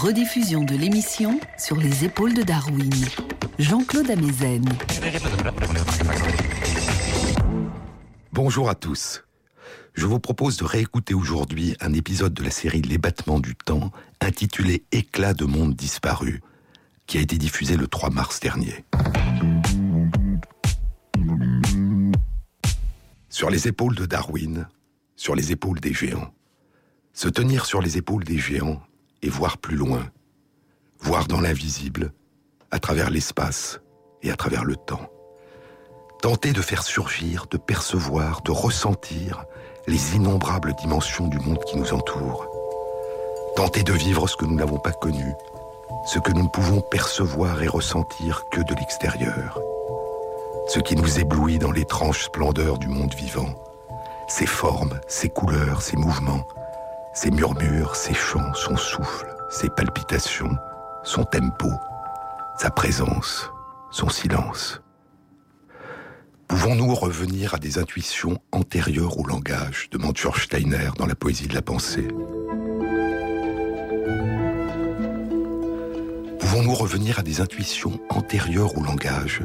Rediffusion 0.00 0.64
de 0.64 0.74
l'émission 0.74 1.38
sur 1.58 1.76
les 1.76 2.06
épaules 2.06 2.32
de 2.32 2.42
Darwin. 2.42 2.90
Jean-Claude 3.58 4.10
Amezen. 4.10 4.64
Bonjour 8.32 8.70
à 8.70 8.74
tous. 8.74 9.24
Je 9.92 10.06
vous 10.06 10.18
propose 10.18 10.56
de 10.56 10.64
réécouter 10.64 11.12
aujourd'hui 11.12 11.76
un 11.82 11.92
épisode 11.92 12.32
de 12.32 12.42
la 12.42 12.50
série 12.50 12.80
Les 12.80 12.96
battements 12.96 13.40
du 13.40 13.54
temps 13.54 13.92
intitulé 14.22 14.86
Éclat 14.90 15.34
de 15.34 15.44
monde 15.44 15.74
disparu, 15.74 16.40
qui 17.06 17.18
a 17.18 17.20
été 17.20 17.36
diffusé 17.36 17.76
le 17.76 17.86
3 17.86 18.08
mars 18.08 18.40
dernier. 18.40 18.86
Sur 23.28 23.50
les 23.50 23.68
épaules 23.68 23.96
de 23.96 24.06
Darwin, 24.06 24.66
sur 25.14 25.34
les 25.34 25.52
épaules 25.52 25.80
des 25.80 25.92
géants. 25.92 26.32
Se 27.12 27.28
tenir 27.28 27.66
sur 27.66 27.82
les 27.82 27.98
épaules 27.98 28.24
des 28.24 28.38
géants 28.38 28.80
et 29.22 29.28
voir 29.28 29.58
plus 29.58 29.76
loin, 29.76 30.10
voir 31.00 31.26
dans 31.26 31.40
l'invisible, 31.40 32.12
à 32.70 32.78
travers 32.78 33.10
l'espace 33.10 33.80
et 34.22 34.30
à 34.30 34.36
travers 34.36 34.64
le 34.64 34.76
temps. 34.76 35.10
Tenter 36.22 36.52
de 36.52 36.60
faire 36.60 36.82
surgir, 36.82 37.46
de 37.50 37.56
percevoir, 37.56 38.42
de 38.42 38.50
ressentir 38.50 39.44
les 39.86 40.16
innombrables 40.16 40.74
dimensions 40.74 41.28
du 41.28 41.38
monde 41.38 41.64
qui 41.64 41.78
nous 41.78 41.92
entoure. 41.94 42.46
Tenter 43.56 43.82
de 43.82 43.92
vivre 43.92 44.28
ce 44.28 44.36
que 44.36 44.44
nous 44.44 44.54
n'avons 44.54 44.78
pas 44.78 44.92
connu, 44.92 45.32
ce 46.06 46.18
que 46.18 46.32
nous 46.32 46.44
ne 46.44 46.48
pouvons 46.48 46.82
percevoir 46.82 47.62
et 47.62 47.68
ressentir 47.68 48.44
que 48.52 48.60
de 48.60 48.74
l'extérieur. 48.74 49.58
Ce 50.68 50.78
qui 50.78 50.94
nous 50.94 51.18
éblouit 51.18 51.58
dans 51.58 51.72
l'étrange 51.72 52.24
splendeur 52.24 52.78
du 52.78 52.88
monde 52.88 53.14
vivant, 53.14 53.54
ses 54.28 54.46
formes, 54.46 55.00
ses 55.08 55.28
couleurs, 55.28 55.82
ses 55.82 55.96
mouvements, 55.96 56.46
ses 57.22 57.30
murmures, 57.30 57.96
ses 57.96 58.14
chants, 58.14 58.54
son 58.54 58.78
souffle, 58.78 59.26
ses 59.50 59.68
palpitations, 59.68 60.56
son 61.02 61.22
tempo, 61.24 61.70
sa 62.56 62.70
présence, 62.70 63.50
son 63.90 64.08
silence. 64.08 64.80
Pouvons-nous 66.48 66.94
revenir 66.94 67.52
à 67.52 67.58
des 67.58 67.76
intuitions 67.76 68.38
antérieures 68.52 69.18
au 69.18 69.26
langage, 69.26 69.90
demande 69.90 70.16
George 70.16 70.44
Steiner 70.44 70.88
dans 70.96 71.04
la 71.04 71.14
poésie 71.14 71.46
de 71.46 71.52
la 71.52 71.60
pensée? 71.60 72.08
Pouvons-nous 76.38 76.74
revenir 76.74 77.18
à 77.18 77.22
des 77.22 77.42
intuitions 77.42 78.00
antérieures 78.08 78.78
au 78.78 78.82
langage? 78.82 79.42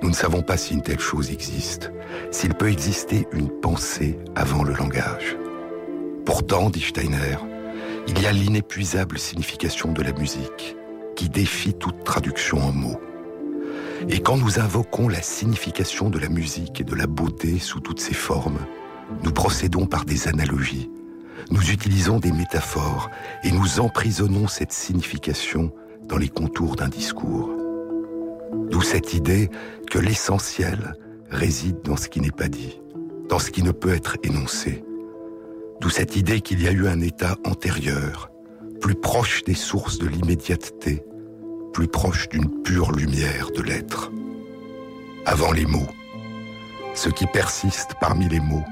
Nous 0.00 0.08
ne 0.08 0.14
savons 0.14 0.40
pas 0.40 0.56
si 0.56 0.72
une 0.72 0.82
telle 0.82 1.00
chose 1.00 1.30
existe, 1.30 1.92
s'il 2.30 2.54
peut 2.54 2.70
exister 2.70 3.28
une 3.32 3.50
pensée 3.50 4.18
avant 4.34 4.64
le 4.64 4.72
langage. 4.72 5.36
Pourtant, 6.24 6.70
dit 6.70 6.80
Steiner, 6.80 7.36
il 8.08 8.20
y 8.22 8.26
a 8.26 8.32
l'inépuisable 8.32 9.18
signification 9.18 9.92
de 9.92 10.02
la 10.02 10.12
musique 10.12 10.76
qui 11.16 11.28
défie 11.28 11.74
toute 11.74 12.02
traduction 12.02 12.58
en 12.58 12.72
mots. 12.72 13.00
Et 14.08 14.20
quand 14.20 14.36
nous 14.36 14.58
invoquons 14.58 15.08
la 15.08 15.22
signification 15.22 16.08
de 16.10 16.18
la 16.18 16.28
musique 16.28 16.80
et 16.80 16.84
de 16.84 16.94
la 16.94 17.06
beauté 17.06 17.58
sous 17.58 17.80
toutes 17.80 18.00
ses 18.00 18.14
formes, 18.14 18.58
nous 19.22 19.32
procédons 19.32 19.86
par 19.86 20.04
des 20.04 20.28
analogies, 20.28 20.90
nous 21.50 21.70
utilisons 21.70 22.20
des 22.20 22.32
métaphores 22.32 23.10
et 23.42 23.52
nous 23.52 23.80
emprisonnons 23.80 24.48
cette 24.48 24.72
signification 24.72 25.72
dans 26.08 26.16
les 26.16 26.28
contours 26.28 26.76
d'un 26.76 26.88
discours. 26.88 27.50
D'où 28.70 28.80
cette 28.80 29.12
idée 29.12 29.50
que 29.90 29.98
l'essentiel 29.98 30.94
réside 31.30 31.82
dans 31.84 31.96
ce 31.96 32.08
qui 32.08 32.20
n'est 32.20 32.30
pas 32.30 32.48
dit, 32.48 32.80
dans 33.28 33.38
ce 33.38 33.50
qui 33.50 33.62
ne 33.62 33.72
peut 33.72 33.94
être 33.94 34.16
énoncé, 34.22 34.84
D'où 35.80 35.90
cette 35.90 36.16
idée 36.16 36.40
qu'il 36.40 36.62
y 36.62 36.68
a 36.68 36.72
eu 36.72 36.86
un 36.86 37.00
état 37.00 37.36
antérieur, 37.44 38.30
plus 38.80 38.94
proche 38.94 39.44
des 39.44 39.54
sources 39.54 39.98
de 39.98 40.06
l'immédiateté, 40.06 41.04
plus 41.72 41.88
proche 41.88 42.28
d'une 42.28 42.62
pure 42.62 42.92
lumière 42.92 43.50
de 43.50 43.62
l'être. 43.62 44.10
Avant 45.26 45.52
les 45.52 45.66
mots, 45.66 45.88
ce 46.94 47.08
qui 47.08 47.26
persiste 47.26 47.94
parmi 48.00 48.28
les 48.28 48.40
mots 48.40 48.64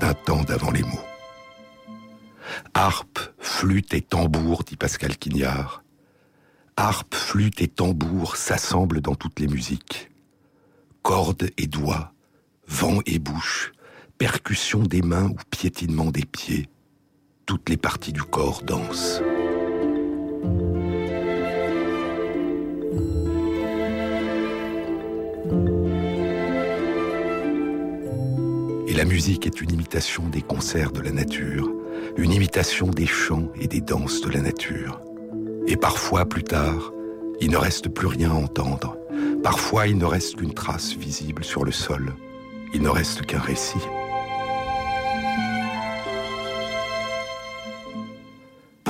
d'un 0.00 0.14
temps 0.14 0.42
d'avant 0.42 0.70
les 0.70 0.82
mots. 0.82 1.04
Harpe, 2.74 3.18
flûte 3.38 3.92
et 3.94 4.00
tambour, 4.00 4.64
dit 4.64 4.76
Pascal 4.76 5.16
Quignard. 5.16 5.82
Harpe, 6.76 7.14
flûte 7.14 7.60
et 7.60 7.68
tambour 7.68 8.36
s'assemblent 8.36 9.00
dans 9.00 9.14
toutes 9.14 9.40
les 9.40 9.48
musiques. 9.48 10.10
Cordes 11.02 11.50
et 11.56 11.66
doigts, 11.66 12.12
vent 12.66 13.00
et 13.06 13.18
bouche, 13.18 13.72
percussion 14.18 14.82
des 14.82 15.00
mains 15.00 15.28
ou 15.28 15.36
piétinement 15.48 16.10
des 16.10 16.24
pieds, 16.24 16.66
toutes 17.46 17.68
les 17.68 17.76
parties 17.76 18.12
du 18.12 18.22
corps 18.22 18.62
dansent. 18.64 19.22
Et 28.88 28.92
la 28.92 29.04
musique 29.04 29.46
est 29.46 29.60
une 29.60 29.70
imitation 29.70 30.28
des 30.28 30.42
concerts 30.42 30.90
de 30.90 31.00
la 31.00 31.12
nature, 31.12 31.70
une 32.16 32.32
imitation 32.32 32.88
des 32.88 33.06
chants 33.06 33.48
et 33.60 33.68
des 33.68 33.80
danses 33.80 34.20
de 34.20 34.30
la 34.30 34.40
nature. 34.40 35.00
Et 35.68 35.76
parfois, 35.76 36.24
plus 36.24 36.42
tard, 36.42 36.92
il 37.40 37.52
ne 37.52 37.56
reste 37.56 37.88
plus 37.88 38.08
rien 38.08 38.32
à 38.32 38.34
entendre. 38.34 38.96
Parfois, 39.44 39.86
il 39.86 39.96
ne 39.96 40.04
reste 40.04 40.36
qu'une 40.36 40.54
trace 40.54 40.94
visible 40.94 41.44
sur 41.44 41.64
le 41.64 41.70
sol. 41.70 42.14
Il 42.74 42.82
ne 42.82 42.88
reste 42.88 43.22
qu'un 43.22 43.38
récit. 43.38 43.78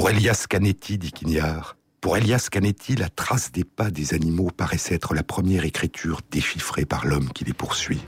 Pour 0.08 0.16
Elias 0.16 0.46
Canetti, 0.48 0.96
dit 0.96 1.12
Quignard, 1.12 1.76
pour 2.00 2.16
Elias 2.16 2.48
Canetti, 2.50 2.96
la 2.96 3.10
trace 3.10 3.52
des 3.52 3.62
pas 3.62 3.90
des 3.90 4.14
animaux 4.14 4.48
paraissait 4.48 4.94
être 4.94 5.12
la 5.12 5.22
première 5.22 5.66
écriture 5.66 6.22
déchiffrée 6.30 6.86
par 6.86 7.06
l'homme 7.06 7.28
qui 7.28 7.44
les 7.44 7.52
poursuit. 7.52 8.00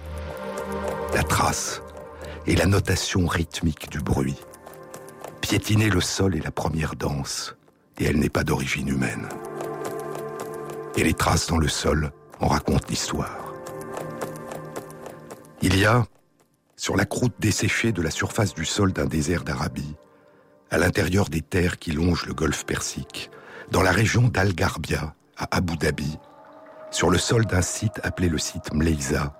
La 1.12 1.22
trace 1.22 1.82
et 2.46 2.56
la 2.56 2.64
notation 2.64 3.26
rythmique 3.26 3.90
du 3.90 4.00
bruit. 4.00 4.38
Piétiner 5.42 5.90
le 5.90 6.00
sol 6.00 6.34
est 6.34 6.42
la 6.42 6.50
première 6.50 6.94
danse, 6.94 7.54
et 7.98 8.06
elle 8.06 8.18
n'est 8.18 8.30
pas 8.30 8.44
d'origine 8.44 8.88
humaine. 8.88 9.28
Et 10.96 11.04
les 11.04 11.12
traces 11.12 11.48
dans 11.48 11.58
le 11.58 11.68
sol 11.68 12.12
en 12.40 12.48
racontent 12.48 12.86
l'histoire. 12.88 13.52
Il 15.60 15.78
y 15.78 15.84
a, 15.84 16.06
sur 16.76 16.96
la 16.96 17.04
croûte 17.04 17.34
desséchée 17.40 17.92
de 17.92 18.00
la 18.00 18.10
surface 18.10 18.54
du 18.54 18.64
sol 18.64 18.94
d'un 18.94 19.04
désert 19.04 19.44
d'Arabie, 19.44 19.96
à 20.70 20.78
l'intérieur 20.78 21.28
des 21.28 21.42
terres 21.42 21.78
qui 21.78 21.92
longent 21.92 22.26
le 22.26 22.34
golfe 22.34 22.64
Persique, 22.64 23.30
dans 23.70 23.82
la 23.82 23.92
région 23.92 24.28
d'Al-Garbia, 24.28 25.14
à 25.36 25.48
Abu 25.56 25.76
Dhabi, 25.76 26.18
sur 26.90 27.10
le 27.10 27.18
sol 27.18 27.46
d'un 27.46 27.62
site 27.62 28.00
appelé 28.02 28.28
le 28.28 28.38
site 28.38 28.72
Mleiza, 28.72 29.36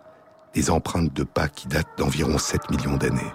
des 0.55 0.71
empreintes 0.71 1.13
de 1.13 1.25
pas 1.25 1.49
qui 1.49 1.69
datent 1.69 1.99
d'environ 1.99 2.39
7 2.39 2.71
millions 2.71 2.97
d'années. 2.97 3.33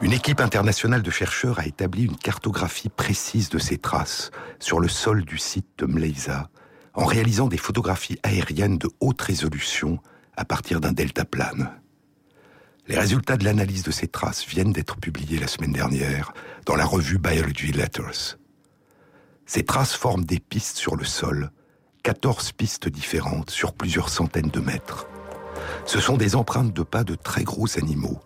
Une 0.00 0.12
équipe 0.12 0.40
internationale 0.40 1.02
de 1.02 1.10
chercheurs 1.10 1.58
a 1.58 1.66
établi 1.66 2.04
une 2.04 2.16
cartographie 2.16 2.88
précise 2.88 3.48
de 3.48 3.58
ces 3.58 3.78
traces 3.78 4.30
sur 4.60 4.80
le 4.80 4.88
sol 4.88 5.24
du 5.24 5.38
site 5.38 5.66
de 5.78 5.86
Mleiza, 5.86 6.48
en 6.94 7.04
réalisant 7.04 7.48
des 7.48 7.58
photographies 7.58 8.18
aériennes 8.22 8.78
de 8.78 8.88
haute 9.00 9.20
résolution 9.20 9.98
à 10.36 10.44
partir 10.44 10.80
d'un 10.80 10.92
deltaplane. 10.92 11.72
Les 12.88 12.98
résultats 12.98 13.36
de 13.36 13.44
l'analyse 13.44 13.82
de 13.82 13.90
ces 13.90 14.08
traces 14.08 14.46
viennent 14.46 14.72
d'être 14.72 14.96
publiés 14.96 15.38
la 15.38 15.46
semaine 15.46 15.72
dernière 15.72 16.32
dans 16.64 16.74
la 16.74 16.86
revue 16.86 17.18
Biology 17.18 17.70
Letters. 17.70 18.38
Ces 19.44 19.62
traces 19.62 19.92
forment 19.92 20.24
des 20.24 20.40
pistes 20.40 20.78
sur 20.78 20.96
le 20.96 21.04
sol, 21.04 21.50
14 22.02 22.52
pistes 22.52 22.88
différentes 22.88 23.50
sur 23.50 23.74
plusieurs 23.74 24.08
centaines 24.08 24.48
de 24.48 24.60
mètres. 24.60 25.06
Ce 25.84 26.00
sont 26.00 26.16
des 26.16 26.34
empreintes 26.34 26.72
de 26.72 26.82
pas 26.82 27.04
de 27.04 27.14
très 27.14 27.44
gros 27.44 27.78
animaux, 27.78 28.20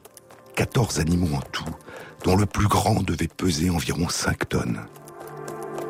14 0.55 1.01
animaux 1.01 1.35
en 1.37 1.41
tout, 1.41 1.75
dont 2.23 2.37
le 2.37 2.47
plus 2.47 2.69
grand 2.69 3.03
devait 3.03 3.27
peser 3.27 3.69
environ 3.69 4.09
5 4.09 4.49
tonnes. 4.49 4.81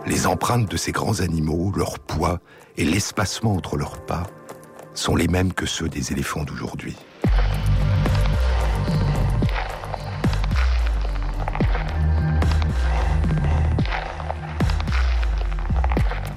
Les 0.07 0.27
empreintes 0.27 0.71
de 0.71 0.79
ces 0.79 0.93
grands 0.93 1.21
animaux, 1.21 1.73
leur 1.77 1.99
poids 1.99 2.41
et 2.79 2.87
l'espacement 2.87 3.55
entre 3.55 3.77
leurs 3.77 4.03
pas 4.07 4.23
sont 4.95 5.15
les 5.15 5.29
mêmes 5.29 5.53
que 5.53 5.67
ceux 5.67 5.91
des 5.91 6.11
éléphants 6.11 6.45
d'aujourd'hui. 6.45 6.97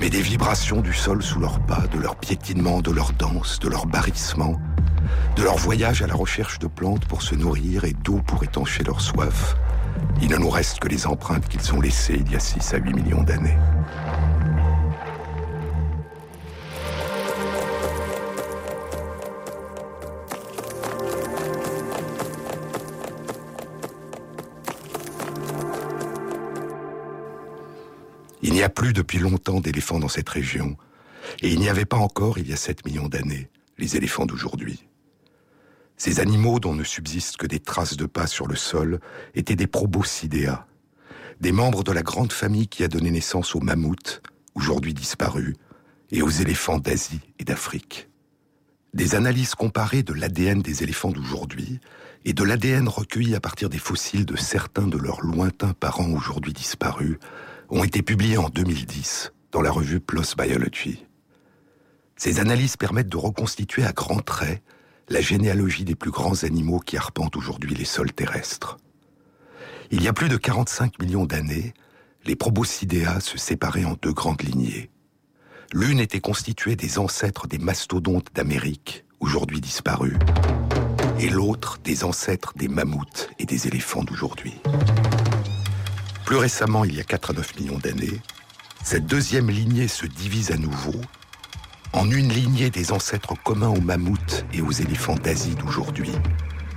Mais 0.06 0.12
des 0.12 0.22
vibrations 0.22 0.82
du 0.82 0.94
sol 0.94 1.24
sous 1.24 1.40
leurs 1.40 1.60
pas, 1.62 1.82
de 1.92 1.98
leur 1.98 2.16
piétinement, 2.16 2.80
de 2.80 2.92
leur 2.92 3.12
danse, 3.14 3.58
de 3.58 3.68
leur 3.68 3.88
barrissement, 3.88 4.62
de 5.36 5.42
leur 5.42 5.58
voyage 5.58 6.04
à 6.04 6.08
la 6.08 6.14
recherche 6.14 6.60
de 6.60 6.68
plantes 6.68 7.06
pour 7.06 7.24
se 7.24 7.34
nourrir 7.34 7.86
et 7.86 7.94
d'eau 7.94 8.22
pour 8.28 8.44
étancher 8.44 8.84
leur 8.84 9.02
soif. 9.02 9.56
Il 10.22 10.30
ne 10.30 10.38
nous 10.38 10.52
reste 10.52 10.78
que 10.78 10.88
les 10.88 11.08
empreintes 11.08 11.48
qu'ils 11.48 11.74
ont 11.74 11.82
laissées 11.82 12.22
il 12.24 12.32
y 12.32 12.36
a 12.36 12.40
6 12.40 12.76
à 12.76 12.78
8 12.78 12.94
millions 12.94 13.24
d'années. 13.24 13.58
Il 28.48 28.54
n'y 28.54 28.62
a 28.62 28.70
plus 28.70 28.94
depuis 28.94 29.18
longtemps 29.18 29.60
d'éléphants 29.60 29.98
dans 29.98 30.08
cette 30.08 30.30
région, 30.30 30.78
et 31.42 31.52
il 31.52 31.60
n'y 31.60 31.68
avait 31.68 31.84
pas 31.84 31.98
encore, 31.98 32.38
il 32.38 32.48
y 32.48 32.54
a 32.54 32.56
7 32.56 32.86
millions 32.86 33.08
d'années, 33.08 33.50
les 33.80 33.98
éléphants 33.98 34.28
d'aujourd'hui. 34.28 34.88
Ces 35.98 36.20
animaux 36.20 36.60
dont 36.60 36.76
ne 36.76 36.84
subsistent 36.84 37.38
que 37.38 37.48
des 37.48 37.60
traces 37.60 37.98
de 37.98 38.06
pas 38.06 38.28
sur 38.28 38.46
le 38.46 38.56
sol 38.56 39.00
étaient 39.34 39.56
des 39.56 39.66
proboscidea, 39.66 40.68
des 41.42 41.52
membres 41.52 41.84
de 41.84 41.92
la 41.92 42.04
grande 42.04 42.32
famille 42.32 42.68
qui 42.68 42.84
a 42.84 42.88
donné 42.88 43.10
naissance 43.10 43.56
aux 43.56 43.62
mammouths, 43.62 44.22
aujourd'hui 44.54 44.94
disparus, 44.94 45.56
et 46.12 46.22
aux 46.22 46.30
éléphants 46.30 46.78
d'Asie 46.78 47.22
et 47.40 47.46
d'Afrique. 47.46 48.10
Des 48.94 49.16
analyses 49.16 49.56
comparées 49.56 50.04
de 50.04 50.14
l'ADN 50.14 50.62
des 50.62 50.84
éléphants 50.84 51.12
d'aujourd'hui 51.12 51.80
et 52.26 52.34
de 52.34 52.44
l'ADN 52.44 52.88
recueilli 52.90 53.34
à 53.34 53.40
partir 53.40 53.70
des 53.70 53.80
fossiles 53.80 54.28
de 54.28 54.36
certains 54.36 54.86
de 54.86 55.00
leurs 55.00 55.22
lointains 55.22 55.74
parents 55.74 56.12
aujourd'hui 56.12 56.54
disparus 56.54 57.18
ont 57.70 57.84
été 57.84 58.02
publiées 58.02 58.38
en 58.38 58.50
2010 58.50 59.34
dans 59.52 59.62
la 59.62 59.72
revue 59.72 60.00
PLOS 60.00 60.36
Biology. 60.38 61.06
Ces 62.18 62.40
analyses 62.40 62.78
permettent 62.78 63.10
de 63.10 63.18
reconstituer 63.18 63.84
à 63.84 63.92
grands 63.92 64.22
traits 64.22 64.62
la 65.10 65.22
généalogie 65.22 65.86
des 65.86 65.96
plus 65.96 66.12
grands 66.12 66.44
animaux 66.44 66.80
qui 66.80 66.98
arpentent 66.98 67.36
aujourd'hui 67.36 67.76
les 67.76 67.86
sols 67.86 68.14
terrestres. 68.14 68.78
Il 69.92 70.02
y 70.04 70.08
a 70.08 70.14
plus 70.14 70.30
de 70.30 70.38
45 70.38 71.00
millions 71.00 71.26
d'années, 71.26 71.74
les 72.26 72.36
proboscidea 72.36 73.20
se 73.20 73.38
séparaient 73.38 73.86
en 73.86 73.96
deux 74.02 74.14
grandes 74.14 74.42
lignées. 74.42 74.90
L'une 75.74 76.00
était 76.00 76.22
constituée 76.22 76.76
des 76.76 76.98
ancêtres 76.98 77.48
des 77.48 77.60
mastodontes 77.60 78.28
d'Amérique, 78.34 79.06
aujourd'hui 79.20 79.62
disparus, 79.62 80.18
et 81.20 81.30
l'autre 81.30 81.80
des 81.84 82.04
ancêtres 82.04 82.54
des 82.56 82.68
mammouths 82.68 83.30
et 83.40 83.46
des 83.46 83.68
éléphants 83.68 84.04
d'aujourd'hui. 84.04 84.56
Plus 86.26 86.38
récemment, 86.38 86.84
il 86.86 86.96
y 86.96 87.00
a 87.00 87.04
4 87.04 87.30
à 87.30 87.34
9 87.34 87.60
millions 87.60 87.78
d'années, 87.78 88.20
cette 88.84 89.06
deuxième 89.06 89.52
lignée 89.52 89.88
se 89.88 90.08
divise 90.08 90.52
à 90.52 90.58
nouveau 90.58 91.00
en 91.94 92.10
une 92.10 92.30
lignée 92.30 92.72
des 92.72 92.92
ancêtres 92.92 93.36
communs 93.44 93.70
aux 93.70 93.80
mammouths 93.80 94.44
et 94.52 94.62
aux 94.62 94.72
éléphants 94.72 95.16
d'Asie 95.16 95.54
d'aujourd'hui, 95.54 96.12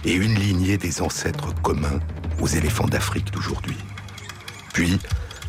et 0.05 0.13
une 0.13 0.35
lignée 0.35 0.77
des 0.77 1.01
ancêtres 1.01 1.55
communs 1.63 1.99
aux 2.41 2.47
éléphants 2.47 2.87
d'Afrique 2.87 3.33
d'aujourd'hui. 3.33 3.79
Puis, 4.75 4.99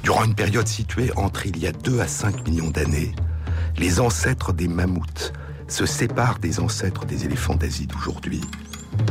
durant 0.01 0.23
une 0.23 0.33
période 0.33 0.67
située 0.67 1.11
entre 1.17 1.45
il 1.45 1.57
y 1.59 1.67
a 1.67 1.73
2 1.73 1.99
à 1.99 2.07
5 2.07 2.47
millions 2.47 2.71
d'années, 2.71 3.13
les 3.77 3.99
ancêtres 3.99 4.53
des 4.53 4.69
mammouths 4.69 5.33
se 5.67 5.85
séparent 5.85 6.39
des 6.39 6.61
ancêtres 6.61 7.05
des 7.05 7.25
éléphants 7.25 7.55
d'Asie 7.55 7.85
d'aujourd'hui. 7.85 8.41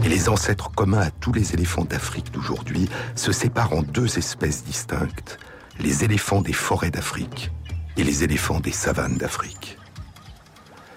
Et 0.05 0.09
les 0.09 0.29
ancêtres 0.29 0.71
communs 0.71 1.01
à 1.01 1.11
tous 1.11 1.33
les 1.33 1.55
éléphants 1.55 1.85
d'Afrique 1.85 2.31
d'aujourd'hui 2.33 2.89
se 3.15 3.33
séparent 3.33 3.73
en 3.73 3.83
deux 3.83 4.19
espèces 4.19 4.65
distinctes, 4.65 5.39
les 5.79 6.05
éléphants 6.05 6.43
des 6.43 6.53
forêts 6.53 6.91
d'Afrique 6.91 7.51
et 7.97 8.05
les 8.05 8.25
éléphants 8.25 8.61
des 8.61 8.73
savanes 8.73 9.17
d'Afrique. 9.17 9.79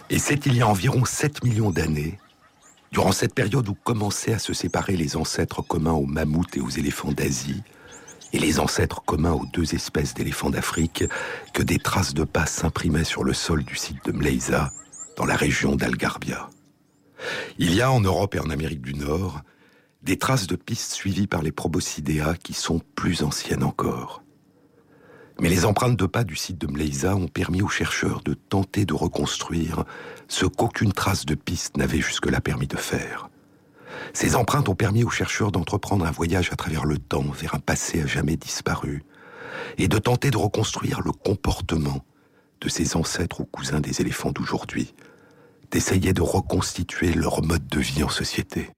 Et 0.09 0.19
c'est 0.19 0.45
il 0.45 0.55
y 0.55 0.61
a 0.61 0.67
environ 0.67 1.05
7 1.05 1.43
millions 1.43 1.71
d'années, 1.71 2.19
durant 2.91 3.11
cette 3.11 3.33
période 3.33 3.67
où 3.69 3.75
commençaient 3.83 4.33
à 4.33 4.39
se 4.39 4.53
séparer 4.53 4.97
les 4.97 5.15
ancêtres 5.15 5.61
communs 5.61 5.93
aux 5.93 6.05
mammouths 6.05 6.57
et 6.57 6.61
aux 6.61 6.69
éléphants 6.69 7.13
d'Asie, 7.13 7.63
et 8.33 8.39
les 8.39 8.59
ancêtres 8.59 9.01
communs 9.03 9.33
aux 9.33 9.45
deux 9.53 9.73
espèces 9.73 10.13
d'éléphants 10.13 10.49
d'Afrique, 10.49 11.05
que 11.53 11.63
des 11.63 11.79
traces 11.79 12.13
de 12.13 12.23
pas 12.23 12.45
s'imprimaient 12.45 13.03
sur 13.03 13.23
le 13.23 13.33
sol 13.33 13.63
du 13.63 13.75
site 13.75 14.03
de 14.05 14.11
Mleiza, 14.11 14.71
dans 15.17 15.25
la 15.25 15.35
région 15.35 15.75
d'Algarbia. 15.75 16.49
Il 17.57 17.73
y 17.73 17.81
a 17.81 17.91
en 17.91 18.01
Europe 18.01 18.35
et 18.35 18.39
en 18.39 18.49
Amérique 18.49 18.81
du 18.81 18.93
Nord 18.93 19.41
des 20.03 20.17
traces 20.17 20.47
de 20.47 20.55
pistes 20.55 20.93
suivies 20.93 21.27
par 21.27 21.43
les 21.43 21.51
proboscidea 21.51 22.35
qui 22.35 22.53
sont 22.53 22.81
plus 22.95 23.23
anciennes 23.23 23.63
encore. 23.63 24.23
Mais 25.39 25.49
les 25.49 25.65
empreintes 25.65 25.97
de 25.97 26.05
pas 26.05 26.23
du 26.23 26.35
site 26.35 26.59
de 26.59 26.67
Mleiza 26.67 27.15
ont 27.15 27.27
permis 27.27 27.61
aux 27.61 27.67
chercheurs 27.67 28.21
de 28.23 28.33
tenter 28.33 28.85
de 28.85 28.93
reconstruire 28.93 29.85
ce 30.27 30.45
qu'aucune 30.45 30.93
trace 30.93 31.25
de 31.25 31.35
piste 31.35 31.77
n'avait 31.77 32.01
jusque-là 32.01 32.41
permis 32.41 32.67
de 32.67 32.77
faire. 32.77 33.29
Ces 34.13 34.35
empreintes 34.35 34.69
ont 34.69 34.75
permis 34.75 35.03
aux 35.03 35.09
chercheurs 35.09 35.51
d'entreprendre 35.51 36.05
un 36.05 36.11
voyage 36.11 36.51
à 36.51 36.55
travers 36.55 36.85
le 36.85 36.97
temps 36.97 37.25
vers 37.31 37.55
un 37.55 37.59
passé 37.59 38.01
à 38.01 38.05
jamais 38.05 38.37
disparu 38.37 39.03
et 39.77 39.87
de 39.87 39.97
tenter 39.97 40.31
de 40.31 40.37
reconstruire 40.37 41.01
le 41.01 41.11
comportement 41.11 42.05
de 42.61 42.69
ces 42.69 42.95
ancêtres 42.95 43.41
ou 43.41 43.45
cousins 43.45 43.79
des 43.79 44.01
éléphants 44.01 44.31
d'aujourd'hui, 44.31 44.93
d'essayer 45.71 46.13
de 46.13 46.21
reconstituer 46.21 47.13
leur 47.13 47.41
mode 47.41 47.67
de 47.67 47.79
vie 47.79 48.03
en 48.03 48.09
société. 48.09 48.69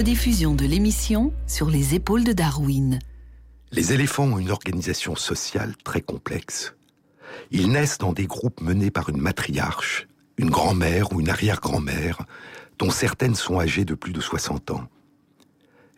Rediffusion 0.00 0.54
de 0.54 0.64
l'émission 0.64 1.30
sur 1.46 1.68
les 1.68 1.94
épaules 1.94 2.24
de 2.24 2.32
Darwin. 2.32 2.98
Les 3.70 3.92
éléphants 3.92 4.32
ont 4.32 4.38
une 4.38 4.50
organisation 4.50 5.14
sociale 5.14 5.74
très 5.84 6.00
complexe. 6.00 6.74
Ils 7.50 7.70
naissent 7.70 7.98
dans 7.98 8.14
des 8.14 8.26
groupes 8.26 8.62
menés 8.62 8.90
par 8.90 9.10
une 9.10 9.20
matriarche, 9.20 10.08
une 10.38 10.48
grand-mère 10.48 11.12
ou 11.12 11.20
une 11.20 11.28
arrière-grand-mère, 11.28 12.22
dont 12.78 12.88
certaines 12.88 13.34
sont 13.34 13.60
âgées 13.60 13.84
de 13.84 13.92
plus 13.92 14.14
de 14.14 14.22
60 14.22 14.70
ans. 14.70 14.88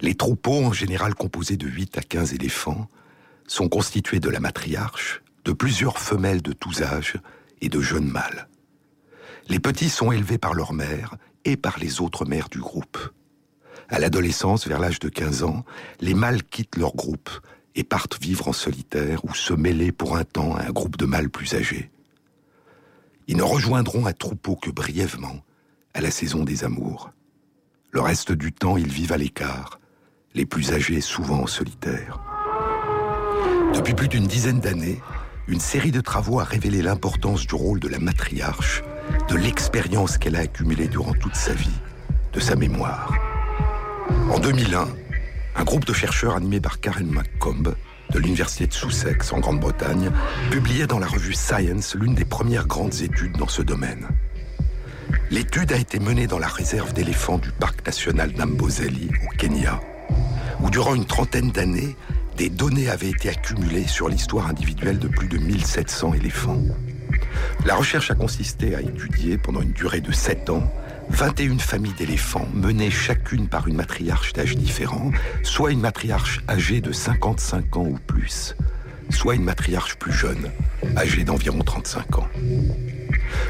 Les 0.00 0.16
troupeaux, 0.16 0.64
en 0.64 0.73
général 0.73 1.14
composés 1.14 1.56
de 1.56 1.68
8 1.68 1.99
à 1.99 2.02
15 2.02 2.35
éléphants, 2.35 2.88
sont 3.47 3.68
constitués 3.68 4.18
de 4.18 4.30
la 4.30 4.40
matriarche, 4.40 5.23
de 5.44 5.52
plusieurs 5.52 6.00
femelles 6.00 6.42
de 6.42 6.52
tous 6.52 6.82
âges 6.82 7.18
et 7.61 7.68
de 7.68 7.80
jeunes 7.80 8.11
mâles. 8.11 8.49
Les 9.47 9.61
petits 9.61 9.90
sont 9.90 10.11
élevés 10.11 10.38
par 10.38 10.54
leur 10.54 10.73
mère 10.73 11.14
et 11.44 11.56
par 11.56 11.78
les 11.78 12.00
autres 12.00 12.25
mères 12.25 12.49
du 12.49 12.59
groupe. 12.59 12.99
À 13.92 13.99
l'adolescence, 13.99 14.66
vers 14.66 14.78
l'âge 14.78 15.00
de 15.00 15.11
15 15.11 15.42
ans, 15.42 15.66
les 16.00 16.14
mâles 16.14 16.42
quittent 16.42 16.76
leur 16.76 16.96
groupe 16.96 17.28
et 17.75 17.84
partent 17.84 18.18
vivre 18.18 18.49
en 18.49 18.54
solitaire 18.54 19.22
ou 19.26 19.34
se 19.34 19.52
mêler 19.52 19.92
pour 19.92 20.16
un 20.16 20.25
temps 20.25 20.56
à 20.56 20.62
un 20.62 20.70
groupe 20.70 20.96
de 20.96 21.04
mâles 21.04 21.28
plus 21.28 21.54
âgés. 21.54 21.90
Ils 23.28 23.37
ne 23.37 23.42
rejoindront 23.42 24.06
un 24.06 24.14
troupeau 24.14 24.56
que 24.56 24.70
brièvement, 24.70 25.44
à 25.92 26.00
la 26.00 26.11
saison 26.11 26.42
des 26.42 26.64
amours. 26.64 27.11
Le 27.90 28.00
reste 28.00 28.32
du 28.32 28.50
temps, 28.54 28.78
ils 28.78 28.90
vivent 28.90 29.12
à 29.12 29.18
l'écart, 29.18 29.78
les 30.34 30.46
plus 30.46 30.72
âgés 30.72 31.02
souvent 31.02 31.42
en 31.42 31.46
solitaire. 31.46 32.18
Depuis 33.75 33.92
plus 33.92 34.08
d'une 34.08 34.26
dizaine 34.26 34.61
d'années, 34.61 35.02
une 35.49 35.61
série 35.61 35.92
de 35.92 36.00
travaux 36.00 36.40
a 36.40 36.44
révélé 36.44 36.80
l'importance 36.80 37.46
du 37.46 37.54
rôle 37.54 37.78
de 37.78 37.88
la 37.88 37.99
matriarche, 37.99 38.82
de 39.28 39.37
l'expérience 39.37 40.16
qu'elle 40.16 40.37
a 40.37 40.40
accumulée 40.40 40.88
durant 40.88 41.12
toute 41.12 41.37
sa 41.37 41.52
vie, 41.52 41.78
de 42.32 42.40
sa 42.40 42.56
mémoire. 42.56 43.31
En 44.11 44.38
2001, 44.38 44.88
un 45.56 45.64
groupe 45.64 45.85
de 45.85 45.92
chercheurs 45.92 46.37
animé 46.37 46.61
par 46.61 46.80
Karen 46.80 47.11
McComb 47.11 47.75
de 48.11 48.18
l'Université 48.18 48.66
de 48.66 48.73
Sussex 48.73 49.32
en 49.32 49.40
Grande-Bretagne 49.40 50.11
publiait 50.50 50.87
dans 50.87 50.99
la 50.99 51.06
revue 51.06 51.35
Science 51.35 51.94
l'une 51.94 52.14
des 52.14 52.25
premières 52.25 52.66
grandes 52.66 53.00
études 53.02 53.37
dans 53.37 53.49
ce 53.49 53.62
domaine. 53.62 54.09
L'étude 55.30 55.73
a 55.73 55.76
été 55.76 55.99
menée 55.99 56.26
dans 56.26 56.38
la 56.38 56.49
réserve 56.49 56.92
d'éléphants 56.92 57.38
du 57.38 57.50
parc 57.52 57.85
national 57.87 58.32
d'Amboseli 58.32 59.11
au 59.25 59.37
Kenya, 59.37 59.80
où 60.61 60.71
durant 60.71 60.94
une 60.94 61.06
trentaine 61.06 61.50
d'années, 61.50 61.97
des 62.37 62.50
données 62.50 62.90
avaient 62.90 63.11
été 63.11 63.28
accumulées 63.28 63.87
sur 63.87 64.09
l'histoire 64.09 64.49
individuelle 64.49 64.99
de 64.99 65.09
plus 65.09 65.28
de 65.28 65.38
1700 65.38 66.14
éléphants. 66.14 66.62
La 67.64 67.76
recherche 67.76 68.11
a 68.11 68.14
consisté 68.14 68.75
à 68.75 68.80
étudier 68.80 69.38
pendant 69.38 69.62
une 69.62 69.73
durée 69.73 70.00
de 70.00 70.12
7 70.12 70.50
ans 70.50 70.73
21 71.12 71.59
familles 71.59 71.92
d'éléphants 71.92 72.49
menées 72.54 72.90
chacune 72.90 73.47
par 73.47 73.69
une 73.69 73.76
matriarche 73.76 74.33
d'âge 74.33 74.57
différent, 74.57 75.11
soit 75.42 75.71
une 75.71 75.81
matriarche 75.81 76.40
âgée 76.49 76.81
de 76.81 76.90
55 76.90 77.76
ans 77.76 77.85
ou 77.85 77.99
plus, 78.07 78.57
soit 79.11 79.35
une 79.35 79.45
matriarche 79.45 79.97
plus 79.97 80.12
jeune, 80.12 80.50
âgée 80.97 81.25
d'environ 81.25 81.61
35 81.61 82.19
ans. 82.19 82.28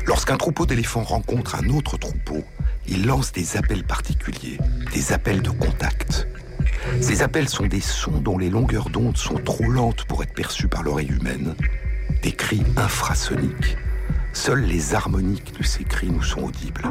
Lorsqu'un 0.07 0.37
troupeau 0.37 0.66
d'éléphants 0.66 1.04
rencontre 1.04 1.54
un 1.54 1.69
autre 1.71 1.97
troupeau, 1.97 2.45
il 2.88 3.07
lance 3.07 3.33
des 3.33 3.57
appels 3.57 3.85
particuliers, 3.85 4.59
des 4.92 5.12
appels 5.12 5.40
de 5.40 5.50
contact. 5.50 6.26
Ces 7.00 7.23
appels 7.23 7.49
sont 7.49 7.66
des 7.66 7.81
sons 7.81 8.21
dont 8.21 8.38
les 8.38 8.50
longueurs 8.50 8.90
d'onde 8.90 9.16
sont 9.16 9.38
trop 9.38 9.71
lentes 9.71 10.04
pour 10.04 10.23
être 10.25 10.35
perçues 10.35 10.69
par 10.69 10.83
l'oreille 10.83 11.12
humaine, 11.12 11.54
des 12.23 12.33
cris 12.33 12.64
infrasoniques 12.76 13.76
Seules 14.32 14.64
les 14.64 14.94
harmoniques 14.94 15.56
de 15.58 15.62
ces 15.62 15.84
cris 15.84 16.10
nous 16.10 16.22
sont 16.22 16.42
audibles. 16.42 16.84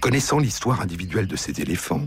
Connaissant 0.00 0.38
l'histoire 0.38 0.80
individuelle 0.80 1.26
de 1.26 1.36
ces 1.36 1.60
éléphants, 1.60 2.06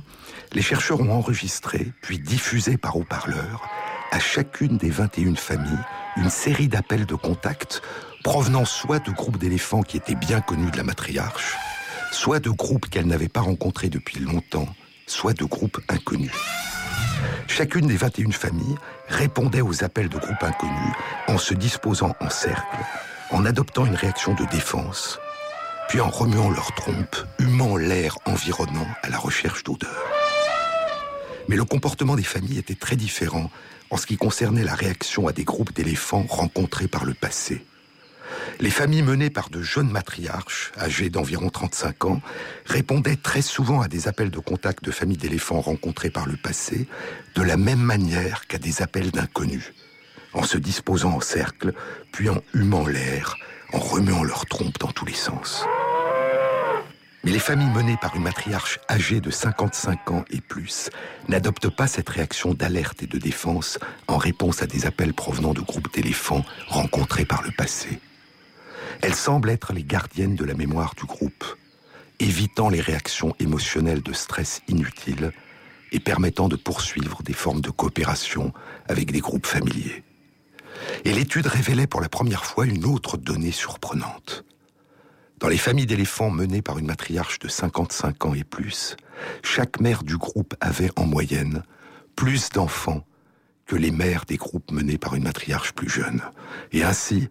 les 0.54 0.62
chercheurs 0.62 1.02
ont 1.02 1.12
enregistré, 1.12 1.92
puis 2.02 2.18
diffusé 2.18 2.78
par 2.78 2.96
haut-parleurs, 2.96 3.68
à 4.12 4.20
chacune 4.20 4.78
des 4.78 4.90
21 4.90 5.36
familles, 5.36 5.84
une 6.16 6.30
série 6.30 6.68
d'appels 6.68 7.06
de 7.06 7.16
contact 7.16 7.82
provenant 8.24 8.66
soit 8.66 9.00
de 9.00 9.12
groupes 9.12 9.38
d'éléphants 9.38 9.84
qui 9.84 9.98
étaient 9.98 10.16
bien 10.16 10.42
connus 10.42 10.72
de 10.72 10.78
la 10.78 10.84
matriarche, 10.84 11.56
soit 12.12 12.40
de 12.40 12.50
groupes 12.50 12.90
qu'elle 12.90 13.08
n'avait 13.08 13.28
pas 13.28 13.42
rencontrés 13.42 13.90
depuis 13.90 14.20
longtemps, 14.20 14.70
soit 15.06 15.34
de 15.34 15.44
groupes 15.44 15.80
inconnus. 15.90 16.32
Chacune 17.48 17.88
des 17.88 17.98
21 17.98 18.32
familles 18.32 18.78
répondait 19.10 19.62
aux 19.62 19.84
appels 19.84 20.10
de 20.10 20.18
groupes 20.18 20.44
inconnus 20.44 20.94
en 21.28 21.38
se 21.38 21.54
disposant 21.54 22.16
en 22.22 22.30
cercle 22.30 22.78
en 23.32 23.46
adoptant 23.46 23.86
une 23.86 23.96
réaction 23.96 24.34
de 24.34 24.46
défense, 24.46 25.20
puis 25.90 26.00
en 26.00 26.10
remuant 26.10 26.50
leurs 26.50 26.74
trompes, 26.74 27.18
humant 27.40 27.78
l'air 27.78 28.18
environnant 28.26 28.88
à 29.04 29.10
la 29.10 29.18
recherche 29.18 29.64
d'odeur. 29.64 30.06
Mais 31.48 31.56
le 31.56 31.66
comportement 31.66 32.16
des 32.16 32.24
familles 32.24 32.60
était 32.60 32.76
très 32.76 32.96
différent 32.96 33.50
en 33.90 33.98
ce 33.98 34.06
qui 34.06 34.18
concernait 34.18 34.64
la 34.64 34.76
réaction 34.76 35.28
à 35.28 35.34
des 35.34 35.44
groupes 35.44 35.74
d'éléphants 35.74 36.26
rencontrés 36.28 36.88
par 36.88 37.06
le 37.06 37.14
passé. 37.14 37.66
Les 38.60 38.70
familles 38.70 39.04
menées 39.04 39.30
par 39.30 39.50
de 39.50 39.62
jeunes 39.62 39.90
matriarches, 39.90 40.72
âgées 40.78 41.10
d'environ 41.10 41.50
35 41.50 42.06
ans, 42.06 42.22
répondaient 42.66 43.16
très 43.16 43.42
souvent 43.42 43.82
à 43.82 43.88
des 43.88 44.08
appels 44.08 44.32
de 44.32 44.40
contact 44.40 44.84
de 44.84 44.92
familles 44.92 45.18
d'éléphants 45.18 45.62
rencontrés 45.62 46.10
par 46.10 46.28
le 46.28 46.36
passé 46.36 46.88
de 47.36 47.42
la 47.42 47.56
même 47.56 47.80
manière 47.80 48.48
qu'à 48.48 48.58
des 48.58 48.82
appels 48.82 49.12
d'inconnus 49.12 49.74
en 50.38 50.44
se 50.44 50.58
disposant 50.58 51.14
en 51.14 51.20
cercle, 51.20 51.74
puis 52.12 52.30
en 52.30 52.42
humant 52.54 52.88
l'air, 52.88 53.38
en 53.74 53.80
remuant 53.80 54.24
leurs 54.24 54.46
trompes 54.46 54.80
dans 54.80 54.92
tous 54.92 55.06
les 55.06 55.14
sens. 55.14 55.66
Mais 57.24 57.32
les 57.32 57.40
familles 57.40 57.74
menées 57.74 57.98
par 58.00 58.16
une 58.16 58.24
matriarche 58.24 58.80
âgée 58.90 59.20
de 59.20 59.32
55 59.32 60.12
ans 60.12 60.24
et 60.30 60.40
plus 60.40 60.90
n'adoptent 61.28 61.76
pas 61.76 61.88
cette 61.88 62.08
réaction 62.08 62.54
d'alerte 62.54 63.04
et 63.04 63.08
de 63.08 63.18
défense 63.18 63.80
en 64.08 64.18
réponse 64.18 64.62
à 64.62 64.68
des 64.68 64.86
appels 64.86 65.14
provenant 65.14 65.54
de 65.54 65.60
groupes 65.60 65.92
d'éléphants 65.94 66.46
rencontrés 66.68 67.26
par 67.26 67.42
le 67.42 67.52
passé. 67.52 68.00
Elles 69.02 69.16
semblent 69.16 69.50
être 69.50 69.74
les 69.74 69.84
gardiennes 69.84 70.36
de 70.36 70.46
la 70.46 70.54
mémoire 70.54 70.96
du 70.96 71.06
groupe, 71.06 71.44
évitant 72.20 72.70
les 72.70 72.82
réactions 72.82 73.36
émotionnelles 73.40 74.04
de 74.04 74.14
stress 74.14 74.62
inutiles 74.68 75.34
et 75.92 76.00
permettant 76.00 76.48
de 76.48 76.56
poursuivre 76.56 77.24
des 77.24 77.34
formes 77.34 77.62
de 77.62 77.70
coopération 77.70 78.54
avec 78.88 79.12
des 79.12 79.20
groupes 79.20 79.48
familiers. 79.48 80.04
Et 81.06 81.14
l'étude 81.14 81.48
révélait 81.48 81.88
pour 81.88 82.02
la 82.02 82.10
première 82.10 82.46
fois 82.46 82.66
une 82.66 82.86
autre 82.86 83.18
donnée 83.18 83.52
surprenante. 83.52 84.44
Dans 85.40 85.48
les 85.48 85.58
familles 85.58 85.86
d'éléphants 85.86 86.32
menées 86.32 86.62
par 86.62 86.80
une 86.80 86.88
matriarche 86.88 87.40
de 87.40 87.48
55 87.48 88.26
ans 88.26 88.34
et 88.34 88.44
plus, 88.44 88.98
chaque 89.44 89.80
mère 89.80 90.04
du 90.04 90.18
groupe 90.18 90.56
avait 90.62 90.92
en 90.96 91.06
moyenne 91.06 91.64
plus 92.16 92.50
d'enfants 92.50 93.06
que 93.68 93.76
les 93.76 93.92
mères 93.92 94.26
des 94.26 94.38
groupes 94.38 94.72
menés 94.72 94.98
par 94.98 95.14
une 95.14 95.24
matriarche 95.24 95.74
plus 95.74 95.90
jeune. 95.90 96.22
Et 96.72 96.84
ainsi, 96.84 97.30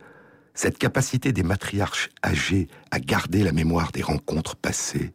cette 0.54 0.78
capacité 0.78 1.32
des 1.32 1.42
matriarches 1.42 2.10
âgées 2.24 2.68
à 2.90 3.00
garder 3.00 3.42
la 3.42 3.52
mémoire 3.52 3.90
des 3.90 4.02
rencontres 4.02 4.56
passées 4.56 5.12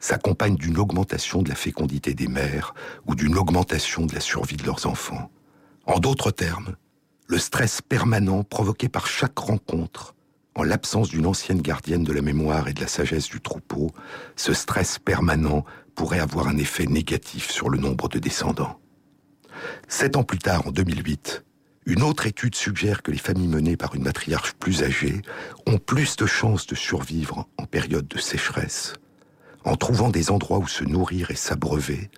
s'accompagne 0.00 0.56
d'une 0.56 0.78
augmentation 0.78 1.42
de 1.42 1.48
la 1.48 1.54
fécondité 1.54 2.14
des 2.14 2.28
mères 2.28 2.74
ou 3.06 3.14
d'une 3.14 3.36
augmentation 3.36 4.06
de 4.06 4.14
la 4.14 4.20
survie 4.20 4.56
de 4.56 4.64
leurs 4.64 4.86
enfants. 4.86 5.30
En 5.86 5.98
d'autres 5.98 6.30
termes, 6.30 6.76
le 7.28 7.38
stress 7.38 7.82
permanent 7.82 8.42
provoqué 8.42 8.88
par 8.88 9.06
chaque 9.06 9.38
rencontre, 9.38 10.14
en 10.54 10.62
l'absence 10.62 11.10
d'une 11.10 11.26
ancienne 11.26 11.60
gardienne 11.60 12.02
de 12.02 12.12
la 12.12 12.22
mémoire 12.22 12.68
et 12.68 12.72
de 12.72 12.80
la 12.80 12.88
sagesse 12.88 13.28
du 13.28 13.40
troupeau, 13.40 13.92
ce 14.34 14.54
stress 14.54 14.98
permanent 14.98 15.64
pourrait 15.94 16.20
avoir 16.20 16.48
un 16.48 16.56
effet 16.56 16.86
négatif 16.86 17.50
sur 17.50 17.68
le 17.68 17.78
nombre 17.78 18.08
de 18.08 18.18
descendants. 18.18 18.80
Sept 19.88 20.16
ans 20.16 20.24
plus 20.24 20.38
tard, 20.38 20.66
en 20.66 20.70
2008, 20.70 21.44
une 21.84 22.02
autre 22.02 22.26
étude 22.26 22.54
suggère 22.54 23.02
que 23.02 23.10
les 23.10 23.18
familles 23.18 23.48
menées 23.48 23.76
par 23.76 23.94
une 23.94 24.04
matriarche 24.04 24.54
plus 24.54 24.82
âgée 24.82 25.20
ont 25.66 25.78
plus 25.78 26.16
de 26.16 26.26
chances 26.26 26.66
de 26.66 26.74
survivre 26.74 27.46
en 27.58 27.66
période 27.66 28.08
de 28.08 28.18
sécheresse, 28.18 28.94
en 29.64 29.76
trouvant 29.76 30.08
des 30.08 30.30
endroits 30.30 30.58
où 30.58 30.66
se 30.66 30.82
nourrir 30.82 31.30
et 31.30 31.36
s'abreuver, 31.36 32.10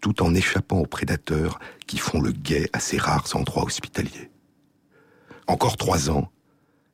tout 0.00 0.20
en 0.20 0.34
échappant 0.34 0.78
aux 0.78 0.86
prédateurs 0.86 1.60
qui 1.86 1.98
font 1.98 2.20
le 2.20 2.32
guet 2.32 2.68
à 2.72 2.80
ces 2.80 2.98
rares 2.98 3.36
endroits 3.36 3.64
hospitaliers. 3.64 4.30
Encore 5.48 5.78
trois 5.78 6.10
ans, 6.10 6.28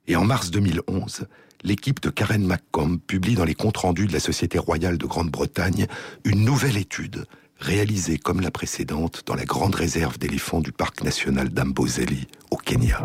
et 0.07 0.15
en 0.15 0.25
mars 0.25 0.53
2011, 0.53 1.27
l'équipe 1.65 2.01
de 2.01 2.09
Karen 2.09 2.47
McComb 2.47 2.99
publie 2.99 3.35
dans 3.35 3.45
les 3.45 3.57
comptes 3.57 3.79
rendus 3.79 4.07
de 4.07 4.13
la 4.13 4.21
Société 4.21 4.59
royale 4.59 4.97
de 4.97 5.07
Grande-Bretagne 5.07 5.89
une 6.25 6.45
nouvelle 6.45 6.77
étude 6.77 7.27
réalisée 7.59 8.17
comme 8.17 8.41
la 8.41 8.53
précédente 8.53 9.23
dans 9.27 9.35
la 9.35 9.45
grande 9.45 9.75
réserve 9.75 10.19
d'éléphants 10.19 10.61
du 10.61 10.71
parc 10.71 11.03
national 11.03 11.49
d'Amboseli 11.49 12.29
au 12.53 12.57
Kenya. 12.57 13.01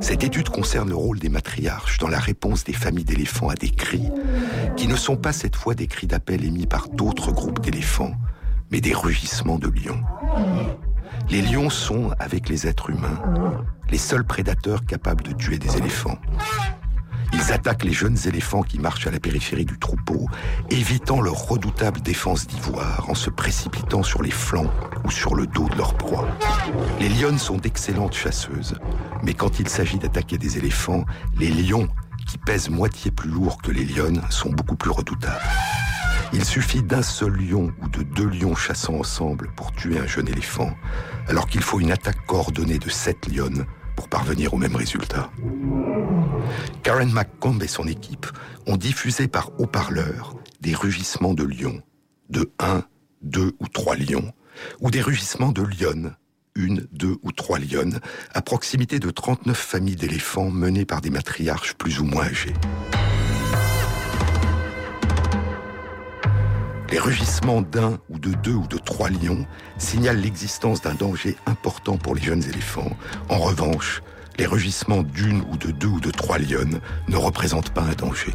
Cette 0.00 0.24
étude 0.24 0.48
concerne 0.48 0.88
le 0.88 0.96
rôle 0.96 1.18
des 1.18 1.28
matriarches 1.28 1.98
dans 1.98 2.08
la 2.08 2.18
réponse 2.18 2.64
des 2.64 2.72
familles 2.72 3.04
d'éléphants 3.04 3.50
à 3.50 3.54
des 3.54 3.70
cris, 3.70 4.08
qui 4.78 4.88
ne 4.88 4.96
sont 4.96 5.16
pas 5.16 5.32
cette 5.32 5.56
fois 5.56 5.74
des 5.74 5.88
cris 5.88 6.06
d'appel 6.06 6.42
émis 6.44 6.66
par 6.66 6.88
d'autres 6.88 7.32
groupes 7.32 7.60
d'éléphants, 7.60 8.14
mais 8.70 8.80
des 8.80 8.94
rugissements 8.94 9.58
de 9.58 9.68
lions. 9.68 10.02
Les 11.30 11.42
lions 11.42 11.70
sont, 11.70 12.10
avec 12.18 12.48
les 12.48 12.66
êtres 12.66 12.90
humains, 12.90 13.20
les 13.90 13.98
seuls 13.98 14.24
prédateurs 14.24 14.84
capables 14.84 15.24
de 15.24 15.32
tuer 15.32 15.58
des 15.58 15.76
éléphants. 15.76 16.18
Ils 17.34 17.52
attaquent 17.52 17.84
les 17.84 17.92
jeunes 17.92 18.18
éléphants 18.26 18.62
qui 18.62 18.78
marchent 18.78 19.06
à 19.06 19.10
la 19.10 19.18
périphérie 19.18 19.64
du 19.64 19.78
troupeau, 19.78 20.28
évitant 20.70 21.20
leur 21.22 21.48
redoutable 21.48 22.00
défense 22.02 22.46
d'ivoire 22.46 23.08
en 23.08 23.14
se 23.14 23.30
précipitant 23.30 24.02
sur 24.02 24.22
les 24.22 24.30
flancs 24.30 24.70
ou 25.04 25.10
sur 25.10 25.34
le 25.34 25.46
dos 25.46 25.68
de 25.68 25.76
leur 25.76 25.94
proie. 25.94 26.28
Les 27.00 27.08
lionnes 27.08 27.38
sont 27.38 27.56
d'excellentes 27.56 28.14
chasseuses, 28.14 28.74
mais 29.22 29.32
quand 29.32 29.60
il 29.60 29.68
s'agit 29.68 29.98
d'attaquer 29.98 30.36
des 30.36 30.58
éléphants, 30.58 31.04
les 31.38 31.48
lions, 31.48 31.88
qui 32.26 32.38
pèsent 32.38 32.70
moitié 32.70 33.10
plus 33.10 33.30
lourd 33.30 33.60
que 33.62 33.70
les 33.70 33.84
lionnes, 33.84 34.22
sont 34.30 34.50
beaucoup 34.50 34.76
plus 34.76 34.90
redoutables. 34.90 35.40
Il 36.32 36.44
suffit 36.44 36.82
d'un 36.82 37.02
seul 37.02 37.32
lion 37.32 37.72
ou 37.82 37.88
de 37.88 38.02
deux 38.02 38.28
lions 38.28 38.54
chassant 38.54 38.94
ensemble 38.94 39.50
pour 39.56 39.72
tuer 39.72 39.98
un 39.98 40.06
jeune 40.06 40.28
éléphant, 40.28 40.74
alors 41.28 41.46
qu'il 41.46 41.62
faut 41.62 41.80
une 41.80 41.92
attaque 41.92 42.24
coordonnée 42.26 42.78
de 42.78 42.88
sept 42.88 43.28
lionnes 43.28 43.66
pour 43.96 44.08
parvenir 44.08 44.54
au 44.54 44.56
même 44.56 44.76
résultat. 44.76 45.30
Karen 46.82 47.12
McComb 47.12 47.60
et 47.60 47.68
son 47.68 47.86
équipe 47.86 48.26
ont 48.66 48.76
diffusé 48.76 49.28
par 49.28 49.50
haut-parleur 49.58 50.34
des 50.60 50.74
rugissements 50.74 51.34
de 51.34 51.44
lions 51.44 51.82
de 52.30 52.50
1 52.58 52.84
deux 53.22 53.52
ou 53.60 53.68
trois 53.68 53.96
lions, 53.96 54.32
ou 54.80 54.90
des 54.90 55.00
rugissements 55.00 55.52
de 55.52 55.62
lionnes, 55.62 56.16
une, 56.54 56.86
deux 56.92 57.16
ou 57.22 57.32
trois 57.32 57.58
lionnes, 57.58 58.00
à 58.34 58.42
proximité 58.42 58.98
de 58.98 59.10
39 59.10 59.56
familles 59.56 59.96
d'éléphants 59.96 60.50
menées 60.50 60.84
par 60.84 61.00
des 61.00 61.10
matriarches 61.10 61.74
plus 61.74 62.00
ou 62.00 62.04
moins 62.04 62.24
âgés. 62.24 62.54
Les 66.92 66.98
rugissements 66.98 67.62
d'un 67.62 67.98
ou 68.10 68.18
de 68.18 68.34
deux 68.34 68.52
ou 68.52 68.66
de 68.66 68.76
trois 68.76 69.08
lions 69.08 69.46
signalent 69.78 70.20
l'existence 70.20 70.82
d'un 70.82 70.92
danger 70.92 71.38
important 71.46 71.96
pour 71.96 72.14
les 72.14 72.20
jeunes 72.20 72.44
éléphants. 72.44 72.94
En 73.30 73.38
revanche, 73.38 74.02
les 74.38 74.44
rugissements 74.44 75.02
d'une 75.02 75.40
ou 75.50 75.56
de 75.56 75.70
deux 75.70 75.88
ou 75.88 76.00
de 76.00 76.10
trois 76.10 76.36
lionnes 76.36 76.80
ne 77.08 77.16
représentent 77.16 77.72
pas 77.72 77.80
un 77.80 77.94
danger. 77.94 78.34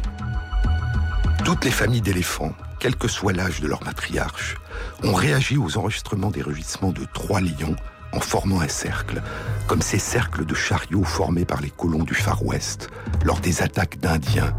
Toutes 1.44 1.64
les 1.64 1.70
familles 1.70 2.00
d'éléphants, 2.00 2.52
quel 2.80 2.96
que 2.96 3.06
soit 3.06 3.32
l'âge 3.32 3.60
de 3.60 3.68
leur 3.68 3.84
matriarche, 3.84 4.56
ont 5.04 5.14
réagi 5.14 5.56
aux 5.56 5.78
enregistrements 5.78 6.32
des 6.32 6.42
rugissements 6.42 6.90
de 6.90 7.06
trois 7.14 7.40
lions 7.40 7.76
en 8.12 8.18
formant 8.18 8.60
un 8.60 8.68
cercle, 8.68 9.22
comme 9.68 9.82
ces 9.82 10.00
cercles 10.00 10.44
de 10.44 10.54
chariots 10.56 11.04
formés 11.04 11.44
par 11.44 11.60
les 11.60 11.70
colons 11.70 12.02
du 12.02 12.14
Far 12.14 12.44
West 12.44 12.90
lors 13.24 13.38
des 13.38 13.62
attaques 13.62 14.00
d'Indiens 14.00 14.52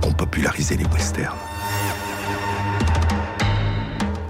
qu'ont 0.00 0.14
popularisé 0.14 0.78
les 0.78 0.86
westerns. 0.86 1.36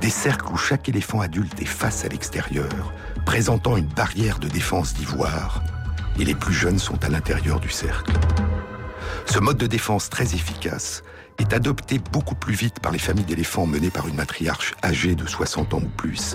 Des 0.03 0.11
cercles 0.11 0.53
où 0.53 0.57
chaque 0.57 0.89
éléphant 0.89 1.21
adulte 1.21 1.63
est 1.63 1.65
face 1.65 2.05
à 2.05 2.09
l'extérieur, 2.09 2.93
présentant 3.25 3.77
une 3.77 3.87
barrière 3.87 4.41
de 4.41 4.49
défense 4.49 4.95
d'ivoire, 4.95 5.63
et 6.19 6.25
les 6.25 6.35
plus 6.35 6.53
jeunes 6.53 6.81
sont 6.81 7.05
à 7.05 7.09
l'intérieur 7.09 7.61
du 7.61 7.71
cercle. 7.71 8.11
Ce 9.27 9.39
mode 9.39 9.59
de 9.59 9.69
défense 9.69 10.11
très 10.11 10.35
efficace 10.35 11.05
est 11.39 11.53
adopté 11.53 12.01
beaucoup 12.11 12.35
plus 12.35 12.55
vite 12.55 12.81
par 12.81 12.91
les 12.91 12.99
familles 12.99 13.27
d'éléphants 13.27 13.65
menées 13.65 13.91
par 13.91 14.09
une 14.09 14.17
matriarche 14.17 14.75
âgée 14.83 15.15
de 15.15 15.25
60 15.25 15.73
ans 15.75 15.83
ou 15.85 15.89
plus, 15.97 16.35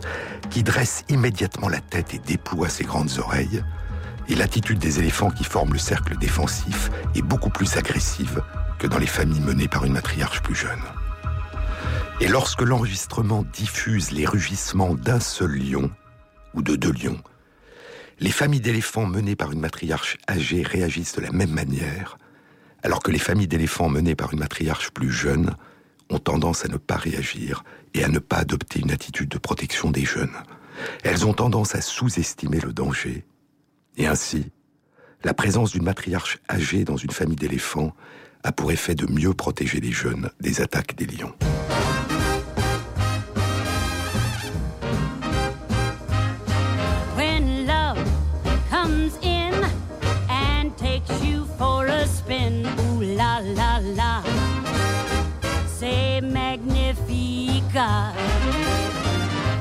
qui 0.49 0.63
dresse 0.63 1.03
immédiatement 1.09 1.67
la 1.67 1.81
tête 1.81 2.13
et 2.13 2.19
déploie 2.19 2.69
ses 2.69 2.85
grandes 2.85 3.19
oreilles, 3.19 3.65
et 4.29 4.35
l'attitude 4.35 4.79
des 4.79 4.99
éléphants 4.99 5.29
qui 5.29 5.43
forment 5.43 5.73
le 5.73 5.79
cercle 5.79 6.17
défensif 6.17 6.89
est 7.15 7.21
beaucoup 7.21 7.49
plus 7.49 7.75
agressive 7.75 8.41
que 8.79 8.87
dans 8.87 8.97
les 8.97 9.07
familles 9.07 9.41
menées 9.41 9.67
par 9.67 9.83
une 9.83 9.91
matriarche 9.91 10.41
plus 10.41 10.55
jeune. 10.55 10.79
Et 12.19 12.27
lorsque 12.27 12.61
l'enregistrement 12.61 13.43
diffuse 13.53 14.11
les 14.11 14.25
rugissements 14.25 14.95
d'un 14.95 15.19
seul 15.19 15.57
lion, 15.57 15.91
ou 16.53 16.61
de 16.61 16.75
deux 16.75 16.91
lions, 16.91 17.21
les 18.19 18.31
familles 18.31 18.61
d'éléphants 18.61 19.05
menées 19.05 19.35
par 19.35 19.51
une 19.51 19.59
matriarche 19.59 20.17
âgée 20.27 20.63
réagissent 20.63 21.15
de 21.15 21.21
la 21.21 21.31
même 21.31 21.51
manière, 21.51 22.17
alors 22.81 23.03
que 23.03 23.11
les 23.11 23.19
familles 23.19 23.47
d'éléphants 23.47 23.89
menées 23.89 24.15
par 24.15 24.33
une 24.33 24.39
matriarche 24.39 24.91
plus 24.91 25.11
jeune 25.11 25.55
ont 26.09 26.19
tendance 26.19 26.65
à 26.65 26.67
ne 26.67 26.77
pas 26.77 26.95
réagir 26.95 27.63
et 27.93 28.03
à 28.03 28.07
ne 28.07 28.19
pas 28.19 28.37
adopter 28.37 28.79
une 28.79 28.91
attitude 28.91 29.29
de 29.29 29.37
protection 29.37 29.91
des 29.91 30.05
jeunes. 30.05 30.35
Elles 31.03 31.25
ont 31.25 31.33
tendance 31.33 31.75
à 31.75 31.81
sous-estimer 31.81 32.59
le 32.59 32.73
danger. 32.73 33.25
Et 33.97 34.07
ainsi, 34.07 34.51
la 35.23 35.33
présence 35.33 35.71
d'une 35.71 35.83
matriarche 35.83 36.39
âgée 36.49 36.83
dans 36.83 36.97
une 36.97 37.11
famille 37.11 37.35
d'éléphants 37.35 37.93
a 38.43 38.51
pour 38.51 38.71
effet 38.71 38.95
de 38.95 39.11
mieux 39.11 39.33
protéger 39.33 39.79
les 39.79 39.91
jeunes 39.91 40.29
des 40.39 40.61
attaques 40.61 40.95
des 40.95 41.05
lions. 41.05 41.33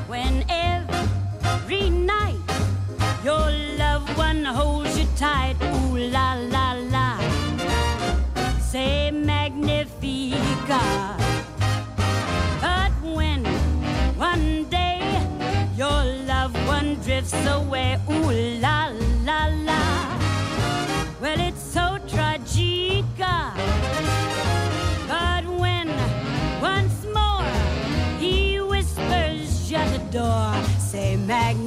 When 0.07 0.43
every 0.49 1.89
night 1.89 2.35
your 3.23 3.51
loved 3.77 4.17
one 4.17 4.43
holds 4.43 4.97
you 4.99 5.05
tight, 5.15 5.55
ooh 5.61 5.97
la 5.97 6.33
la 6.33 6.73
la. 6.73 7.19
Say 8.59 9.11
magnifica. 9.11 10.81
But 12.59 12.91
when 13.01 13.45
one 14.17 14.65
day 14.69 14.99
your 15.77 16.03
loved 16.25 16.57
one 16.67 16.95
drifts 16.95 17.33
away, 17.47 17.97
ooh 18.09 18.31
la 18.59 18.87
la 18.87 18.97
la. 18.99 19.06
magnet. 31.27 31.66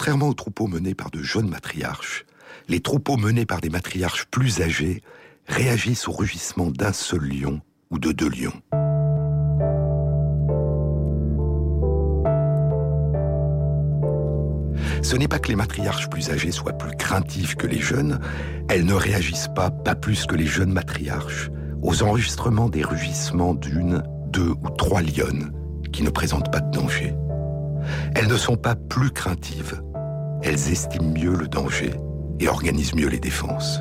Contrairement 0.00 0.28
aux 0.28 0.34
troupeaux 0.34 0.66
menés 0.66 0.94
par 0.94 1.10
de 1.10 1.22
jeunes 1.22 1.50
matriarches, 1.50 2.24
les 2.68 2.80
troupeaux 2.80 3.18
menés 3.18 3.44
par 3.44 3.60
des 3.60 3.68
matriarches 3.68 4.24
plus 4.30 4.62
âgées 4.62 5.02
réagissent 5.46 6.08
au 6.08 6.12
rugissement 6.12 6.70
d'un 6.70 6.94
seul 6.94 7.20
lion 7.20 7.60
ou 7.90 7.98
de 7.98 8.10
deux 8.10 8.30
lions. 8.30 8.62
Ce 15.02 15.16
n'est 15.16 15.28
pas 15.28 15.38
que 15.38 15.48
les 15.48 15.56
matriarches 15.56 16.08
plus 16.08 16.30
âgées 16.30 16.50
soient 16.50 16.78
plus 16.78 16.96
craintives 16.96 17.56
que 17.56 17.66
les 17.66 17.80
jeunes, 17.80 18.20
elles 18.70 18.86
ne 18.86 18.94
réagissent 18.94 19.50
pas, 19.54 19.70
pas 19.70 19.96
plus 19.96 20.24
que 20.24 20.34
les 20.34 20.46
jeunes 20.46 20.72
matriarches, 20.72 21.50
aux 21.82 22.02
enregistrements 22.02 22.70
des 22.70 22.84
rugissements 22.84 23.52
d'une, 23.52 24.02
deux 24.28 24.54
ou 24.62 24.70
trois 24.78 25.02
lionnes 25.02 25.52
qui 25.92 26.02
ne 26.02 26.08
présentent 26.08 26.50
pas 26.50 26.60
de 26.60 26.70
danger. 26.70 27.14
Elles 28.14 28.28
ne 28.28 28.36
sont 28.38 28.56
pas 28.56 28.76
plus 28.76 29.10
craintives, 29.10 29.82
elles 30.42 30.72
estiment 30.72 31.12
mieux 31.12 31.34
le 31.34 31.48
danger 31.48 31.90
et 32.38 32.48
organisent 32.48 32.94
mieux 32.94 33.08
les 33.08 33.20
défenses. 33.20 33.80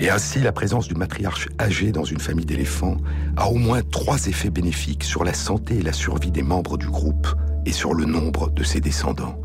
Et 0.00 0.10
ainsi, 0.10 0.38
la 0.38 0.52
présence 0.52 0.86
d'une 0.86 0.98
matriarche 0.98 1.48
âgée 1.60 1.90
dans 1.90 2.04
une 2.04 2.20
famille 2.20 2.46
d'éléphants 2.46 2.98
a 3.36 3.48
au 3.48 3.56
moins 3.56 3.82
trois 3.82 4.26
effets 4.26 4.50
bénéfiques 4.50 5.02
sur 5.02 5.24
la 5.24 5.34
santé 5.34 5.78
et 5.78 5.82
la 5.82 5.92
survie 5.92 6.30
des 6.30 6.42
membres 6.42 6.78
du 6.78 6.88
groupe 6.88 7.26
et 7.66 7.72
sur 7.72 7.94
le 7.94 8.04
nombre 8.04 8.50
de 8.50 8.62
ses 8.62 8.80
descendants. 8.80 9.40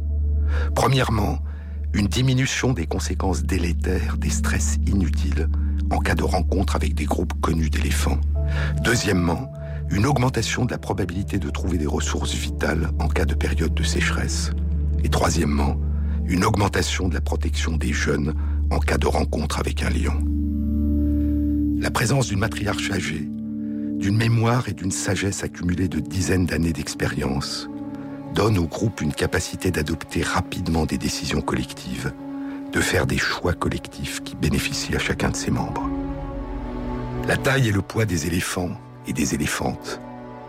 Premièrement, 0.76 1.40
une 1.94 2.08
diminution 2.08 2.74
des 2.74 2.86
conséquences 2.86 3.44
délétères 3.44 4.18
des 4.18 4.30
stress 4.30 4.78
inutiles 4.86 5.50
en 5.92 6.00
cas 6.00 6.16
de 6.16 6.24
rencontre 6.24 6.76
avec 6.76 6.94
des 6.94 7.06
groupes 7.06 7.34
connus 7.42 7.70
d'éléphants. 7.70 8.20
Deuxièmement, 8.84 9.52
une 9.90 10.06
augmentation 10.06 10.66
de 10.66 10.72
la 10.72 10.78
probabilité 10.78 11.40
de 11.40 11.50
trouver 11.50 11.78
des 11.78 11.88
ressources 11.88 12.34
vitales 12.34 12.90
en 13.00 13.08
cas 13.08 13.26
de 13.26 13.36
période 13.36 13.74
de 13.74 13.84
sécheresse. 13.84 14.52
Et 15.04 15.10
troisièmement, 15.10 15.78
une 16.26 16.46
augmentation 16.46 17.10
de 17.10 17.14
la 17.14 17.22
protection 17.22 17.78
des 17.78 17.94
jeunes 17.94 18.34
en 18.72 18.80
cas 18.80 18.98
de 18.98 19.08
rencontre 19.08 19.60
avec 19.60 19.84
un 19.84 19.90
lion. 19.90 20.20
La 21.80 21.92
présence 21.92 22.28
d'une 22.28 22.40
matriarche 22.40 22.92
âgée, 22.92 23.30
d'une 24.00 24.18
mémoire 24.18 24.70
et 24.70 24.74
d'une 24.74 24.92
sagesse 24.92 25.44
accumulée 25.44 25.88
de 25.88 26.00
dizaines 26.00 26.46
d'années 26.46 26.74
d'expérience, 26.74 27.70
donne 28.34 28.58
au 28.58 28.66
groupe 28.66 29.02
une 29.02 29.14
capacité 29.14 29.70
d'adopter 29.70 30.24
rapidement 30.24 30.86
des 30.86 30.98
décisions 30.98 31.42
collectives, 31.42 32.12
de 32.72 32.80
faire 32.80 33.06
des 33.06 33.18
choix 33.18 33.54
collectifs 33.54 34.24
qui 34.24 34.36
bénéficient 34.36 34.96
à 34.96 35.00
chacun 35.00 35.30
de 35.30 35.36
ses 35.36 35.52
membres. 35.52 35.88
La 37.28 37.38
taille 37.38 37.70
et 37.70 37.72
le 37.72 37.82
poids 37.82 38.06
des 38.06 38.28
éléphants 38.28 38.72
et 39.08 39.14
des 39.14 39.36
éléphantes 39.36 40.00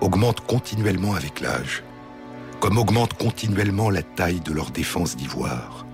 augmentent 0.01 0.41
continuellement 0.41 1.15
avec 1.15 1.41
l'âge, 1.41 1.83
comme 2.65 2.79
augmente 2.79 3.13
continuellement 3.13 3.91
la 3.91 4.03
taille 4.03 4.41
de 4.41 4.51
leur 4.51 4.71
défense 4.71 5.17
d'ivoire. 5.17 5.85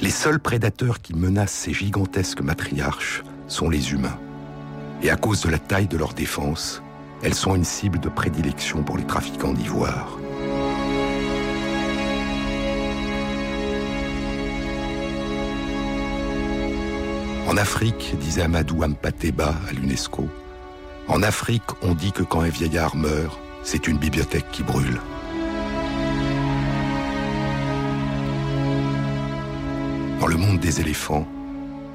Les 0.00 0.10
seuls 0.10 0.38
prédateurs 0.38 1.02
qui 1.02 1.12
menacent 1.12 1.50
ces 1.50 1.74
gigantesques 1.74 2.40
matriarches 2.40 3.24
sont 3.48 3.68
les 3.68 3.90
humains. 3.90 4.16
Et 5.02 5.10
à 5.10 5.16
cause 5.16 5.40
de 5.40 5.50
la 5.50 5.58
taille 5.58 5.88
de 5.88 5.96
leur 5.96 6.14
défense, 6.14 6.84
elles 7.24 7.34
sont 7.34 7.56
une 7.56 7.64
cible 7.64 7.98
de 7.98 8.08
prédilection 8.08 8.84
pour 8.84 8.96
les 8.96 9.02
trafiquants 9.02 9.54
d'ivoire. 9.54 10.20
En 17.48 17.56
Afrique, 17.56 18.14
disait 18.20 18.42
Amadou 18.42 18.84
Ampateba 18.84 19.52
à 19.68 19.72
l'UNESCO, 19.72 20.28
en 21.08 21.24
Afrique, 21.24 21.64
on 21.82 21.96
dit 21.96 22.12
que 22.12 22.22
quand 22.22 22.42
un 22.42 22.50
vieillard 22.50 22.94
meurt, 22.94 23.36
c'est 23.64 23.88
une 23.88 23.98
bibliothèque 23.98 24.48
qui 24.52 24.62
brûle. 24.62 25.00
Dans 30.22 30.28
le 30.28 30.36
monde 30.36 30.60
des 30.60 30.80
éléphants, 30.80 31.26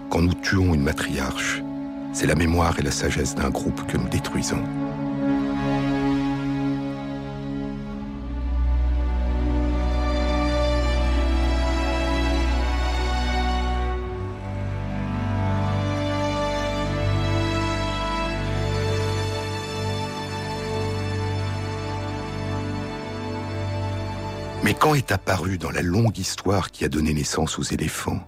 quand 0.10 0.22
nous 0.22 0.34
tuons 0.34 0.74
une 0.74 0.82
matriarche, 0.82 1.64
c'est 2.12 2.28
la 2.28 2.36
mémoire 2.36 2.78
et 2.78 2.82
la 2.82 2.92
sagesse 2.92 3.36
d'un 3.36 3.50
groupe 3.50 3.88
que 3.88 3.96
nous 3.96 4.10
détruisons. 4.10 4.62
Mais 24.68 24.74
quand 24.74 24.96
est 24.96 25.14
apparu 25.14 25.58
dans 25.58 25.72
la 25.72 25.82
longue 25.82 26.18
histoire 26.18 26.72
qui 26.72 26.84
a 26.84 26.90
donné 26.90 27.14
naissance 27.14 27.58
aux 27.58 27.64
éléphants, 27.64 28.28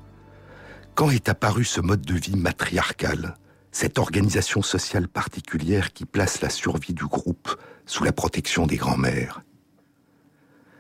quand 0.96 1.10
est 1.10 1.28
apparu 1.28 1.66
ce 1.66 1.82
mode 1.82 2.00
de 2.00 2.14
vie 2.14 2.38
matriarcal, 2.38 3.36
cette 3.74 4.00
organisation 4.00 4.62
sociale 4.62 5.10
particulière 5.10 5.92
qui 5.92 6.06
place 6.06 6.40
la 6.40 6.50
survie 6.50 6.94
du 6.94 7.06
groupe 7.08 7.54
sous 7.86 8.06
la 8.06 8.14
protection 8.14 8.68
des 8.68 8.78
grands-mères? 8.78 9.42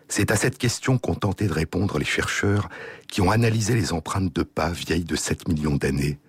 C'est 0.07 0.31
à 0.31 0.37
cette 0.37 0.57
question 0.57 0.97
qu'ont 0.97 1.15
tenté 1.15 1.45
de 1.45 1.51
répondre 1.51 1.99
les 1.99 2.05
chercheurs 2.05 2.69
qui 3.09 3.19
ont 3.19 3.29
analysé 3.29 3.75
les 3.75 3.91
empreintes 3.91 4.33
de 4.33 4.43
pas 4.43 4.69
vieilles 4.69 5.03
de 5.03 5.17
7 5.17 5.49
millions 5.49 5.75
d'années, 5.75 6.19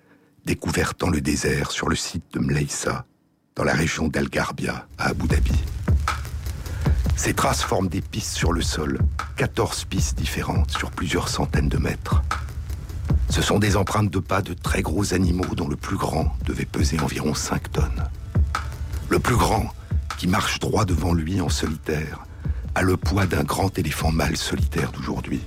découvertes 0.45 0.99
dans 0.99 1.09
le 1.09 1.21
désert 1.21 1.71
sur 1.71 1.89
le 1.89 1.95
site 1.95 2.25
de 2.33 2.41
Mleissa, 2.41 3.07
dans 3.55 3.63
la 3.63 3.75
région 3.75 4.09
d'Al-Garbia, 4.09 4.89
à 4.99 5.11
Abu 5.11 5.29
Dhabi. 5.29 5.53
Ces 7.23 7.35
traces 7.35 7.63
forment 7.63 7.89
des 7.89 8.01
pistes 8.01 8.35
sur 8.35 8.51
le 8.51 8.63
sol, 8.63 8.99
14 9.37 9.85
pistes 9.85 10.17
différentes 10.17 10.71
sur 10.71 10.91
plusieurs 10.91 11.29
centaines 11.29 11.69
de 11.69 11.77
mètres. 11.77 12.23
Ce 13.29 13.43
sont 13.43 13.59
des 13.59 13.77
empreintes 13.77 14.09
de 14.09 14.21
pas 14.21 14.41
de 14.41 14.55
très 14.55 14.81
gros 14.81 15.13
animaux 15.13 15.55
dont 15.55 15.69
le 15.69 15.77
plus 15.77 15.99
grand 15.99 16.35
devait 16.47 16.65
peser 16.65 16.99
environ 16.99 17.35
5 17.35 17.73
tonnes. 17.73 18.09
Le 19.11 19.19
plus 19.19 19.37
grand, 19.37 19.67
qui 20.17 20.29
marche 20.29 20.61
droit 20.61 20.87
devant 20.87 21.13
lui 21.13 21.43
en 21.43 21.51
solitaire, 21.51 22.21
a 22.75 22.81
le 22.81 22.97
poids 22.97 23.27
d'un 23.27 23.45
grand 23.45 23.79
éléphant 23.79 24.11
mâle 24.11 24.39
solitaire 24.39 24.91
d'aujourd'hui. 24.91 25.43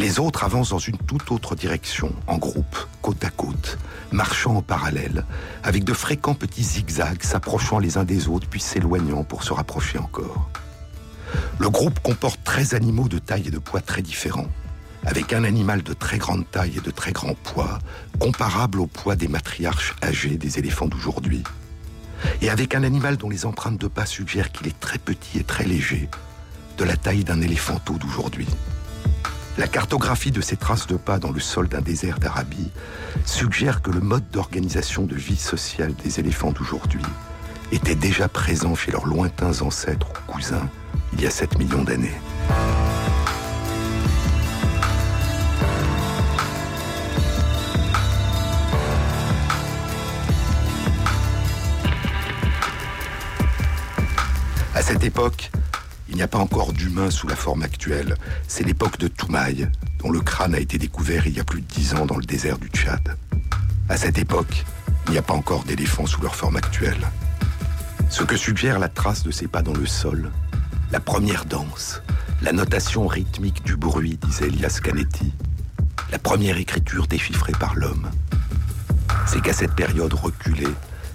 Les 0.00 0.18
autres 0.18 0.44
avancent 0.44 0.70
dans 0.70 0.78
une 0.78 0.96
toute 0.96 1.30
autre 1.30 1.54
direction, 1.54 2.10
en 2.26 2.38
groupe, 2.38 2.74
côte 3.02 3.22
à 3.22 3.28
côte, 3.28 3.76
marchant 4.12 4.56
en 4.56 4.62
parallèle, 4.62 5.26
avec 5.62 5.84
de 5.84 5.92
fréquents 5.92 6.32
petits 6.32 6.64
zigzags 6.64 7.22
s'approchant 7.22 7.78
les 7.78 7.98
uns 7.98 8.04
des 8.04 8.26
autres 8.26 8.48
puis 8.48 8.62
s'éloignant 8.62 9.24
pour 9.24 9.44
se 9.44 9.52
rapprocher 9.52 9.98
encore. 9.98 10.48
Le 11.58 11.68
groupe 11.68 12.00
comporte 12.00 12.40
13 12.44 12.72
animaux 12.72 13.08
de 13.08 13.18
taille 13.18 13.48
et 13.48 13.50
de 13.50 13.58
poids 13.58 13.82
très 13.82 14.00
différents, 14.00 14.48
avec 15.04 15.34
un 15.34 15.44
animal 15.44 15.82
de 15.82 15.92
très 15.92 16.16
grande 16.16 16.50
taille 16.50 16.78
et 16.78 16.80
de 16.80 16.90
très 16.90 17.12
grand 17.12 17.34
poids, 17.34 17.78
comparable 18.18 18.80
au 18.80 18.86
poids 18.86 19.16
des 19.16 19.28
matriarches 19.28 19.96
âgés 20.02 20.38
des 20.38 20.58
éléphants 20.58 20.88
d'aujourd'hui, 20.88 21.42
et 22.40 22.48
avec 22.48 22.74
un 22.74 22.84
animal 22.84 23.18
dont 23.18 23.28
les 23.28 23.44
empreintes 23.44 23.78
de 23.78 23.86
pas 23.86 24.06
suggèrent 24.06 24.50
qu'il 24.50 24.66
est 24.66 24.80
très 24.80 24.96
petit 24.96 25.40
et 25.40 25.44
très 25.44 25.64
léger, 25.64 26.08
de 26.78 26.84
la 26.84 26.96
taille 26.96 27.22
d'un 27.22 27.42
éléphanteau 27.42 27.98
d'aujourd'hui. 27.98 28.48
La 29.60 29.68
cartographie 29.68 30.30
de 30.30 30.40
ces 30.40 30.56
traces 30.56 30.86
de 30.86 30.96
pas 30.96 31.18
dans 31.18 31.32
le 31.32 31.38
sol 31.38 31.68
d'un 31.68 31.82
désert 31.82 32.18
d'Arabie 32.18 32.70
suggère 33.26 33.82
que 33.82 33.90
le 33.90 34.00
mode 34.00 34.24
d'organisation 34.30 35.04
de 35.04 35.14
vie 35.14 35.36
sociale 35.36 35.92
des 36.02 36.18
éléphants 36.18 36.50
d'aujourd'hui 36.50 37.02
était 37.70 37.94
déjà 37.94 38.26
présent 38.26 38.74
chez 38.74 38.90
leurs 38.90 39.04
lointains 39.04 39.60
ancêtres 39.60 40.06
ou 40.08 40.32
cousins 40.32 40.66
il 41.12 41.20
y 41.20 41.26
a 41.26 41.30
7 41.30 41.58
millions 41.58 41.84
d'années. 41.84 42.18
À 54.74 54.80
cette 54.80 55.04
époque, 55.04 55.50
il 56.10 56.16
n'y 56.16 56.22
a 56.22 56.28
pas 56.28 56.38
encore 56.38 56.72
d'humains 56.72 57.10
sous 57.10 57.28
la 57.28 57.36
forme 57.36 57.62
actuelle. 57.62 58.16
C'est 58.48 58.64
l'époque 58.64 58.98
de 58.98 59.08
Toumaï, 59.08 59.68
dont 60.00 60.10
le 60.10 60.20
crâne 60.20 60.54
a 60.54 60.60
été 60.60 60.76
découvert 60.76 61.26
il 61.26 61.36
y 61.36 61.40
a 61.40 61.44
plus 61.44 61.60
de 61.60 61.66
dix 61.66 61.94
ans 61.94 62.04
dans 62.04 62.16
le 62.16 62.24
désert 62.24 62.58
du 62.58 62.68
Tchad. 62.68 63.16
À 63.88 63.96
cette 63.96 64.18
époque, 64.18 64.64
il 65.06 65.12
n'y 65.12 65.18
a 65.18 65.22
pas 65.22 65.34
encore 65.34 65.64
d'éléphants 65.64 66.06
sous 66.06 66.20
leur 66.20 66.34
forme 66.34 66.56
actuelle. 66.56 67.08
Ce 68.08 68.24
que 68.24 68.36
suggère 68.36 68.78
la 68.78 68.88
trace 68.88 69.22
de 69.22 69.30
ces 69.30 69.46
pas 69.46 69.62
dans 69.62 69.72
le 69.72 69.86
sol, 69.86 70.30
la 70.90 71.00
première 71.00 71.44
danse, 71.44 72.02
la 72.42 72.52
notation 72.52 73.06
rythmique 73.06 73.64
du 73.64 73.76
bruit, 73.76 74.18
disait 74.20 74.48
Elias 74.48 74.80
Canetti, 74.82 75.32
la 76.10 76.18
première 76.18 76.56
écriture 76.56 77.06
déchiffrée 77.06 77.52
par 77.52 77.76
l'homme, 77.76 78.10
c'est 79.26 79.40
qu'à 79.40 79.52
cette 79.52 79.74
période 79.74 80.12
reculée, 80.12 80.74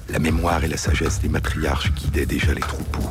la 0.09 0.19
mémoire 0.19 0.63
et 0.63 0.69
la 0.69 0.77
sagesse 0.77 1.19
des 1.19 1.29
matriarches 1.29 1.91
guidaient 1.91 2.25
déjà 2.25 2.53
les 2.53 2.61
troupeaux. 2.61 3.09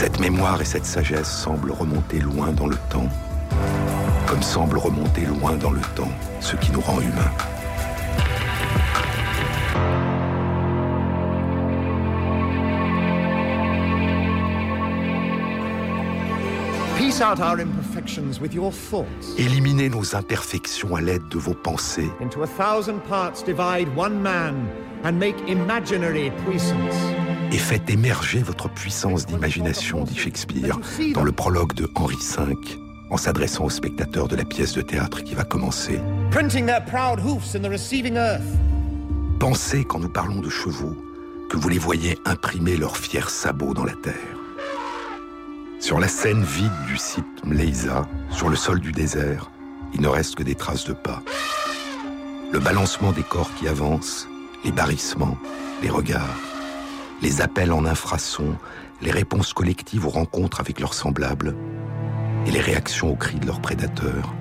Cette 0.00 0.20
mémoire 0.20 0.62
et 0.62 0.64
cette 0.64 0.86
sagesse 0.86 1.28
semblent 1.28 1.72
remonter 1.72 2.20
loin 2.20 2.52
dans 2.52 2.68
le 2.68 2.76
temps, 2.88 3.08
comme 4.28 4.42
semble 4.42 4.78
remonter 4.78 5.22
loin 5.22 5.56
dans 5.56 5.72
le 5.72 5.80
temps 5.96 6.12
ce 6.38 6.54
qui 6.54 6.70
nous 6.70 6.80
rend 6.80 7.00
humains. 7.00 7.32
Piece 16.96 17.20
out 17.20 17.40
our 17.40 17.58
imperfections 17.58 18.40
with 18.40 18.54
your 18.54 18.70
thoughts. 18.70 19.34
Éliminez 19.36 19.88
nos 19.88 20.14
imperfections 20.14 20.94
à 20.94 21.00
l'aide 21.00 21.26
de 21.28 21.38
vos 21.38 21.54
pensées. 21.54 22.08
Into 22.22 22.44
a 22.44 22.46
thousand 22.46 23.00
parts 23.08 23.42
divide 23.44 23.88
one 23.96 24.22
man 24.22 24.68
and 25.02 25.18
make 25.18 25.34
imaginary 25.48 26.30
puissance. 26.46 26.94
Et 27.52 27.58
faites 27.58 27.88
émerger 27.88 28.42
votre 28.42 28.68
puissance 28.68 29.26
d'imagination, 29.26 30.04
dit 30.04 30.16
Shakespeare 30.16 30.78
dans 31.14 31.22
le 31.22 31.32
prologue 31.32 31.72
de 31.74 31.90
Henri 31.94 32.16
V, 32.16 32.54
en 33.10 33.16
s'adressant 33.16 33.64
aux 33.64 33.70
spectateurs 33.70 34.28
de 34.28 34.36
la 34.36 34.44
pièce 34.44 34.74
de 34.74 34.82
théâtre 34.82 35.22
qui 35.22 35.34
va 35.34 35.44
commencer. 35.44 35.98
Printing 36.30 36.66
their 36.66 36.84
proud 36.84 37.20
hoofs 37.20 37.54
in 37.54 37.60
the 37.60 37.70
receiving 37.70 38.16
earth. 38.16 38.42
Pensez, 39.38 39.84
quand 39.84 40.00
nous 40.00 40.08
parlons 40.08 40.40
de 40.40 40.50
chevaux, 40.50 40.96
que 41.48 41.56
vous 41.56 41.68
les 41.68 41.78
voyez 41.78 42.18
imprimer 42.26 42.76
leurs 42.76 42.96
fiers 42.96 43.28
sabots 43.28 43.72
dans 43.72 43.84
la 43.84 43.94
terre. 43.94 44.14
Sur 45.80 46.00
la 46.00 46.08
scène 46.08 46.42
vide 46.42 46.72
du 46.88 46.98
site 46.98 47.44
Mleiza, 47.44 48.06
sur 48.30 48.48
le 48.48 48.56
sol 48.56 48.80
du 48.80 48.92
désert, 48.92 49.50
il 49.94 50.02
ne 50.02 50.08
reste 50.08 50.34
que 50.34 50.42
des 50.42 50.54
traces 50.54 50.84
de 50.84 50.92
pas. 50.92 51.22
Le 52.52 52.58
balancement 52.58 53.12
des 53.12 53.22
corps 53.22 53.50
qui 53.54 53.68
avancent, 53.68 54.28
les 54.64 54.72
barrissements, 54.72 55.38
les 55.82 55.88
regards, 55.88 56.36
les 57.22 57.40
appels 57.40 57.72
en 57.72 57.84
infrasons, 57.84 58.56
les 59.00 59.10
réponses 59.10 59.52
collectives 59.52 60.06
aux 60.06 60.10
rencontres 60.10 60.60
avec 60.60 60.80
leurs 60.80 60.94
semblables 60.94 61.56
et 62.46 62.50
les 62.50 62.60
réactions 62.60 63.12
aux 63.12 63.16
cris 63.16 63.38
de 63.38 63.46
leurs 63.46 63.60
prédateurs, 63.60 64.34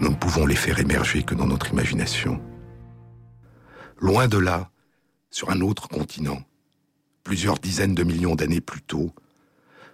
nous 0.00 0.10
ne 0.10 0.14
pouvons 0.14 0.46
les 0.46 0.56
faire 0.56 0.78
émerger 0.78 1.22
que 1.22 1.34
dans 1.34 1.46
notre 1.46 1.70
imagination. 1.72 2.40
Loin 3.98 4.28
de 4.28 4.38
là, 4.38 4.70
sur 5.30 5.50
un 5.50 5.60
autre 5.60 5.88
continent, 5.88 6.42
plusieurs 7.22 7.58
dizaines 7.58 7.94
de 7.94 8.02
millions 8.02 8.34
d'années 8.34 8.62
plus 8.62 8.82
tôt, 8.82 9.12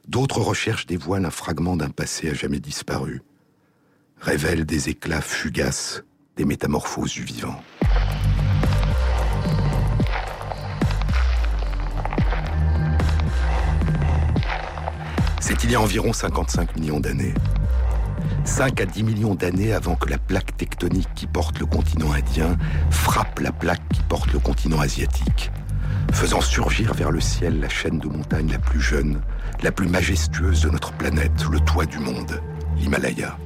d'autres 0.06 0.40
recherches 0.40 0.86
dévoilent 0.86 1.26
un 1.26 1.30
fragment 1.30 1.76
d'un 1.76 1.90
passé 1.90 2.30
à 2.30 2.34
jamais 2.34 2.60
disparu. 2.60 3.22
révèlent 4.18 4.64
des 4.64 4.88
éclats 4.88 5.20
fugaces 5.20 6.02
des 6.36 6.44
métamorphoses 6.44 7.12
du 7.12 7.24
vivant. 7.24 7.60
C'est 15.48 15.62
il 15.62 15.70
y 15.70 15.76
a 15.76 15.80
environ 15.80 16.12
55 16.12 16.76
millions 16.76 16.98
d'années. 16.98 17.32
5 18.44 18.80
à 18.80 18.84
10 18.84 19.04
millions 19.04 19.36
d'années 19.36 19.72
avant 19.72 19.94
que 19.94 20.10
la 20.10 20.18
plaque 20.18 20.56
tectonique 20.56 21.08
qui 21.14 21.28
porte 21.28 21.60
le 21.60 21.66
continent 21.66 22.12
indien 22.12 22.56
frappe 22.90 23.38
la 23.38 23.52
plaque 23.52 23.88
qui 23.94 24.02
porte 24.02 24.32
le 24.32 24.40
continent 24.40 24.80
asiatique, 24.80 25.52
faisant 26.12 26.40
surgir 26.40 26.94
vers 26.94 27.12
le 27.12 27.20
ciel 27.20 27.60
la 27.60 27.68
chaîne 27.68 28.00
de 28.00 28.08
montagnes 28.08 28.50
la 28.50 28.58
plus 28.58 28.80
jeune, 28.80 29.20
la 29.62 29.70
plus 29.70 29.86
majestueuse 29.86 30.62
de 30.62 30.70
notre 30.70 30.92
planète, 30.94 31.44
le 31.48 31.60
toit 31.60 31.86
du 31.86 32.00
monde, 32.00 32.42
l'Himalaya. 32.76 33.38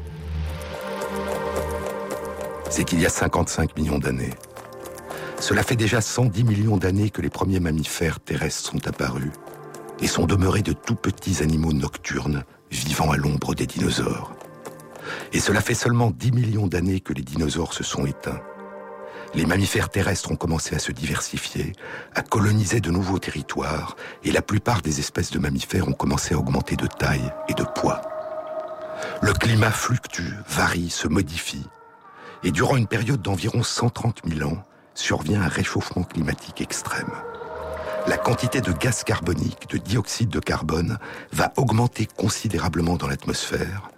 C'est 2.70 2.84
qu'il 2.84 3.02
y 3.02 3.04
a 3.04 3.10
55 3.10 3.76
millions 3.76 3.98
d'années. 3.98 4.32
Cela 5.38 5.62
fait 5.62 5.76
déjà 5.76 6.00
110 6.00 6.44
millions 6.44 6.78
d'années 6.78 7.10
que 7.10 7.20
les 7.20 7.28
premiers 7.28 7.60
mammifères 7.60 8.20
terrestres 8.20 8.70
sont 8.70 8.88
apparus 8.88 9.32
et 10.00 10.06
sont 10.06 10.26
demeurés 10.26 10.62
de 10.62 10.72
tout 10.72 10.94
petits 10.94 11.42
animaux 11.42 11.72
nocturnes 11.72 12.44
vivant 12.70 13.10
à 13.10 13.16
l'ombre 13.16 13.54
des 13.54 13.66
dinosaures. 13.66 14.34
Et 15.32 15.40
cela 15.40 15.60
fait 15.60 15.74
seulement 15.74 16.10
10 16.10 16.32
millions 16.32 16.66
d'années 16.66 17.00
que 17.00 17.12
les 17.12 17.22
dinosaures 17.22 17.74
se 17.74 17.84
sont 17.84 18.06
éteints. 18.06 18.40
Les 19.34 19.46
mammifères 19.46 19.90
terrestres 19.90 20.32
ont 20.32 20.36
commencé 20.36 20.74
à 20.74 20.80
se 20.80 20.90
diversifier, 20.90 21.72
à 22.14 22.22
coloniser 22.22 22.80
de 22.80 22.90
nouveaux 22.90 23.18
territoires, 23.18 23.96
et 24.24 24.32
la 24.32 24.42
plupart 24.42 24.82
des 24.82 24.98
espèces 24.98 25.30
de 25.30 25.38
mammifères 25.38 25.88
ont 25.88 25.92
commencé 25.92 26.34
à 26.34 26.38
augmenter 26.38 26.76
de 26.76 26.86
taille 26.86 27.32
et 27.48 27.54
de 27.54 27.62
poids. 27.62 28.00
Le 29.22 29.32
climat 29.32 29.70
fluctue, 29.70 30.34
varie, 30.48 30.90
se 30.90 31.06
modifie, 31.06 31.66
et 32.42 32.50
durant 32.50 32.76
une 32.76 32.88
période 32.88 33.22
d'environ 33.22 33.62
130 33.62 34.22
000 34.26 34.50
ans, 34.50 34.62
survient 34.94 35.42
un 35.42 35.48
réchauffement 35.48 36.02
climatique 36.02 36.60
extrême 36.60 37.12
la 38.06 38.16
quantité 38.16 38.60
de 38.60 38.72
gaz 38.72 39.04
carbonique, 39.04 39.68
de 39.70 39.78
dioxyde 39.78 40.30
de 40.30 40.40
carbone, 40.40 40.98
va 41.32 41.52
augmenter 41.56 42.06
considérablement 42.06 42.96
dans 42.96 43.08
l'atmosphère, 43.08 43.90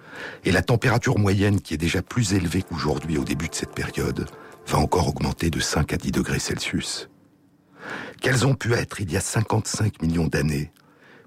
et 0.44 0.52
la 0.52 0.62
température 0.62 1.18
moyenne, 1.18 1.60
qui 1.60 1.74
est 1.74 1.78
déjà 1.78 2.02
plus 2.02 2.34
élevée 2.34 2.62
qu'aujourd'hui 2.62 3.18
au 3.18 3.24
début 3.24 3.48
de 3.48 3.54
cette 3.54 3.74
période, 3.74 4.28
va 4.66 4.78
encore 4.78 5.08
augmenter 5.08 5.50
de 5.50 5.60
5 5.60 5.92
à 5.92 5.96
10 5.96 6.12
degrés 6.12 6.38
Celsius. 6.38 7.08
Quels 8.20 8.46
ont 8.46 8.54
pu 8.54 8.74
être, 8.74 9.00
il 9.00 9.10
y 9.10 9.16
a 9.16 9.20
55 9.20 10.02
millions 10.02 10.28
d'années, 10.28 10.72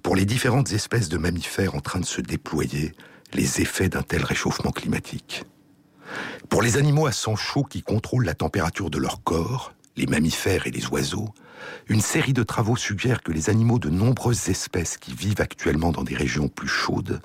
pour 0.03 0.15
les 0.15 0.25
différentes 0.25 0.71
espèces 0.71 1.09
de 1.09 1.17
mammifères 1.17 1.75
en 1.75 1.81
train 1.81 1.99
de 1.99 2.05
se 2.05 2.21
déployer, 2.21 2.93
les 3.33 3.61
effets 3.61 3.89
d'un 3.89 4.03
tel 4.03 4.23
réchauffement 4.23 4.71
climatique? 4.71 5.43
Pour 6.49 6.61
les 6.61 6.77
animaux 6.77 7.07
à 7.07 7.11
sang 7.11 7.35
chaud 7.35 7.63
qui 7.63 7.81
contrôlent 7.81 8.25
la 8.25 8.35
température 8.35 8.89
de 8.89 8.99
leur 8.99 9.23
corps, 9.23 9.73
les 9.95 10.07
mammifères 10.07 10.67
et 10.67 10.71
les 10.71 10.85
oiseaux, 10.87 11.29
une 11.87 12.01
série 12.01 12.33
de 12.33 12.43
travaux 12.43 12.75
suggère 12.75 13.23
que 13.23 13.31
les 13.31 13.49
animaux 13.49 13.79
de 13.79 13.89
nombreuses 13.89 14.49
espèces 14.49 14.97
qui 14.97 15.13
vivent 15.13 15.41
actuellement 15.41 15.91
dans 15.91 16.03
des 16.03 16.15
régions 16.15 16.47
plus 16.47 16.67
chaudes 16.67 17.21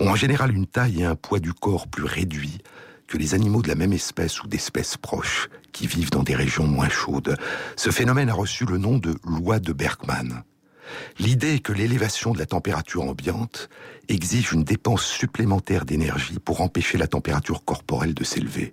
ont 0.00 0.08
en 0.08 0.16
général 0.16 0.54
une 0.54 0.66
taille 0.66 1.02
et 1.02 1.04
un 1.04 1.14
poids 1.14 1.38
du 1.38 1.52
corps 1.52 1.88
plus 1.88 2.04
réduits 2.04 2.58
que 3.06 3.16
les 3.16 3.34
animaux 3.34 3.62
de 3.62 3.68
la 3.68 3.74
même 3.74 3.92
espèce 3.92 4.42
ou 4.42 4.46
d'espèces 4.46 4.96
proches 4.96 5.48
qui 5.72 5.86
vivent 5.86 6.10
dans 6.10 6.22
des 6.22 6.34
régions 6.34 6.66
moins 6.66 6.88
chaudes. 6.88 7.36
Ce 7.76 7.90
phénomène 7.90 8.30
a 8.30 8.34
reçu 8.34 8.64
le 8.64 8.78
nom 8.78 8.98
de 8.98 9.14
loi 9.24 9.58
de 9.58 9.72
Bergman. 9.72 10.44
L'idée 11.18 11.54
est 11.54 11.60
que 11.60 11.72
l'élévation 11.72 12.32
de 12.32 12.38
la 12.38 12.46
température 12.46 13.02
ambiante 13.02 13.68
exige 14.08 14.52
une 14.52 14.64
dépense 14.64 15.04
supplémentaire 15.04 15.84
d'énergie 15.84 16.38
pour 16.38 16.60
empêcher 16.60 16.98
la 16.98 17.06
température 17.06 17.64
corporelle 17.64 18.14
de 18.14 18.24
s'élever, 18.24 18.72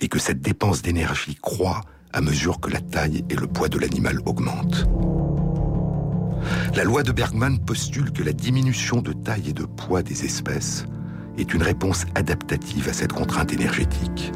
et 0.00 0.08
que 0.08 0.18
cette 0.18 0.40
dépense 0.40 0.82
d'énergie 0.82 1.36
croît 1.36 1.82
à 2.12 2.20
mesure 2.20 2.60
que 2.60 2.70
la 2.70 2.80
taille 2.80 3.24
et 3.30 3.34
le 3.34 3.46
poids 3.46 3.68
de 3.68 3.78
l'animal 3.78 4.20
augmentent. 4.26 4.86
La 6.74 6.84
loi 6.84 7.02
de 7.02 7.12
Bergman 7.12 7.58
postule 7.58 8.12
que 8.12 8.22
la 8.22 8.32
diminution 8.32 9.02
de 9.02 9.12
taille 9.12 9.50
et 9.50 9.52
de 9.52 9.64
poids 9.64 10.02
des 10.02 10.24
espèces 10.24 10.86
est 11.36 11.54
une 11.54 11.62
réponse 11.62 12.04
adaptative 12.14 12.88
à 12.88 12.92
cette 12.92 13.12
contrainte 13.12 13.52
énergétique. 13.52 14.32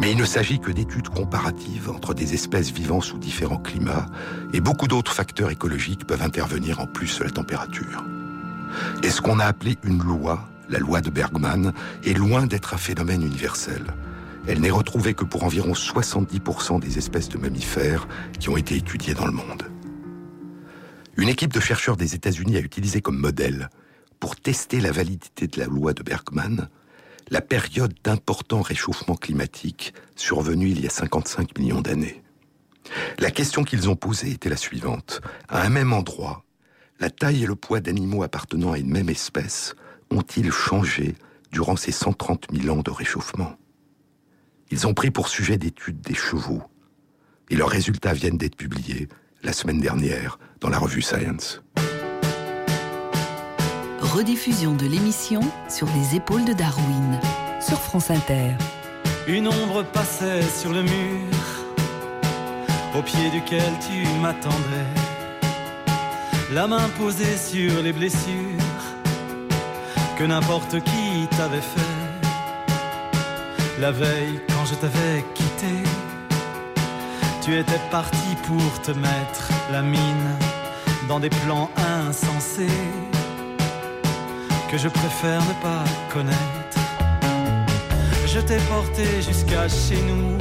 Mais 0.00 0.12
il 0.12 0.18
ne 0.18 0.24
s'agit 0.24 0.60
que 0.60 0.70
d'études 0.70 1.08
comparatives 1.08 1.90
entre 1.90 2.14
des 2.14 2.34
espèces 2.34 2.70
vivant 2.70 3.00
sous 3.00 3.18
différents 3.18 3.58
climats 3.58 4.06
et 4.52 4.60
beaucoup 4.60 4.86
d'autres 4.86 5.12
facteurs 5.12 5.50
écologiques 5.50 6.06
peuvent 6.06 6.22
intervenir 6.22 6.80
en 6.80 6.86
plus 6.86 7.18
de 7.18 7.24
la 7.24 7.30
température. 7.30 8.04
Et 9.02 9.10
ce 9.10 9.20
qu'on 9.20 9.40
a 9.40 9.44
appelé 9.44 9.76
une 9.84 10.02
loi, 10.02 10.48
la 10.68 10.78
loi 10.78 11.00
de 11.00 11.10
Bergman, 11.10 11.72
est 12.04 12.16
loin 12.16 12.46
d'être 12.46 12.74
un 12.74 12.78
phénomène 12.78 13.22
universel. 13.22 13.82
Elle 14.48 14.60
n'est 14.60 14.70
retrouvée 14.70 15.12
que 15.12 15.24
pour 15.24 15.44
environ 15.44 15.72
70% 15.72 16.80
des 16.80 16.96
espèces 16.96 17.28
de 17.28 17.36
mammifères 17.36 18.08
qui 18.40 18.48
ont 18.48 18.56
été 18.56 18.76
étudiées 18.76 19.12
dans 19.12 19.26
le 19.26 19.32
monde. 19.32 19.70
Une 21.18 21.28
équipe 21.28 21.52
de 21.52 21.60
chercheurs 21.60 21.98
des 21.98 22.14
États-Unis 22.14 22.56
a 22.56 22.60
utilisé 22.60 23.02
comme 23.02 23.18
modèle, 23.18 23.68
pour 24.20 24.36
tester 24.36 24.80
la 24.80 24.90
validité 24.90 25.48
de 25.48 25.60
la 25.60 25.66
loi 25.66 25.92
de 25.92 26.02
Bergman, 26.02 26.70
la 27.28 27.42
période 27.42 27.92
d'important 28.02 28.62
réchauffement 28.62 29.16
climatique 29.16 29.92
survenu 30.16 30.70
il 30.70 30.80
y 30.80 30.86
a 30.86 30.90
55 30.90 31.58
millions 31.58 31.82
d'années. 31.82 32.22
La 33.18 33.30
question 33.30 33.64
qu'ils 33.64 33.90
ont 33.90 33.96
posée 33.96 34.30
était 34.30 34.48
la 34.48 34.56
suivante. 34.56 35.20
À 35.50 35.62
un 35.62 35.68
même 35.68 35.92
endroit, 35.92 36.42
la 37.00 37.10
taille 37.10 37.44
et 37.44 37.46
le 37.46 37.54
poids 37.54 37.80
d'animaux 37.80 38.22
appartenant 38.22 38.72
à 38.72 38.78
une 38.78 38.90
même 38.90 39.10
espèce 39.10 39.74
ont-ils 40.10 40.50
changé 40.50 41.16
durant 41.52 41.76
ces 41.76 41.92
130 41.92 42.46
000 42.50 42.74
ans 42.74 42.82
de 42.82 42.90
réchauffement? 42.90 43.58
Ils 44.70 44.86
ont 44.86 44.94
pris 44.94 45.10
pour 45.10 45.28
sujet 45.28 45.58
d'étude 45.58 46.00
des 46.00 46.14
chevaux. 46.14 46.62
Et 47.50 47.56
leurs 47.56 47.70
résultats 47.70 48.12
viennent 48.12 48.38
d'être 48.38 48.56
publiés 48.56 49.08
la 49.42 49.52
semaine 49.52 49.80
dernière 49.80 50.38
dans 50.60 50.68
la 50.68 50.78
revue 50.78 51.02
Science. 51.02 51.62
Rediffusion 54.00 54.74
de 54.74 54.86
l'émission 54.86 55.40
sur 55.68 55.86
les 55.86 56.16
épaules 56.16 56.44
de 56.44 56.52
Darwin 56.52 57.20
sur 57.60 57.78
France 57.78 58.10
Inter. 58.10 58.52
Une 59.26 59.48
ombre 59.48 59.84
passait 59.84 60.42
sur 60.42 60.72
le 60.72 60.82
mur 60.82 61.28
au 62.96 63.02
pied 63.02 63.30
duquel 63.30 63.72
tu 63.80 64.06
m'attendais. 64.20 64.92
La 66.52 66.66
main 66.66 66.88
posée 66.98 67.36
sur 67.36 67.82
les 67.82 67.92
blessures 67.92 68.64
que 70.16 70.24
n'importe 70.24 70.82
qui 70.82 71.28
t'avait 71.36 71.60
fait. 71.60 72.08
La 73.80 73.92
veille, 73.92 74.40
quand 74.48 74.57
je 74.70 74.74
t'avais 74.74 75.24
quitté, 75.34 75.72
tu 77.42 77.56
étais 77.56 77.80
parti 77.90 78.36
pour 78.46 78.82
te 78.82 78.90
mettre 78.90 79.48
la 79.72 79.80
mine 79.80 80.30
dans 81.08 81.20
des 81.20 81.30
plans 81.30 81.70
insensés 81.76 82.82
que 84.70 84.76
je 84.76 84.88
préfère 84.88 85.40
ne 85.40 85.54
pas 85.62 85.84
connaître. 86.12 86.78
Je 88.26 88.40
t'ai 88.40 88.58
porté 88.68 89.22
jusqu'à 89.22 89.68
chez 89.68 90.02
nous. 90.02 90.36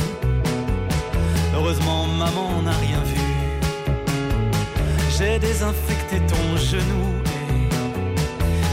Heureusement, 1.56 2.06
maman 2.08 2.62
n'a 2.63 2.78
rien 2.86 3.02
vu. 3.06 3.28
J'ai 5.18 5.40
désinfecté 5.40 6.18
ton 6.28 6.58
genou 6.58 7.08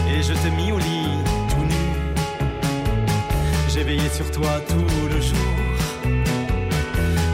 et, 0.09 0.19
et 0.19 0.23
je 0.23 0.33
t'ai 0.33 0.51
mis 0.51 0.73
au 0.73 0.79
lit 0.79 1.24
j'ai 3.75 3.83
veillé 3.83 4.09
sur 4.09 4.31
toi 4.31 4.61
tout 4.69 5.09
le 5.13 5.21
jour. 5.21 5.55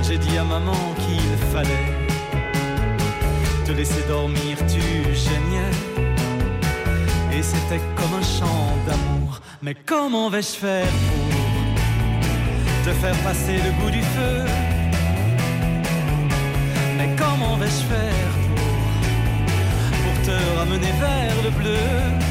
J'ai 0.02 0.16
dit 0.16 0.38
à 0.38 0.44
maman 0.44 0.94
qu'il 1.02 1.36
fallait 1.52 1.92
te 3.66 3.72
laisser 3.72 4.02
dormir, 4.08 4.56
tu 4.66 4.80
geignais. 5.12 5.74
Et 7.36 7.42
c'était 7.42 7.82
comme 7.94 8.14
un 8.18 8.22
chant 8.22 8.72
d'amour. 8.86 9.40
Mais 9.60 9.74
comment 9.74 10.30
vais-je 10.30 10.56
faire 10.64 10.92
pour 11.08 12.84
te 12.86 12.92
faire 13.02 13.16
passer 13.16 13.56
le 13.66 13.70
goût 13.78 13.90
du 13.90 14.00
feu? 14.00 14.44
Mais 16.96 17.14
comment 17.18 17.56
vais-je 17.56 17.82
faire 17.92 18.32
pour, 18.56 18.64
pour 20.02 20.16
te 20.26 20.58
ramener 20.58 20.92
vers 21.00 21.36
le 21.44 21.50
bleu? 21.50 22.29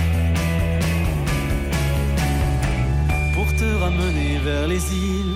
Vers 4.44 4.68
les 4.68 4.94
îles 4.94 5.36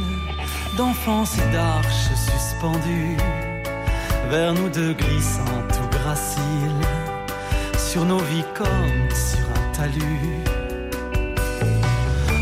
d'enfance 0.77 1.37
et 1.37 1.51
d'arches 1.51 2.13
suspendues, 2.31 3.17
vers 4.29 4.53
nous 4.53 4.69
deux 4.69 4.93
glissant 4.93 5.59
tout 5.69 5.97
gracile, 5.97 6.81
sur 7.77 8.05
nos 8.05 8.19
vies 8.19 8.45
comme 8.53 9.09
sur 9.11 9.45
un 9.59 9.71
talus. 9.75 10.43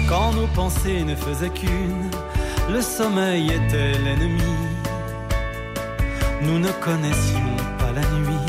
Quand 0.07 0.33
nos 0.33 0.47
pensées 0.47 1.03
ne 1.03 1.15
faisaient 1.15 1.49
qu'une, 1.49 2.09
le 2.69 2.81
sommeil 2.81 3.47
était 3.51 3.97
l'ennemi. 4.03 4.57
Nous 6.41 6.59
ne 6.59 6.71
connaissions 6.71 7.55
pas 7.77 7.91
la 7.93 8.05
nuit, 8.19 8.47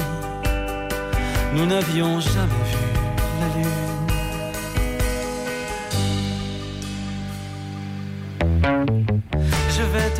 nous 1.54 1.66
n'avions 1.66 2.20
jamais 2.20 2.64
vu 2.70 2.88
la 3.40 3.48
lune. 3.56 3.71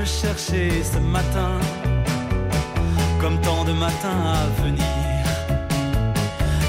Chercher 0.04 0.82
ce 0.82 0.98
matin, 0.98 1.52
comme 3.20 3.40
tant 3.40 3.64
de 3.64 3.72
matins 3.72 4.22
à 4.34 4.62
venir. 4.62 4.84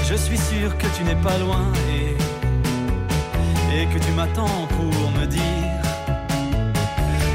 Je 0.08 0.14
suis 0.14 0.38
sûr 0.38 0.76
que 0.78 0.86
tu 0.96 1.02
n'es 1.04 1.16
pas 1.16 1.36
loin 1.38 1.72
et, 1.90 2.16
et 3.76 3.86
que 3.86 3.98
tu 3.98 4.12
m'attends 4.12 4.66
pour 4.76 5.10
me 5.18 5.26
dire 5.26 5.82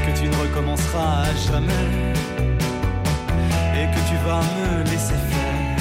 que 0.06 0.18
tu 0.18 0.28
ne 0.28 0.36
recommenceras 0.36 1.24
jamais 1.48 1.88
et 3.76 3.86
que 3.94 4.00
tu 4.08 4.16
vas 4.26 4.42
me 4.56 4.84
laisser 4.84 5.20
faire. 5.32 5.76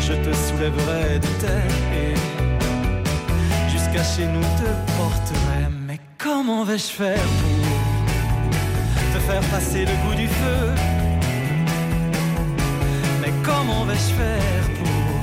Je 0.00 0.14
te 0.14 0.32
soulèverai 0.46 1.18
de 1.20 1.30
terre 1.44 1.80
et 2.02 2.14
jusqu'à 3.70 4.02
chez 4.02 4.26
nous 4.26 4.46
te 4.60 4.70
porterai. 4.96 5.62
Mais 5.86 6.00
comment 6.18 6.64
vais-je 6.64 6.90
faire 7.02 7.26
pour 7.40 7.53
faire 9.26 9.46
passer 9.50 9.84
le 9.90 9.94
goût 10.02 10.14
du 10.14 10.28
feu. 10.28 10.62
Mais 13.20 13.32
comment 13.42 13.84
vais-je 13.84 14.12
faire 14.20 14.66
pour 14.78 15.18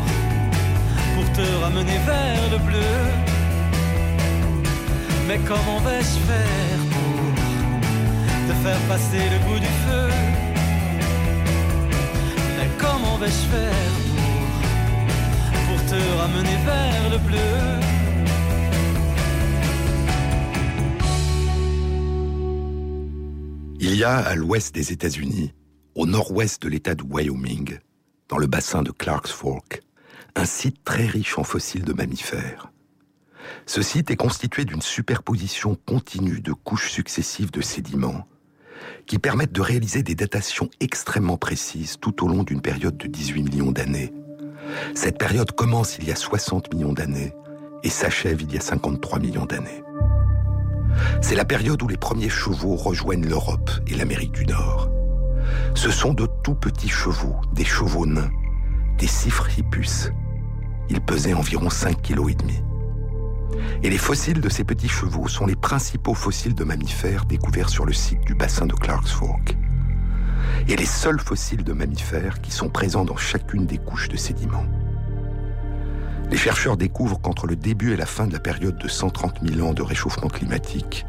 pour 1.14 1.28
te 1.38 1.46
ramener 1.64 2.00
vers 2.12 2.44
le 2.54 2.58
bleu? 2.68 2.96
Mais 5.28 5.40
comment 5.50 5.80
vais-je 5.88 6.18
faire 6.30 6.82
pour 6.94 7.24
te 8.48 8.54
faire 8.64 8.82
passer 8.90 9.24
le 9.34 9.38
goût 9.46 9.60
du 9.68 9.74
feu? 9.86 10.08
Mais 12.58 12.70
comment 12.84 13.18
vais-je 13.22 13.44
faire 13.54 13.94
pour, 14.08 15.60
pour 15.68 15.80
te 15.92 16.00
ramener 16.22 16.58
vers 16.66 17.06
le 17.12 17.18
bleu? 17.28 17.91
Il 23.84 23.96
y 23.96 24.04
a 24.04 24.16
à 24.20 24.36
l'ouest 24.36 24.76
des 24.76 24.92
États-Unis, 24.92 25.56
au 25.96 26.06
nord-ouest 26.06 26.62
de 26.62 26.70
l'État 26.70 26.94
de 26.94 27.02
Wyoming, 27.02 27.80
dans 28.30 28.38
le 28.38 28.46
bassin 28.46 28.84
de 28.84 28.92
Clarks 28.92 29.30
Fork, 29.30 29.82
un 30.36 30.46
site 30.46 30.84
très 30.84 31.08
riche 31.08 31.40
en 31.40 31.44
fossiles 31.44 31.84
de 31.84 31.92
mammifères. 31.92 32.72
Ce 33.66 33.82
site 33.82 34.12
est 34.12 34.16
constitué 34.16 34.66
d'une 34.66 34.84
superposition 34.84 35.76
continue 35.88 36.42
de 36.42 36.54
couches 36.54 36.92
successives 36.92 37.50
de 37.50 37.62
sédiments 37.62 38.28
qui 39.08 39.18
permettent 39.18 39.52
de 39.52 39.62
réaliser 39.62 40.04
des 40.04 40.14
datations 40.14 40.70
extrêmement 40.80 41.38
précises 41.38 41.98
tout 42.00 42.24
au 42.24 42.28
long 42.28 42.44
d'une 42.44 42.62
période 42.62 42.98
de 42.98 43.08
18 43.08 43.42
millions 43.42 43.72
d'années. 43.72 44.14
Cette 44.94 45.18
période 45.18 45.54
commence 45.54 45.98
il 45.98 46.08
y 46.08 46.12
a 46.12 46.16
60 46.16 46.72
millions 46.72 46.94
d'années 46.94 47.34
et 47.82 47.90
s'achève 47.90 48.44
il 48.44 48.54
y 48.54 48.58
a 48.58 48.62
53 48.62 49.18
millions 49.18 49.48
d'années. 49.48 49.82
C'est 51.22 51.36
la 51.36 51.46
période 51.46 51.82
où 51.82 51.88
les 51.88 51.98
premiers 51.98 52.30
chevaux 52.30 52.76
rejoignent 52.76 53.28
l'Europe 53.28 53.72
et 53.88 53.96
l'Amérique 53.96 54.34
du 54.34 54.46
Nord. 54.46 54.90
Ce 55.76 55.90
sont 55.90 56.14
de 56.14 56.28
tout 56.44 56.56
petits 56.56 56.90
chevaux, 56.90 57.40
des 57.54 57.66
chevaux 57.66 58.06
nains, 58.06 58.32
des 58.98 59.08
Cyphrhippus. 59.08 60.12
Ils 60.90 61.02
pesaient 61.02 61.34
environ 61.34 61.68
5,5 61.68 62.02
kg. 62.02 62.36
Et 63.84 63.90
les 63.90 63.98
fossiles 63.98 64.42
de 64.42 64.50
ces 64.50 64.64
petits 64.64 64.90
chevaux 64.90 65.28
sont 65.28 65.46
les 65.46 65.56
principaux 65.56 66.14
fossiles 66.14 66.56
de 66.56 66.64
mammifères 66.64 67.26
découverts 67.26 67.70
sur 67.70 67.86
le 67.86 67.94
site 67.94 68.22
du 68.22 68.36
bassin 68.36 68.66
de 68.66 68.74
Clarks 68.74 69.08
Fork. 69.08 69.58
Et 70.68 70.76
les 70.76 70.86
seuls 70.86 71.20
fossiles 71.20 71.64
de 71.64 71.74
mammifères 71.74 72.42
qui 72.42 72.52
sont 72.52 72.70
présents 72.70 73.06
dans 73.06 73.18
chacune 73.18 73.66
des 73.66 73.78
couches 73.78 74.10
de 74.10 74.18
sédiments. 74.18 74.66
Les 76.32 76.38
chercheurs 76.38 76.78
découvrent 76.78 77.20
qu'entre 77.20 77.46
le 77.46 77.58
début 77.58 77.92
et 77.92 77.98
la 77.98 78.06
fin 78.06 78.26
de 78.26 78.32
la 78.32 78.40
période 78.40 78.78
de 78.78 78.88
130 78.88 79.40
000 79.46 79.68
ans 79.68 79.74
de 79.74 79.82
réchauffement 79.82 80.30
climatique, 80.30 81.06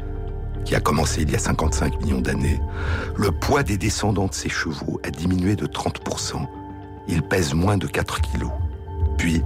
qui 0.65 0.75
a 0.75 0.81
commencé 0.81 1.21
il 1.21 1.31
y 1.31 1.35
a 1.35 1.39
55 1.39 2.01
millions 2.01 2.19
d'années, 2.19 2.59
le 3.15 3.31
poids 3.31 3.63
des 3.63 3.77
descendants 3.77 4.27
de 4.27 4.33
ces 4.33 4.49
chevaux 4.49 4.99
a 5.05 5.09
diminué 5.11 5.55
de 5.55 5.65
30%. 5.65 6.45
Ils 7.07 7.23
pèsent 7.23 7.53
moins 7.53 7.77
de 7.77 7.87
4 7.87 8.19
kilos. 8.19 8.51
Puis, 9.17 9.41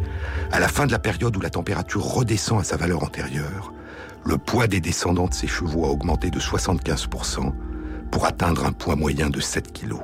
à 0.52 0.60
la 0.60 0.68
fin 0.68 0.88
de 0.88 0.92
la 0.92 1.00
période 1.00 1.38
où 1.38 1.42
la 1.42 1.52
température 1.52 2.04
redescend 2.04 2.60
à 2.60 2.64
sa 2.64 2.76
valeur 2.76 3.04
antérieure, 3.04 3.72
le 4.26 4.40
poids 4.40 4.66
des 4.66 4.82
descendants 4.82 5.28
de 5.28 5.34
ces 5.36 5.48
chevaux 5.48 5.86
a 5.86 5.90
augmenté 5.90 6.32
de 6.32 6.40
75% 6.40 7.54
pour 8.10 8.26
atteindre 8.26 8.66
un 8.66 8.72
poids 8.72 8.96
moyen 8.96 9.30
de 9.30 9.40
7 9.40 9.72
kilos. 9.74 10.02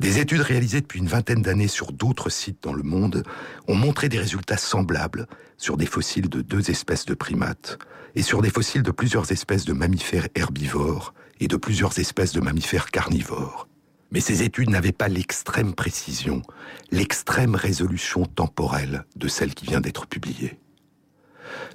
Des 0.00 0.18
études 0.18 0.40
réalisées 0.40 0.80
depuis 0.80 0.98
une 0.98 1.08
vingtaine 1.08 1.42
d'années 1.42 1.68
sur 1.68 1.92
d'autres 1.92 2.30
sites 2.30 2.62
dans 2.62 2.72
le 2.72 2.82
monde 2.82 3.22
ont 3.68 3.74
montré 3.74 4.08
des 4.08 4.18
résultats 4.18 4.56
semblables 4.56 5.26
sur 5.56 5.76
des 5.76 5.86
fossiles 5.86 6.28
de 6.28 6.42
deux 6.42 6.70
espèces 6.70 7.06
de 7.06 7.14
primates 7.14 7.78
et 8.14 8.22
sur 8.22 8.42
des 8.42 8.50
fossiles 8.50 8.82
de 8.82 8.90
plusieurs 8.90 9.30
espèces 9.32 9.64
de 9.64 9.72
mammifères 9.72 10.28
herbivores 10.34 11.14
et 11.40 11.48
de 11.48 11.56
plusieurs 11.56 11.98
espèces 11.98 12.32
de 12.32 12.40
mammifères 12.40 12.90
carnivores. 12.90 13.68
Mais 14.10 14.20
ces 14.20 14.42
études 14.42 14.70
n'avaient 14.70 14.92
pas 14.92 15.08
l'extrême 15.08 15.74
précision, 15.74 16.42
l'extrême 16.90 17.56
résolution 17.56 18.26
temporelle 18.26 19.04
de 19.16 19.28
celle 19.28 19.54
qui 19.54 19.66
vient 19.66 19.80
d'être 19.80 20.06
publiée. 20.06 20.58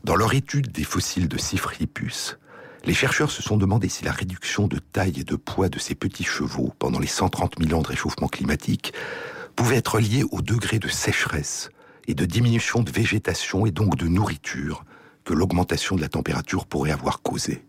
Dans 0.03 0.15
leur 0.15 0.33
étude 0.33 0.71
des 0.71 0.83
fossiles 0.83 1.27
de 1.27 1.37
Cyphrhippus, 1.37 2.37
les 2.85 2.93
chercheurs 2.93 3.31
se 3.31 3.41
sont 3.41 3.57
demandé 3.57 3.89
si 3.89 4.03
la 4.03 4.11
réduction 4.11 4.67
de 4.67 4.79
taille 4.79 5.19
et 5.19 5.23
de 5.23 5.35
poids 5.35 5.69
de 5.69 5.79
ces 5.79 5.95
petits 5.95 6.23
chevaux 6.23 6.73
pendant 6.79 6.99
les 6.99 7.07
130 7.07 7.55
000 7.59 7.77
ans 7.77 7.81
de 7.81 7.87
réchauffement 7.87 8.27
climatique 8.27 8.93
pouvait 9.55 9.77
être 9.77 9.99
liée 9.99 10.23
au 10.31 10.41
degré 10.41 10.79
de 10.79 10.87
sécheresse 10.87 11.69
et 12.07 12.13
de 12.13 12.25
diminution 12.25 12.81
de 12.81 12.91
végétation 12.91 13.65
et 13.65 13.71
donc 13.71 13.97
de 13.97 14.07
nourriture 14.07 14.85
que 15.25 15.33
l'augmentation 15.33 15.95
de 15.95 16.01
la 16.01 16.09
température 16.09 16.65
pourrait 16.65 16.91
avoir 16.91 17.21
causé. 17.21 17.63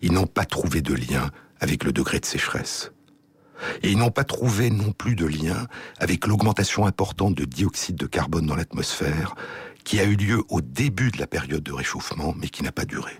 Ils 0.00 0.12
n'ont 0.12 0.26
pas 0.26 0.44
trouvé 0.44 0.80
de 0.80 0.94
lien 0.94 1.30
avec 1.60 1.84
le 1.84 1.92
degré 1.92 2.20
de 2.20 2.24
sécheresse. 2.24 2.92
Et 3.82 3.90
ils 3.90 3.98
n'ont 3.98 4.10
pas 4.10 4.24
trouvé 4.24 4.70
non 4.70 4.92
plus 4.92 5.16
de 5.16 5.26
lien 5.26 5.66
avec 5.98 6.26
l'augmentation 6.26 6.86
importante 6.86 7.34
de 7.34 7.44
dioxyde 7.44 7.96
de 7.96 8.06
carbone 8.06 8.46
dans 8.46 8.56
l'atmosphère 8.56 9.34
qui 9.84 9.98
a 9.98 10.04
eu 10.04 10.16
lieu 10.16 10.42
au 10.48 10.60
début 10.60 11.10
de 11.10 11.18
la 11.18 11.26
période 11.26 11.62
de 11.62 11.72
réchauffement 11.72 12.34
mais 12.36 12.48
qui 12.48 12.62
n'a 12.62 12.72
pas 12.72 12.84
duré. 12.84 13.12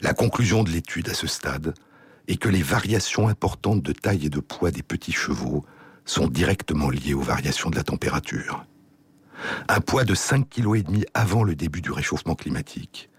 La 0.00 0.14
conclusion 0.14 0.64
de 0.64 0.70
l'étude 0.70 1.10
à 1.10 1.14
ce 1.14 1.26
stade 1.26 1.74
est 2.26 2.36
que 2.36 2.48
les 2.48 2.62
variations 2.62 3.28
importantes 3.28 3.82
de 3.82 3.92
taille 3.92 4.26
et 4.26 4.30
de 4.30 4.40
poids 4.40 4.70
des 4.70 4.82
petits 4.82 5.12
chevaux 5.12 5.64
sont 6.06 6.26
directement 6.26 6.88
liées 6.88 7.12
aux 7.12 7.20
variations 7.20 7.68
de 7.68 7.76
la 7.76 7.82
température. 7.82 8.64
Un 9.68 9.80
poids 9.80 10.04
de 10.04 10.14
5,5 10.14 10.44
kg 10.48 11.04
avant 11.12 11.44
le 11.44 11.54
début 11.54 11.82
du 11.82 11.90
réchauffement 11.90 12.34
climatique, 12.34 13.10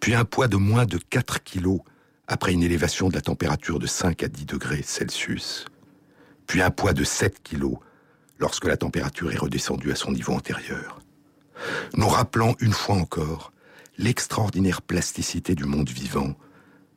puis 0.00 0.14
un 0.14 0.24
poids 0.24 0.48
de 0.48 0.56
moins 0.56 0.84
de 0.84 0.98
4 0.98 1.44
kg 1.44 1.78
après 2.26 2.52
une 2.52 2.62
élévation 2.62 3.08
de 3.08 3.14
la 3.14 3.20
température 3.20 3.78
de 3.78 3.86
5 3.86 4.24
à 4.24 4.28
10 4.28 4.46
degrés 4.46 4.82
Celsius, 4.82 5.64
puis 6.46 6.60
un 6.60 6.70
poids 6.70 6.92
de 6.92 7.04
7 7.04 7.40
kg 7.42 7.74
lorsque 8.38 8.66
la 8.66 8.76
température 8.76 9.30
est 9.32 9.38
redescendue 9.38 9.92
à 9.92 9.96
son 9.96 10.10
niveau 10.10 10.32
antérieur. 10.32 11.00
Nous 11.94 12.08
rappelons 12.08 12.56
une 12.60 12.72
fois 12.72 12.96
encore 12.96 13.52
l'extraordinaire 13.98 14.82
plasticité 14.82 15.54
du 15.54 15.64
monde 15.64 15.88
vivant 15.88 16.34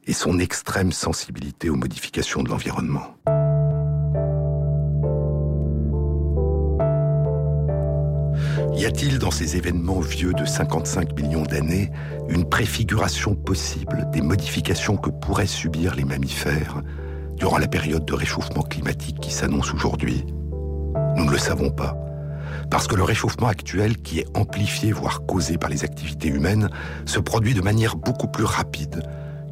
et 0.06 0.14
son 0.14 0.40
extrême 0.40 0.92
sensibilité 0.92 1.70
aux 1.70 1.76
modifications 1.76 2.44
de 2.44 2.50
l'environnement. 2.50 3.16
Y 8.76 8.86
a-t-il 8.86 9.20
dans 9.20 9.32
ces 9.32 9.58
événements 9.58 10.00
vieux 10.00 10.34
de 10.34 10.46
55 10.46 11.14
millions 11.20 11.44
d'années 11.44 11.92
une 12.30 12.48
préfiguration 12.48 13.36
possible 13.36 14.10
des 14.12 14.22
modifications 14.22 14.96
que 14.96 15.10
pourraient 15.10 15.48
subir 15.48 15.96
les 15.96 16.06
mammifères 16.06 16.82
durant 17.36 17.58
la 17.58 17.68
période 17.68 18.06
de 18.06 18.14
réchauffement 18.14 18.64
climatique 18.64 19.20
qui 19.20 19.32
s'annonce 19.32 19.74
aujourd'hui? 19.74 20.26
Nous 21.18 21.26
ne 21.26 21.32
le 21.32 21.38
savons 21.38 21.72
pas. 21.72 21.98
Parce 22.70 22.88
que 22.88 22.96
le 22.96 23.04
réchauffement 23.04 23.48
actuel, 23.48 23.98
qui 23.98 24.20
est 24.20 24.38
amplifié, 24.38 24.92
voire 24.92 25.26
causé 25.26 25.58
par 25.58 25.70
les 25.70 25.84
activités 25.84 26.28
humaines, 26.28 26.70
se 27.06 27.20
produit 27.20 27.54
de 27.54 27.62
manière 27.62 27.96
beaucoup 27.96 28.28
plus 28.28 28.44
rapide 28.44 29.04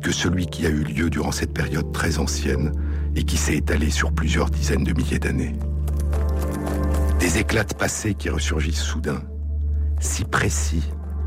que 0.01 0.11
celui 0.11 0.45
qui 0.45 0.65
a 0.65 0.70
eu 0.70 0.84
lieu 0.84 1.09
durant 1.09 1.32
cette 1.32 1.53
période 1.53 1.91
très 1.91 2.20
ancienne 2.20 2.72
et 3.15 3.24
qui 3.24 3.38
s'est 3.38 3.57
étalé 3.57 3.89
sur 3.89 4.11
plusieurs 4.11 4.49
dizaines 4.49 4.84
de 4.84 4.93
milliers 4.93 5.20
d'années. 5.20 5.55
Des 7.20 7.39
éclats 7.39 7.63
de 7.63 7.74
passé 7.74 8.13
qui 8.13 8.30
ressurgissent 8.30 8.82
soudain, 8.82 9.22
si 9.99 10.24
précis 10.24 10.84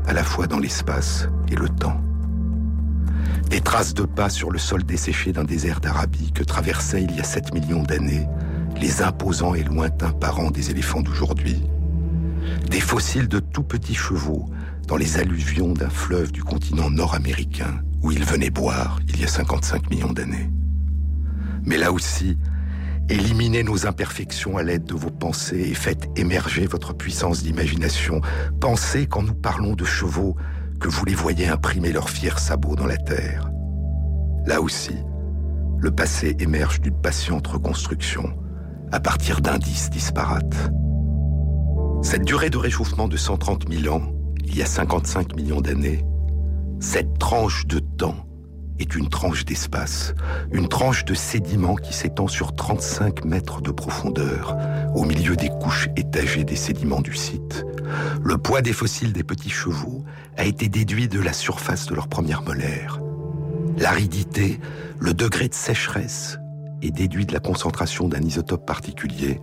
à 0.07 0.13
la 0.13 0.23
fois 0.23 0.47
dans 0.47 0.59
l'espace 0.59 1.27
et 1.51 1.55
le 1.55 1.67
temps. 1.67 1.99
Des 3.49 3.59
traces 3.59 3.93
de 3.93 4.03
pas 4.03 4.29
sur 4.29 4.49
le 4.49 4.57
sol 4.57 4.83
desséché 4.83 5.33
d'un 5.33 5.43
désert 5.43 5.81
d'Arabie 5.81 6.31
que 6.31 6.43
traversaient 6.43 7.03
il 7.03 7.15
y 7.15 7.19
a 7.19 7.23
7 7.23 7.53
millions 7.53 7.83
d'années 7.83 8.25
les 8.79 9.01
imposants 9.01 9.53
et 9.53 9.63
lointains 9.63 10.11
parents 10.11 10.49
des 10.49 10.71
éléphants 10.71 11.01
d'aujourd'hui. 11.01 11.61
Des 12.69 12.79
fossiles 12.79 13.27
de 13.27 13.39
tout 13.39 13.63
petits 13.63 13.95
chevaux 13.95 14.49
dans 14.87 14.97
les 14.97 15.17
alluvions 15.17 15.73
d'un 15.73 15.89
fleuve 15.89 16.31
du 16.31 16.43
continent 16.43 16.89
nord-américain 16.89 17.81
où 18.01 18.11
ils 18.11 18.23
venaient 18.23 18.49
boire 18.49 18.99
il 19.07 19.19
y 19.19 19.23
a 19.23 19.27
55 19.27 19.89
millions 19.89 20.13
d'années. 20.13 20.49
Mais 21.63 21.77
là 21.77 21.91
aussi, 21.91 22.37
Éliminez 23.11 23.63
nos 23.63 23.87
imperfections 23.87 24.57
à 24.57 24.63
l'aide 24.63 24.85
de 24.85 24.93
vos 24.93 25.09
pensées 25.09 25.59
et 25.59 25.73
faites 25.73 26.07
émerger 26.15 26.65
votre 26.65 26.93
puissance 26.93 27.43
d'imagination. 27.43 28.21
Pensez 28.61 29.05
quand 29.05 29.21
nous 29.21 29.33
parlons 29.33 29.73
de 29.73 29.83
chevaux 29.83 30.37
que 30.79 30.87
vous 30.87 31.03
les 31.03 31.13
voyez 31.13 31.49
imprimer 31.49 31.91
leurs 31.91 32.09
fiers 32.09 32.39
sabots 32.39 32.77
dans 32.77 32.85
la 32.85 32.95
terre. 32.95 33.51
Là 34.45 34.61
aussi, 34.61 34.95
le 35.79 35.91
passé 35.91 36.37
émerge 36.39 36.79
d'une 36.79 37.01
patiente 37.01 37.47
reconstruction 37.47 38.33
à 38.93 39.01
partir 39.01 39.41
d'indices 39.41 39.89
disparates. 39.89 40.71
Cette 42.01 42.25
durée 42.25 42.49
de 42.49 42.57
réchauffement 42.57 43.07
de 43.07 43.15
130 43.15 43.71
000 43.71 43.95
ans, 43.95 44.01
il 44.43 44.57
y 44.57 44.61
a 44.61 44.65
55 44.65 45.35
millions 45.35 45.61
d'années, 45.61 46.03
cette 46.79 47.19
tranche 47.19 47.67
de 47.67 47.77
temps 47.77 48.25
est 48.79 48.95
une 48.95 49.07
tranche 49.07 49.45
d'espace, 49.45 50.15
une 50.51 50.67
tranche 50.67 51.05
de 51.05 51.13
sédiments 51.13 51.75
qui 51.75 51.93
s'étend 51.93 52.27
sur 52.27 52.55
35 52.55 53.23
mètres 53.23 53.61
de 53.61 53.69
profondeur, 53.69 54.57
au 54.95 55.05
milieu 55.05 55.35
des 55.35 55.49
couches 55.49 55.89
étagées 55.95 56.43
des 56.43 56.55
sédiments 56.55 57.01
du 57.01 57.13
site. 57.13 57.63
Le 58.23 58.37
poids 58.39 58.63
des 58.63 58.73
fossiles 58.73 59.13
des 59.13 59.23
petits 59.23 59.51
chevaux 59.51 60.03
a 60.37 60.45
été 60.45 60.69
déduit 60.69 61.07
de 61.07 61.19
la 61.19 61.33
surface 61.33 61.85
de 61.85 61.93
leur 61.93 62.07
première 62.07 62.41
molaire. 62.41 62.99
L'aridité, 63.77 64.59
le 64.99 65.13
degré 65.13 65.47
de 65.47 65.53
sécheresse 65.53 66.40
est 66.81 66.91
déduit 66.91 67.25
de 67.25 67.33
la 67.33 67.39
concentration 67.39 68.07
d'un 68.07 68.21
isotope 68.21 68.65
particulier, 68.65 69.39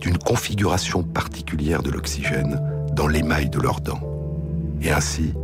d'une 0.00 0.18
configuration 0.18 1.02
particulière 1.02 1.82
de 1.82 1.90
l'oxygène 1.90 2.60
dans 2.92 3.06
l'émail 3.06 3.50
de 3.50 3.60
leurs 3.60 3.80
dents. 3.80 4.00
Et 4.80 4.90
ainsi, 4.90 5.34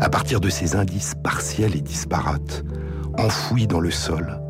à 0.00 0.08
partir 0.08 0.40
de 0.40 0.48
ces 0.48 0.76
indices 0.76 1.14
partiels 1.22 1.76
et 1.76 1.80
disparates, 1.80 2.64
enfouis 3.18 3.66
dans 3.66 3.80
le 3.80 3.90
sol, 3.90 4.40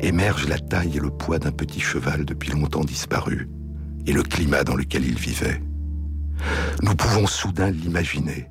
émergent 0.00 0.48
la 0.48 0.58
taille 0.58 0.96
et 0.96 1.00
le 1.00 1.10
poids 1.10 1.38
d'un 1.38 1.52
petit 1.52 1.80
cheval 1.80 2.24
depuis 2.24 2.50
longtemps 2.50 2.84
disparu 2.84 3.48
et 4.06 4.12
le 4.12 4.22
climat 4.22 4.64
dans 4.64 4.76
lequel 4.76 5.04
il 5.04 5.18
vivait. 5.18 5.60
Nous 6.82 6.94
pouvons 6.94 7.26
soudain 7.26 7.70
l'imaginer 7.70 8.48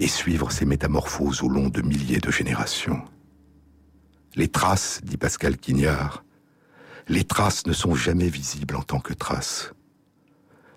et 0.00 0.08
suivre 0.08 0.50
ces 0.50 0.64
métamorphoses 0.64 1.42
au 1.42 1.48
long 1.48 1.68
de 1.68 1.80
milliers 1.80 2.18
de 2.18 2.30
générations. 2.30 3.02
Les 4.34 4.48
traces, 4.48 5.00
dit 5.04 5.16
Pascal 5.16 5.56
Quignard, 5.56 6.23
les 7.08 7.24
traces 7.24 7.66
ne 7.66 7.72
sont 7.72 7.94
jamais 7.94 8.28
visibles 8.28 8.76
en 8.76 8.82
tant 8.82 9.00
que 9.00 9.12
traces. 9.12 9.72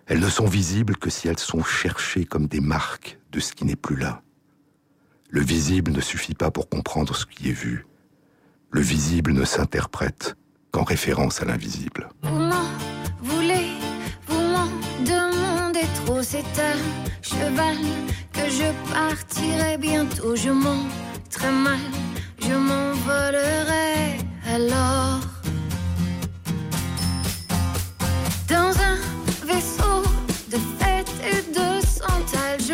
Elles 0.08 0.20
ne 0.20 0.30
sont 0.30 0.46
visibles 0.46 0.98
que 0.98 1.10
si 1.10 1.28
elles 1.28 1.40
sont 1.40 1.64
cherchées 1.64 2.26
comme 2.26 2.48
des 2.48 2.62
marques 2.62 3.20
de 3.32 3.40
ce 3.40 3.54
qui 3.54 3.66
n'est 3.66 3.76
plus 3.76 3.98
là. 3.98 4.22
Le 5.30 5.42
visible 5.42 5.92
ne 5.92 6.02
suffit 6.02 6.34
pas 6.34 6.52
pour 6.52 6.70
comprendre 6.70 7.16
ce 7.16 7.26
qui 7.26 7.50
est 7.50 7.54
vu. 7.54 7.86
Le 8.72 8.82
visible 8.82 9.34
ne 9.34 9.44
s'interprète 9.44 10.36
qu'en 10.72 10.84
référence 10.84 11.42
à 11.42 11.46
l'invisible. 11.46 12.10
Vous 12.24 12.40
m'en 12.40 12.70
voulez, 13.22 13.72
vous 14.28 14.40
m'en 14.40 14.68
demandez 15.06 15.86
trop. 16.06 16.24
C'est 16.24 16.40
un 16.40 17.22
cheval 17.22 17.78
que 18.32 18.50
je 18.50 18.94
partirai 18.94 19.78
bientôt. 19.78 20.36
Je 20.36 20.50
m'en 20.50 20.86
très 21.30 21.52
je 22.40 22.54
m'envolerai 22.54 24.18
alors. 24.46 25.37
Dans 28.58 28.74
un 28.82 28.98
vaisseau 29.46 30.02
de 30.50 30.58
fête 30.80 31.12
et 31.22 31.42
de 31.52 31.86
santal, 31.86 32.58
je 32.60 32.74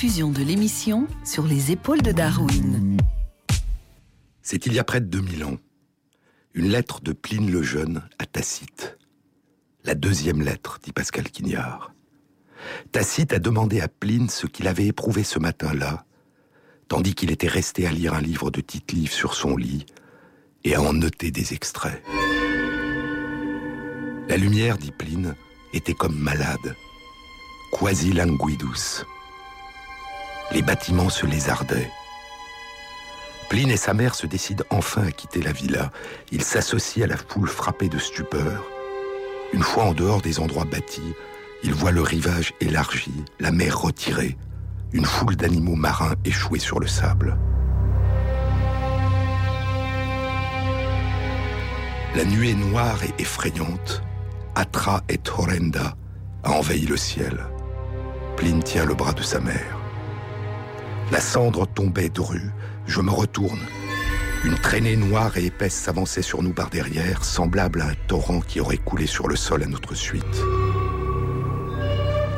Rediffusion 0.00 0.30
de 0.30 0.42
l'émission 0.42 1.06
sur 1.26 1.46
les 1.46 1.72
épaules 1.72 2.00
de 2.00 2.10
Darwin. 2.10 2.96
C'est 4.40 4.64
il 4.64 4.72
y 4.72 4.78
a 4.78 4.84
près 4.84 5.02
de 5.02 5.04
2000 5.04 5.44
ans. 5.44 5.58
Une 6.54 6.68
lettre 6.68 7.02
de 7.02 7.12
Pline 7.12 7.50
le 7.50 7.62
Jeune 7.62 8.02
à 8.18 8.24
Tacite. 8.24 8.96
La 9.84 9.94
deuxième 9.94 10.40
lettre, 10.40 10.78
dit 10.82 10.92
Pascal 10.92 11.24
Quignard. 11.24 11.92
Tacite 12.92 13.34
a 13.34 13.38
demandé 13.38 13.82
à 13.82 13.88
Pline 13.88 14.30
ce 14.30 14.46
qu'il 14.46 14.68
avait 14.68 14.86
éprouvé 14.86 15.22
ce 15.22 15.38
matin-là, 15.38 16.06
tandis 16.88 17.14
qu'il 17.14 17.30
était 17.30 17.46
resté 17.46 17.86
à 17.86 17.92
lire 17.92 18.14
un 18.14 18.22
livre 18.22 18.50
de 18.50 18.62
Tite-Livre 18.62 19.12
sur 19.12 19.34
son 19.34 19.54
lit 19.54 19.84
et 20.64 20.76
à 20.76 20.80
en 20.80 20.94
noter 20.94 21.30
des 21.30 21.52
extraits. 21.52 22.02
La 24.30 24.38
lumière, 24.38 24.78
dit 24.78 24.92
Pline, 24.92 25.34
était 25.74 25.92
comme 25.92 26.18
malade, 26.18 26.74
quasi 27.70 28.14
languidus. 28.14 29.04
Les 30.52 30.62
bâtiments 30.62 31.10
se 31.10 31.26
lézardaient. 31.26 31.90
Pline 33.48 33.70
et 33.70 33.76
sa 33.76 33.94
mère 33.94 34.14
se 34.14 34.26
décident 34.26 34.64
enfin 34.70 35.06
à 35.06 35.10
quitter 35.12 35.42
la 35.42 35.52
villa. 35.52 35.90
Ils 36.32 36.42
s'associent 36.42 37.04
à 37.04 37.06
la 37.06 37.16
foule 37.16 37.48
frappée 37.48 37.88
de 37.88 37.98
stupeur. 37.98 38.64
Une 39.52 39.62
fois 39.62 39.84
en 39.84 39.92
dehors 39.92 40.22
des 40.22 40.40
endroits 40.40 40.64
bâtis, 40.64 41.14
ils 41.62 41.74
voient 41.74 41.90
le 41.90 42.02
rivage 42.02 42.52
élargi, 42.60 43.24
la 43.38 43.50
mer 43.50 43.80
retirée, 43.80 44.36
une 44.92 45.04
foule 45.04 45.36
d'animaux 45.36 45.76
marins 45.76 46.14
échoués 46.24 46.58
sur 46.58 46.80
le 46.80 46.86
sable. 46.86 47.36
La 52.16 52.24
nuée 52.24 52.54
noire 52.54 52.98
et 53.04 53.22
effrayante, 53.22 54.02
Atra 54.56 55.02
et 55.08 55.20
horrenda, 55.36 55.94
a 56.42 56.50
envahi 56.50 56.86
le 56.86 56.96
ciel. 56.96 57.38
Pline 58.36 58.62
tient 58.62 58.84
le 58.84 58.94
bras 58.94 59.12
de 59.12 59.22
sa 59.22 59.38
mère. 59.38 59.79
La 61.10 61.20
cendre 61.20 61.66
tombait 61.66 62.08
drue. 62.08 62.50
Je 62.86 63.00
me 63.00 63.10
retourne. 63.10 63.60
Une 64.44 64.54
traînée 64.54 64.96
noire 64.96 65.36
et 65.36 65.46
épaisse 65.46 65.74
s'avançait 65.74 66.22
sur 66.22 66.42
nous 66.42 66.52
par 66.52 66.70
derrière, 66.70 67.24
semblable 67.24 67.80
à 67.80 67.88
un 67.88 67.94
torrent 68.06 68.40
qui 68.40 68.60
aurait 68.60 68.76
coulé 68.76 69.06
sur 69.06 69.26
le 69.26 69.34
sol 69.34 69.64
à 69.64 69.66
notre 69.66 69.94
suite. 69.94 70.24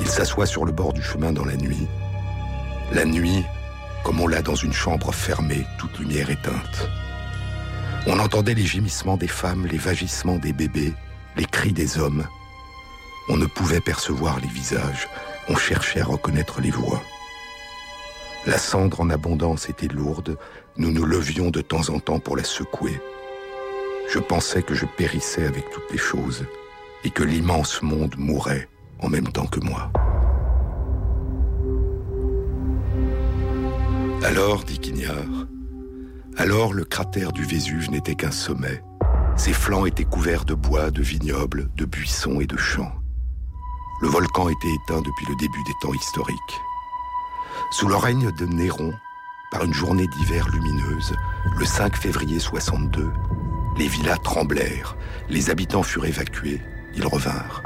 Il 0.00 0.08
s'assoit 0.08 0.46
sur 0.46 0.64
le 0.64 0.72
bord 0.72 0.94
du 0.94 1.02
chemin 1.02 1.32
dans 1.32 1.44
la 1.44 1.56
nuit. 1.56 1.86
La 2.92 3.04
nuit, 3.04 3.44
comme 4.04 4.20
on 4.20 4.26
l'a 4.26 4.40
dans 4.40 4.54
une 4.54 4.72
chambre 4.72 5.12
fermée, 5.12 5.66
toute 5.78 5.98
lumière 5.98 6.30
éteinte. 6.30 6.88
On 8.06 8.18
entendait 8.18 8.54
les 8.54 8.66
gémissements 8.66 9.18
des 9.18 9.28
femmes, 9.28 9.66
les 9.66 9.78
vagissements 9.78 10.38
des 10.38 10.52
bébés, 10.52 10.94
les 11.36 11.44
cris 11.44 11.72
des 11.72 11.98
hommes. 11.98 12.24
On 13.28 13.36
ne 13.36 13.46
pouvait 13.46 13.80
percevoir 13.80 14.40
les 14.40 14.48
visages, 14.48 15.08
on 15.48 15.56
cherchait 15.56 16.00
à 16.00 16.06
reconnaître 16.06 16.60
les 16.60 16.70
voix. 16.70 17.02
La 18.44 18.58
cendre 18.58 19.00
en 19.00 19.10
abondance 19.10 19.68
était 19.68 19.86
lourde, 19.86 20.36
nous 20.76 20.90
nous 20.90 21.04
levions 21.04 21.50
de 21.50 21.60
temps 21.60 21.90
en 21.90 22.00
temps 22.00 22.18
pour 22.18 22.36
la 22.36 22.42
secouer. 22.42 23.00
Je 24.12 24.18
pensais 24.18 24.62
que 24.62 24.74
je 24.74 24.84
périssais 24.84 25.46
avec 25.46 25.70
toutes 25.70 25.90
les 25.92 25.98
choses 25.98 26.44
et 27.04 27.10
que 27.10 27.22
l'immense 27.22 27.82
monde 27.82 28.16
mourait 28.18 28.68
en 28.98 29.08
même 29.08 29.28
temps 29.28 29.46
que 29.46 29.60
moi. 29.60 29.92
Alors, 34.24 34.64
dit 34.64 34.78
Quignard, 34.78 35.46
alors 36.36 36.72
le 36.72 36.84
cratère 36.84 37.32
du 37.32 37.44
Vésuve 37.44 37.90
n'était 37.90 38.16
qu'un 38.16 38.30
sommet. 38.32 38.82
Ses 39.36 39.52
flancs 39.52 39.86
étaient 39.86 40.04
couverts 40.04 40.44
de 40.44 40.54
bois, 40.54 40.90
de 40.90 41.02
vignobles, 41.02 41.70
de 41.76 41.84
buissons 41.84 42.40
et 42.40 42.46
de 42.46 42.56
champs. 42.56 42.92
Le 44.00 44.08
volcan 44.08 44.48
était 44.48 44.74
éteint 44.84 45.00
depuis 45.00 45.26
le 45.28 45.36
début 45.36 45.62
des 45.64 45.74
temps 45.80 45.94
historiques. 45.94 46.60
Sous 47.70 47.88
le 47.88 47.96
règne 47.96 48.30
de 48.32 48.46
Néron, 48.46 48.92
par 49.50 49.64
une 49.64 49.74
journée 49.74 50.06
d'hiver 50.06 50.48
lumineuse, 50.48 51.14
le 51.58 51.64
5 51.64 51.96
février 51.96 52.38
62, 52.38 53.10
les 53.78 53.88
villas 53.88 54.20
tremblèrent, 54.22 54.96
les 55.28 55.50
habitants 55.50 55.82
furent 55.82 56.06
évacués, 56.06 56.60
ils 56.94 57.06
revinrent. 57.06 57.62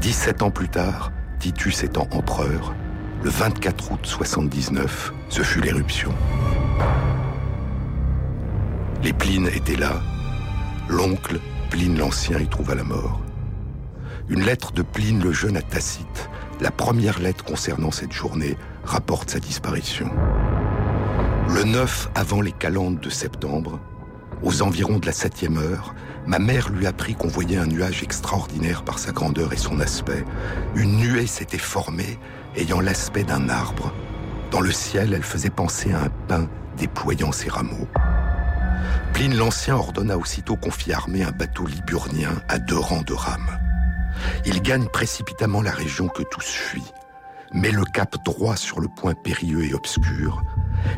17 0.00 0.42
ans 0.42 0.50
plus 0.50 0.68
tard, 0.68 1.12
Titus 1.38 1.82
étant 1.82 2.08
empereur, 2.12 2.74
le 3.22 3.30
24 3.30 3.92
août 3.92 4.00
79, 4.04 5.12
ce 5.28 5.42
fut 5.42 5.60
l'éruption. 5.60 6.12
Les 9.02 9.12
Plines 9.12 9.48
étaient 9.48 9.76
là. 9.76 10.00
L'oncle, 10.88 11.40
Pline 11.70 11.98
l'Ancien, 11.98 12.38
y 12.38 12.48
trouva 12.48 12.74
la 12.74 12.84
mort. 12.84 13.20
Une 14.28 14.44
lettre 14.44 14.72
de 14.72 14.82
Pline 14.82 15.22
le 15.22 15.32
Jeune 15.32 15.56
à 15.56 15.62
Tacite, 15.62 16.28
la 16.60 16.70
première 16.70 17.18
lettre 17.18 17.44
concernant 17.44 17.90
cette 17.90 18.12
journée, 18.12 18.56
rapporte 18.86 19.30
sa 19.30 19.40
disparition. 19.40 20.10
Le 21.48 21.64
9 21.64 22.10
avant 22.14 22.40
les 22.40 22.52
calendes 22.52 23.00
de 23.00 23.10
septembre, 23.10 23.80
aux 24.42 24.62
environs 24.62 24.98
de 24.98 25.06
la 25.06 25.12
septième 25.12 25.58
heure, 25.58 25.94
ma 26.26 26.38
mère 26.38 26.70
lui 26.70 26.86
apprit 26.86 27.14
qu'on 27.14 27.28
voyait 27.28 27.56
un 27.56 27.66
nuage 27.66 28.02
extraordinaire 28.02 28.82
par 28.82 28.98
sa 28.98 29.12
grandeur 29.12 29.52
et 29.52 29.56
son 29.56 29.80
aspect. 29.80 30.24
Une 30.74 30.96
nuée 30.96 31.26
s'était 31.26 31.58
formée, 31.58 32.18
ayant 32.56 32.80
l'aspect 32.80 33.24
d'un 33.24 33.48
arbre. 33.48 33.92
Dans 34.50 34.60
le 34.60 34.72
ciel, 34.72 35.14
elle 35.14 35.22
faisait 35.22 35.50
penser 35.50 35.92
à 35.92 36.02
un 36.02 36.10
pin 36.28 36.48
déployant 36.76 37.32
ses 37.32 37.48
rameaux. 37.48 37.88
Pline 39.12 39.36
l'Ancien 39.36 39.76
ordonna 39.76 40.18
aussitôt 40.18 40.56
qu'on 40.56 40.70
fit 40.70 40.92
armer 40.92 41.22
un 41.22 41.32
bateau 41.32 41.66
liburnien 41.66 42.32
à 42.48 42.58
deux 42.58 42.78
rangs 42.78 43.02
de 43.02 43.14
rames. 43.14 43.58
Il 44.44 44.62
gagne 44.62 44.86
précipitamment 44.86 45.62
la 45.62 45.70
région 45.70 46.08
que 46.08 46.22
tous 46.22 46.44
fuient, 46.44 46.92
met 47.52 47.70
le 47.70 47.84
cap 47.84 48.16
droit 48.24 48.56
sur 48.56 48.80
le 48.80 48.88
point 48.88 49.14
périlleux 49.14 49.64
et 49.64 49.74
obscur, 49.74 50.42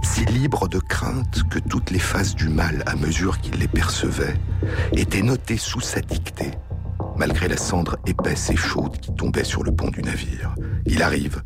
si 0.02 0.24
libre 0.26 0.68
de 0.68 0.78
crainte 0.78 1.42
que 1.50 1.58
toutes 1.58 1.90
les 1.90 1.98
phases 1.98 2.34
du 2.34 2.48
mal, 2.48 2.82
à 2.86 2.96
mesure 2.96 3.40
qu'il 3.40 3.58
les 3.58 3.68
percevait, 3.68 4.34
étaient 4.92 5.22
notées 5.22 5.56
sous 5.56 5.80
sa 5.80 6.00
dictée, 6.00 6.52
malgré 7.16 7.48
la 7.48 7.56
cendre 7.56 7.96
épaisse 8.06 8.50
et 8.50 8.56
chaude 8.56 8.98
qui 8.98 9.14
tombait 9.14 9.44
sur 9.44 9.62
le 9.62 9.72
pont 9.72 9.90
du 9.90 10.02
navire. 10.02 10.54
Il 10.86 11.02
arrive, 11.02 11.42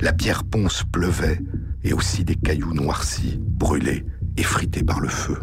la 0.00 0.12
pierre 0.12 0.44
ponce 0.44 0.84
pleuvait, 0.92 1.40
et 1.84 1.92
aussi 1.92 2.24
des 2.24 2.34
cailloux 2.34 2.74
noircis, 2.74 3.40
brûlés, 3.40 4.04
effrités 4.36 4.82
par 4.82 5.00
le 5.00 5.08
feu. 5.08 5.38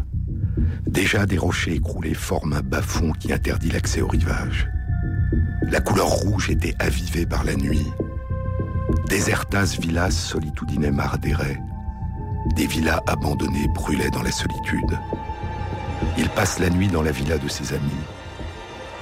Déjà 0.86 1.26
des 1.26 1.38
rochers 1.38 1.74
écroulés 1.74 2.14
forment 2.14 2.54
un 2.54 2.62
bas-fond 2.62 3.12
qui 3.12 3.32
interdit 3.32 3.70
l'accès 3.70 4.00
au 4.00 4.08
rivage. 4.08 4.68
La 5.62 5.80
couleur 5.80 6.08
rouge 6.08 6.50
était 6.50 6.74
avivée 6.78 7.26
par 7.26 7.44
la 7.44 7.56
nuit. 7.56 7.86
Desertas 9.08 9.76
villas 9.78 10.10
solitudinem 10.10 10.98
ardere. 10.98 11.58
Des 12.56 12.66
villas 12.66 13.00
abandonnées 13.06 13.68
brûlaient 13.68 14.10
dans 14.10 14.22
la 14.22 14.32
solitude. 14.32 14.98
Il 16.18 16.28
passe 16.30 16.58
la 16.58 16.70
nuit 16.70 16.88
dans 16.88 17.02
la 17.02 17.12
villa 17.12 17.38
de 17.38 17.48
ses 17.48 17.72
amis. 17.72 18.04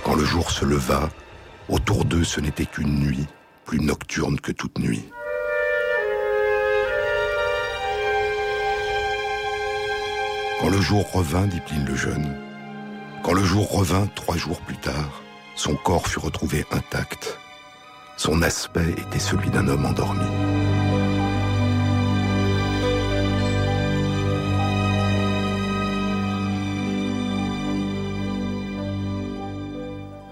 Quand 0.04 0.14
le 0.14 0.24
jour 0.24 0.50
se 0.50 0.66
leva, 0.66 1.08
autour 1.70 2.04
d'eux 2.04 2.22
ce 2.22 2.40
n'était 2.40 2.66
qu'une 2.66 3.00
nuit, 3.00 3.26
plus 3.64 3.80
nocturne 3.80 4.38
que 4.40 4.52
toute 4.52 4.78
nuit. 4.78 5.08
Quand 10.60 10.68
le 10.68 10.80
jour 10.82 11.10
revint, 11.12 11.46
dit 11.46 11.60
Pline 11.60 11.86
le 11.86 11.96
Jeune, 11.96 12.36
quand 13.22 13.32
le 13.32 13.42
jour 13.42 13.70
revint 13.70 14.06
trois 14.14 14.36
jours 14.36 14.60
plus 14.60 14.76
tard, 14.76 15.22
son 15.56 15.76
corps 15.76 16.06
fut 16.06 16.18
retrouvé 16.18 16.66
intact. 16.72 17.38
Son 18.16 18.42
aspect 18.42 18.92
était 18.92 19.18
celui 19.18 19.50
d'un 19.50 19.68
homme 19.68 19.84
endormi. 19.84 20.24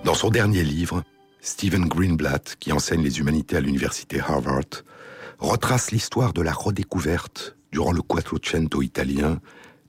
Dans 0.05 0.15
son 0.15 0.31
dernier 0.31 0.63
livre, 0.63 1.03
Stephen 1.41 1.87
Greenblatt, 1.87 2.57
qui 2.61 2.73
enseigne 2.73 3.03
les 3.03 3.19
humanités 3.19 3.57
à 3.57 3.61
l'université 3.61 4.21
Harvard, 4.21 4.85
retrace 5.39 5.91
l'histoire 5.91 6.33
de 6.33 6.43
la 6.43 6.53
redécouverte, 6.53 7.57
durant 7.73 7.93
le 7.93 8.03
Quattrocento 8.03 8.83
italien, 8.83 9.41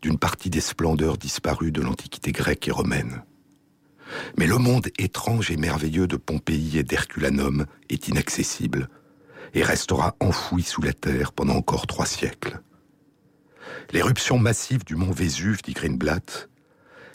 d'une 0.02 0.18
partie 0.18 0.50
des 0.50 0.62
splendeurs 0.62 1.18
disparues 1.18 1.72
de 1.72 1.82
l'Antiquité 1.82 2.32
grecque 2.32 2.68
et 2.68 2.72
romaine. 2.72 3.24
Mais 4.38 4.48
le 4.48 4.58
monde 4.58 4.88
étrange 4.98 5.52
et 5.52 5.58
merveilleux 5.58 6.08
de 6.08 6.18
Pompéi 6.18 6.78
et 6.78 6.84
d'Herculanum 6.84 7.66
est 7.90 8.08
inaccessible 8.08 8.90
et 9.54 9.64
restera 9.64 10.16
enfoui 10.20 10.64
sous 10.64 10.82
la 10.82 10.94
terre 10.94 11.32
pendant 11.32 11.56
encore 11.56 11.88
trois 11.88 12.06
siècles. 12.06 12.62
L'éruption 13.92 14.38
massive 14.38 14.84
du 14.84 14.96
mont 14.96 15.12
Vésuve, 15.12 15.62
dit 15.62 15.74
Greenblatt, 15.74 16.50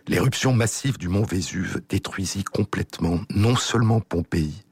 l'éruption 0.07 0.53
massive 0.53 0.99
du 0.99 1.09
mont 1.09 1.25
Vésuve 1.25 1.83
détruisit 1.89 2.45
complètement 2.45 3.21
non 3.31 3.57
seulement 3.57 4.01
Pompéi, 4.01 4.65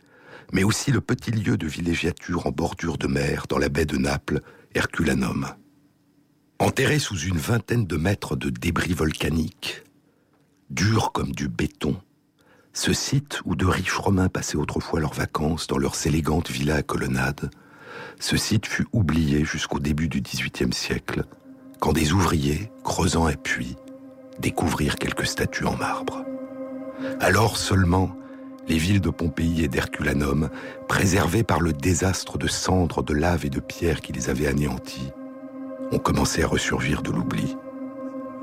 mais 0.53 0.65
aussi 0.65 0.93
le 0.93 1.01
petit 1.01 1.31
lieu 1.31 1.57
de 1.57 1.67
villégiature 1.67 2.47
en 2.47 2.51
bordure 2.51 2.99
de 2.99 3.07
mer 3.07 3.47
dans 3.49 3.59
la 3.59 3.69
baie 3.69 3.87
de 3.87 3.97
Naples, 3.97 4.41
Herculanum. 4.75 5.49
Enterré 6.59 6.99
sous 6.99 7.19
une 7.19 7.39
vingtaine 7.39 7.87
de 7.87 7.97
mètres 7.97 8.37
de 8.37 8.51
débris 8.51 8.95
volcaniques, 8.95 9.83
dur 10.71 11.13
comme 11.13 11.33
du 11.33 11.49
béton, 11.49 11.97
ce 12.77 12.93
site 12.93 13.41
où 13.47 13.57
de 13.57 13.65
riches 13.65 13.97
Romains 13.97 14.29
passaient 14.29 14.59
autrefois 14.59 15.01
leurs 15.01 15.15
vacances 15.15 15.67
dans 15.67 15.79
leurs 15.79 16.07
élégantes 16.07 16.51
villas 16.51 16.77
à 16.77 16.83
colonnades, 16.83 17.51
ce 18.21 18.37
site 18.37 18.67
fut 18.67 18.87
oublié 18.93 19.47
jusqu'au 19.47 19.79
début 19.79 20.09
du 20.09 20.21
XVIIIe 20.21 20.75
siècle, 20.75 21.25
quand 21.81 21.95
des 21.95 22.13
ouvriers, 22.13 22.71
creusant 22.85 23.25
un 23.25 23.33
puits, 23.33 23.77
découvrirent 24.41 24.97
quelques 24.97 25.27
statues 25.27 25.65
en 25.65 25.75
marbre. 25.75 26.23
Alors 27.19 27.57
seulement, 27.57 28.15
les 28.69 28.77
villes 28.77 29.01
de 29.01 29.09
Pompéi 29.09 29.65
et 29.65 29.69
d'Herculanum, 29.69 30.51
préservées 30.87 31.45
par 31.45 31.61
le 31.61 31.73
désastre 31.73 32.37
de 32.37 32.47
cendres, 32.47 33.03
de 33.03 33.15
lave 33.15 33.47
et 33.47 33.51
de 33.51 33.61
pierres 33.61 34.03
qui 34.03 34.13
les 34.13 34.29
avaient 34.29 34.49
anéanties, 34.49 35.13
ont 35.93 35.99
commencé 35.99 36.43
à 36.43 36.47
ressurgir 36.47 37.01
de 37.01 37.11
l'oubli. 37.11 37.57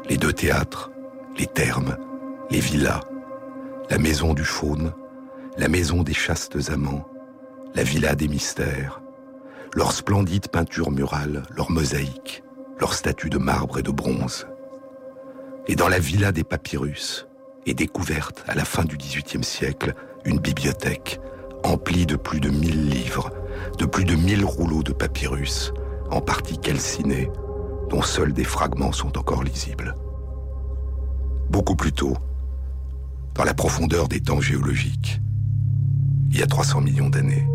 Les 0.09 0.17
deux 0.17 0.33
théâtres, 0.33 0.89
les 1.37 1.45
thermes, 1.45 1.97
les 2.49 2.59
villas, 2.59 3.01
la 3.89 3.97
maison 3.97 4.33
du 4.33 4.43
faune, 4.43 4.93
la 5.57 5.67
maison 5.67 6.03
des 6.03 6.13
chastes 6.13 6.69
amants, 6.69 7.05
la 7.75 7.83
villa 7.83 8.15
des 8.15 8.27
mystères, 8.27 9.01
leurs 9.75 9.91
splendides 9.91 10.47
peintures 10.47 10.91
murales, 10.91 11.43
leurs 11.55 11.71
mosaïques, 11.71 12.43
leurs 12.79 12.93
statues 12.93 13.29
de 13.29 13.37
marbre 13.37 13.79
et 13.79 13.83
de 13.83 13.91
bronze. 13.91 14.47
Et 15.67 15.75
dans 15.75 15.87
la 15.87 15.99
villa 15.99 16.31
des 16.31 16.43
papyrus 16.43 17.27
est 17.65 17.73
découverte 17.73 18.43
à 18.47 18.55
la 18.55 18.65
fin 18.65 18.83
du 18.83 18.97
XVIIIe 18.97 19.43
siècle 19.43 19.93
une 20.25 20.39
bibliothèque 20.39 21.19
emplie 21.63 22.05
de 22.05 22.15
plus 22.15 22.39
de 22.39 22.49
mille 22.49 22.89
livres, 22.89 23.31
de 23.77 23.85
plus 23.85 24.05
de 24.05 24.15
mille 24.15 24.45
rouleaux 24.45 24.83
de 24.83 24.93
papyrus, 24.93 25.73
en 26.11 26.21
partie 26.21 26.57
calcinés, 26.57 27.29
dont 27.89 28.01
seuls 28.01 28.33
des 28.33 28.43
fragments 28.43 28.91
sont 28.91 29.17
encore 29.17 29.43
lisibles. 29.43 29.95
Beaucoup 31.49 31.75
plus 31.75 31.93
tôt, 31.93 32.17
dans 33.35 33.43
la 33.43 33.53
profondeur 33.53 34.07
des 34.07 34.19
temps 34.19 34.41
géologiques, 34.41 35.21
il 36.31 36.37
y 36.37 36.43
a 36.43 36.47
300 36.47 36.81
millions 36.81 37.09
d'années. 37.09 37.47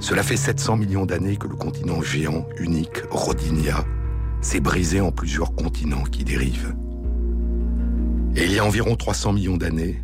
Cela 0.00 0.22
fait 0.22 0.36
700 0.36 0.76
millions 0.76 1.06
d'années 1.06 1.36
que 1.36 1.46
le 1.46 1.54
continent 1.54 2.02
géant, 2.02 2.46
unique, 2.58 3.02
Rodinia, 3.10 3.84
s'est 4.40 4.60
brisé 4.60 5.00
en 5.00 5.12
plusieurs 5.12 5.54
continents 5.54 6.02
qui 6.02 6.24
dérivent. 6.24 6.74
Et 8.34 8.44
il 8.44 8.52
y 8.52 8.58
a 8.58 8.64
environ 8.64 8.96
300 8.96 9.34
millions 9.34 9.56
d'années, 9.56 10.00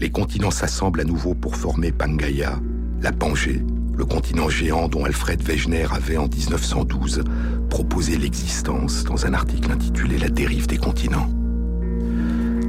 les 0.00 0.10
continents 0.10 0.50
s'assemblent 0.50 1.00
à 1.00 1.04
nouveau 1.04 1.34
pour 1.34 1.56
former 1.56 1.92
Pangaea, 1.92 2.58
la 3.02 3.12
Pangée, 3.12 3.62
le 3.94 4.04
continent 4.06 4.48
géant 4.48 4.88
dont 4.88 5.04
Alfred 5.04 5.42
Wegener 5.42 5.86
avait 5.92 6.16
en 6.16 6.26
1912 6.26 7.22
proposé 7.68 8.16
l'existence 8.16 9.04
dans 9.04 9.26
un 9.26 9.34
article 9.34 9.70
intitulé 9.70 10.16
La 10.16 10.30
dérive 10.30 10.66
des 10.66 10.78
continents. 10.78 11.28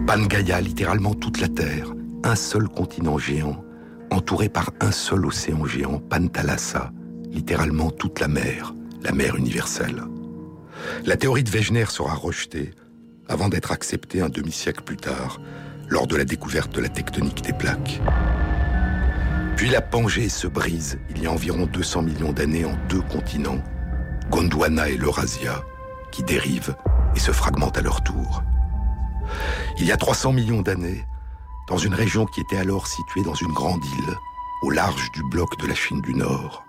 Pangaea, 0.05 0.59
littéralement 0.59 1.13
toute 1.13 1.39
la 1.39 1.47
Terre, 1.47 1.93
un 2.25 2.35
seul 2.35 2.67
continent 2.67 3.17
géant, 3.17 3.63
entouré 4.09 4.49
par 4.49 4.71
un 4.81 4.91
seul 4.91 5.25
océan 5.25 5.65
géant, 5.65 5.99
Pantalassa, 5.99 6.91
littéralement 7.31 7.91
toute 7.91 8.19
la 8.19 8.27
mer, 8.27 8.75
la 9.03 9.13
mer 9.13 9.37
universelle. 9.37 10.03
La 11.05 11.15
théorie 11.15 11.43
de 11.43 11.49
Wegener 11.49 11.85
sera 11.85 12.13
rejetée 12.13 12.71
avant 13.29 13.47
d'être 13.47 13.71
acceptée 13.71 14.19
un 14.19 14.27
demi-siècle 14.27 14.83
plus 14.83 14.97
tard, 14.97 15.39
lors 15.91 16.07
de 16.07 16.15
la 16.15 16.23
découverte 16.23 16.73
de 16.73 16.79
la 16.79 16.87
tectonique 16.87 17.41
des 17.43 17.51
plaques. 17.51 18.01
Puis 19.57 19.69
la 19.69 19.81
Pangée 19.81 20.29
se 20.29 20.47
brise 20.47 20.97
il 21.09 21.21
y 21.21 21.27
a 21.27 21.31
environ 21.31 21.65
200 21.65 22.01
millions 22.03 22.31
d'années 22.31 22.65
en 22.65 22.75
deux 22.87 23.01
continents, 23.01 23.61
Gondwana 24.31 24.89
et 24.89 24.97
l'Eurasia, 24.97 25.63
qui 26.11 26.23
dérivent 26.23 26.75
et 27.15 27.19
se 27.19 27.33
fragmentent 27.33 27.77
à 27.77 27.81
leur 27.81 28.01
tour. 28.03 28.41
Il 29.79 29.85
y 29.85 29.91
a 29.91 29.97
300 29.97 30.31
millions 30.31 30.61
d'années, 30.61 31.05
dans 31.67 31.77
une 31.77 31.93
région 31.93 32.25
qui 32.25 32.39
était 32.39 32.57
alors 32.57 32.87
située 32.87 33.23
dans 33.23 33.35
une 33.35 33.51
grande 33.51 33.83
île, 33.83 34.15
au 34.63 34.69
large 34.69 35.11
du 35.11 35.21
bloc 35.29 35.59
de 35.59 35.67
la 35.67 35.75
Chine 35.75 36.01
du 36.01 36.15
Nord, 36.15 36.63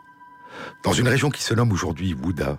dans 0.82 0.92
une 0.92 1.08
région 1.08 1.30
qui 1.30 1.42
se 1.42 1.54
nomme 1.54 1.72
aujourd'hui 1.72 2.14
Wuda, 2.14 2.58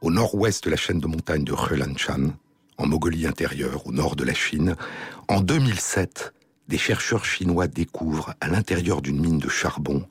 au 0.00 0.12
nord-ouest 0.12 0.64
de 0.64 0.70
la 0.70 0.76
chaîne 0.76 1.00
de 1.00 1.08
montagnes 1.08 1.44
de 1.44 1.54
Helanshan, 1.54 2.34
en 2.78 2.86
Mongolie 2.86 3.26
intérieure, 3.26 3.86
au 3.86 3.92
nord 3.92 4.16
de 4.16 4.24
la 4.24 4.34
Chine, 4.34 4.76
en 5.28 5.40
2007, 5.40 6.32
des 6.68 6.78
chercheurs 6.78 7.24
chinois 7.24 7.66
découvrent 7.66 8.34
à 8.40 8.48
l'intérieur 8.48 9.02
d'une 9.02 9.20
mine 9.20 9.38
de 9.38 9.48
charbon 9.48 10.04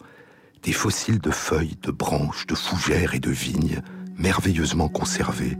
des 0.63 0.73
fossiles 0.73 1.19
de 1.19 1.31
feuilles, 1.31 1.77
de 1.81 1.91
branches, 1.91 2.45
de 2.47 2.55
fougères 2.55 3.15
et 3.15 3.19
de 3.19 3.31
vignes 3.31 3.81
merveilleusement 4.17 4.89
conservés, 4.89 5.57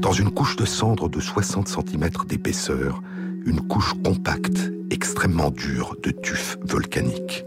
dans 0.00 0.12
une 0.12 0.30
couche 0.30 0.56
de 0.56 0.64
cendres 0.64 1.08
de 1.08 1.20
60 1.20 1.68
cm 1.68 2.10
d'épaisseur, 2.26 3.02
une 3.44 3.60
couche 3.60 3.94
compacte, 4.02 4.72
extrêmement 4.90 5.50
dure 5.50 5.96
de 6.02 6.10
tuf 6.10 6.56
volcaniques. 6.62 7.44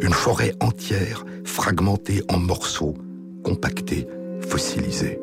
Une 0.00 0.12
forêt 0.12 0.54
entière, 0.60 1.24
fragmentée 1.44 2.22
en 2.28 2.38
morceaux, 2.38 2.96
compactés, 3.44 4.06
fossilisés. 4.48 5.18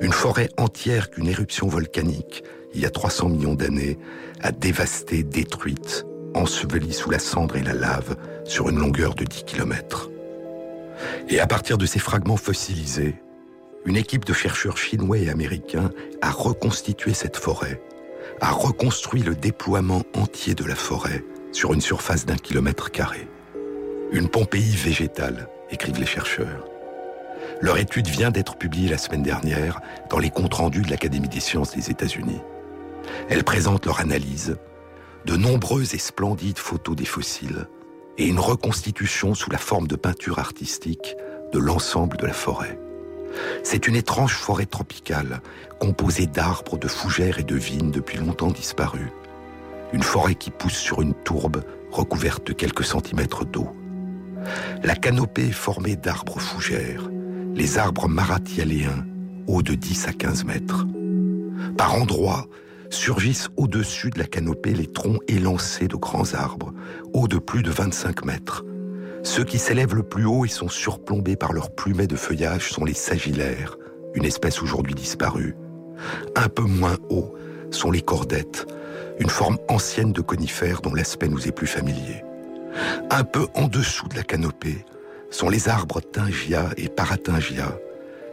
Une 0.00 0.12
forêt 0.12 0.48
entière 0.56 1.10
qu'une 1.10 1.26
éruption 1.26 1.68
volcanique, 1.68 2.44
il 2.74 2.80
y 2.80 2.86
a 2.86 2.90
300 2.90 3.30
millions 3.30 3.54
d'années, 3.54 3.98
a 4.40 4.52
dévastée, 4.52 5.22
détruite, 5.22 6.06
ensevelie 6.34 6.92
sous 6.92 7.10
la 7.10 7.18
cendre 7.18 7.56
et 7.56 7.62
la 7.62 7.74
lave 7.74 8.16
sur 8.44 8.68
une 8.68 8.78
longueur 8.78 9.14
de 9.14 9.24
10 9.24 9.44
km. 9.44 10.10
Et 11.28 11.40
à 11.40 11.46
partir 11.46 11.78
de 11.78 11.86
ces 11.86 11.98
fragments 11.98 12.36
fossilisés, 12.36 13.16
une 13.84 13.96
équipe 13.96 14.24
de 14.24 14.32
chercheurs 14.32 14.76
chinois 14.76 15.18
et 15.18 15.30
américains 15.30 15.90
a 16.20 16.30
reconstitué 16.30 17.14
cette 17.14 17.36
forêt, 17.36 17.80
a 18.40 18.50
reconstruit 18.50 19.22
le 19.22 19.34
déploiement 19.34 20.02
entier 20.14 20.54
de 20.54 20.64
la 20.64 20.74
forêt 20.74 21.24
sur 21.52 21.72
une 21.72 21.80
surface 21.80 22.26
d'un 22.26 22.36
kilomètre 22.36 22.90
carré. 22.90 23.26
Une 24.12 24.28
Pompéi 24.28 24.76
végétale, 24.76 25.48
écrivent 25.70 26.00
les 26.00 26.06
chercheurs. 26.06 26.67
Leur 27.60 27.78
étude 27.78 28.06
vient 28.06 28.30
d'être 28.30 28.56
publiée 28.56 28.88
la 28.88 28.98
semaine 28.98 29.22
dernière 29.22 29.80
dans 30.10 30.18
les 30.18 30.30
comptes 30.30 30.54
rendus 30.54 30.82
de 30.82 30.90
l'Académie 30.90 31.28
des 31.28 31.40
sciences 31.40 31.74
des 31.74 31.90
États-Unis. 31.90 32.40
Elle 33.28 33.42
présente 33.42 33.86
leur 33.86 34.00
analyse, 34.00 34.56
de 35.26 35.36
nombreuses 35.36 35.94
et 35.94 35.98
splendides 35.98 36.58
photos 36.58 36.94
des 36.94 37.04
fossiles 37.04 37.66
et 38.16 38.26
une 38.26 38.38
reconstitution 38.38 39.34
sous 39.34 39.50
la 39.50 39.58
forme 39.58 39.88
de 39.88 39.96
peinture 39.96 40.38
artistique 40.38 41.16
de 41.52 41.58
l'ensemble 41.58 42.16
de 42.16 42.26
la 42.26 42.32
forêt. 42.32 42.78
C'est 43.62 43.88
une 43.88 43.96
étrange 43.96 44.34
forêt 44.34 44.66
tropicale, 44.66 45.40
composée 45.80 46.26
d'arbres, 46.26 46.78
de 46.78 46.88
fougères 46.88 47.38
et 47.38 47.44
de 47.44 47.56
vignes 47.56 47.90
depuis 47.90 48.18
longtemps 48.18 48.50
disparus. 48.50 49.10
Une 49.92 50.02
forêt 50.02 50.34
qui 50.34 50.50
pousse 50.50 50.76
sur 50.76 51.02
une 51.02 51.14
tourbe 51.14 51.62
recouverte 51.90 52.46
de 52.46 52.52
quelques 52.52 52.84
centimètres 52.84 53.44
d'eau. 53.44 53.74
La 54.82 54.94
canopée 54.94 55.48
est 55.48 55.52
formée 55.52 55.96
d'arbres 55.96 56.40
fougères, 56.40 57.08
les 57.58 57.76
arbres 57.76 58.06
maratialéens, 58.06 59.04
hauts 59.48 59.62
de 59.62 59.74
10 59.74 60.06
à 60.06 60.12
15 60.12 60.44
mètres. 60.44 60.86
Par 61.76 61.92
endroits, 61.96 62.46
surgissent 62.88 63.48
au-dessus 63.56 64.10
de 64.10 64.20
la 64.20 64.26
canopée 64.26 64.72
les 64.72 64.86
troncs 64.86 65.20
élancés 65.26 65.88
de 65.88 65.96
grands 65.96 66.34
arbres, 66.34 66.72
hauts 67.12 67.26
de 67.26 67.38
plus 67.38 67.64
de 67.64 67.72
25 67.72 68.24
mètres. 68.24 68.64
Ceux 69.24 69.42
qui 69.42 69.58
s'élèvent 69.58 69.96
le 69.96 70.04
plus 70.04 70.24
haut 70.24 70.44
et 70.44 70.48
sont 70.48 70.68
surplombés 70.68 71.34
par 71.34 71.52
leurs 71.52 71.74
plumets 71.74 72.06
de 72.06 72.14
feuillage 72.14 72.70
sont 72.70 72.84
les 72.84 72.94
sagillaires, 72.94 73.76
une 74.14 74.24
espèce 74.24 74.62
aujourd'hui 74.62 74.94
disparue. 74.94 75.56
Un 76.36 76.48
peu 76.48 76.62
moins 76.62 76.96
haut 77.10 77.34
sont 77.72 77.90
les 77.90 78.02
cordettes, 78.02 78.68
une 79.18 79.30
forme 79.30 79.58
ancienne 79.68 80.12
de 80.12 80.20
conifères 80.20 80.80
dont 80.80 80.94
l'aspect 80.94 81.28
nous 81.28 81.48
est 81.48 81.52
plus 81.52 81.66
familier. 81.66 82.22
Un 83.10 83.24
peu 83.24 83.48
en 83.54 83.66
dessous 83.66 84.06
de 84.06 84.14
la 84.14 84.22
canopée 84.22 84.84
sont 85.30 85.48
les 85.48 85.68
arbres 85.68 86.00
Tingia 86.00 86.70
et 86.76 86.88
Paratingia, 86.88 87.78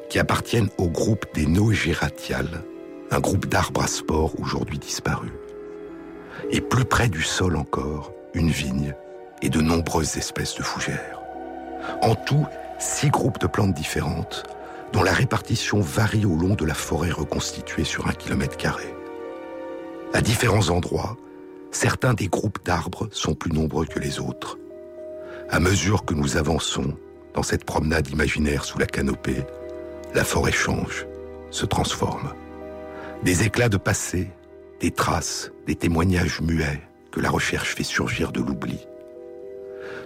qui 0.09 0.19
appartiennent 0.19 0.69
au 0.77 0.87
groupe 0.87 1.25
des 1.33 1.45
Noegératiales, 1.45 2.63
un 3.11 3.19
groupe 3.19 3.47
d'arbres 3.47 3.83
à 3.83 3.87
spores 3.87 4.39
aujourd'hui 4.39 4.79
disparus. 4.79 5.31
Et 6.51 6.61
plus 6.61 6.85
près 6.85 7.09
du 7.09 7.21
sol 7.21 7.55
encore, 7.55 8.13
une 8.33 8.49
vigne 8.49 8.93
et 9.41 9.49
de 9.49 9.61
nombreuses 9.61 10.17
espèces 10.17 10.55
de 10.55 10.63
fougères. 10.63 11.19
En 12.01 12.15
tout, 12.15 12.45
six 12.79 13.09
groupes 13.09 13.39
de 13.39 13.47
plantes 13.47 13.73
différentes, 13.73 14.43
dont 14.93 15.03
la 15.03 15.13
répartition 15.13 15.81
varie 15.81 16.25
au 16.25 16.35
long 16.35 16.55
de 16.55 16.65
la 16.65 16.73
forêt 16.73 17.11
reconstituée 17.11 17.83
sur 17.83 18.07
un 18.07 18.13
kilomètre 18.13 18.57
carré. 18.57 18.93
À 20.13 20.21
différents 20.21 20.69
endroits, 20.69 21.17
certains 21.71 22.13
des 22.13 22.27
groupes 22.27 22.63
d'arbres 22.63 23.09
sont 23.11 23.33
plus 23.33 23.51
nombreux 23.51 23.85
que 23.85 23.99
les 23.99 24.19
autres. 24.19 24.57
À 25.49 25.59
mesure 25.59 26.05
que 26.05 26.15
nous 26.15 26.37
avançons 26.37 26.97
dans 27.35 27.43
cette 27.43 27.65
promenade 27.65 28.09
imaginaire 28.09 28.65
sous 28.65 28.79
la 28.79 28.87
canopée, 28.87 29.43
la 30.15 30.23
forêt 30.23 30.51
change, 30.51 31.05
se 31.51 31.65
transforme. 31.65 32.33
Des 33.23 33.43
éclats 33.43 33.69
de 33.69 33.77
passé, 33.77 34.31
des 34.79 34.91
traces, 34.91 35.51
des 35.67 35.75
témoignages 35.75 36.41
muets 36.41 36.81
que 37.11 37.19
la 37.19 37.29
recherche 37.29 37.75
fait 37.75 37.83
surgir 37.83 38.31
de 38.31 38.41
l'oubli. 38.41 38.87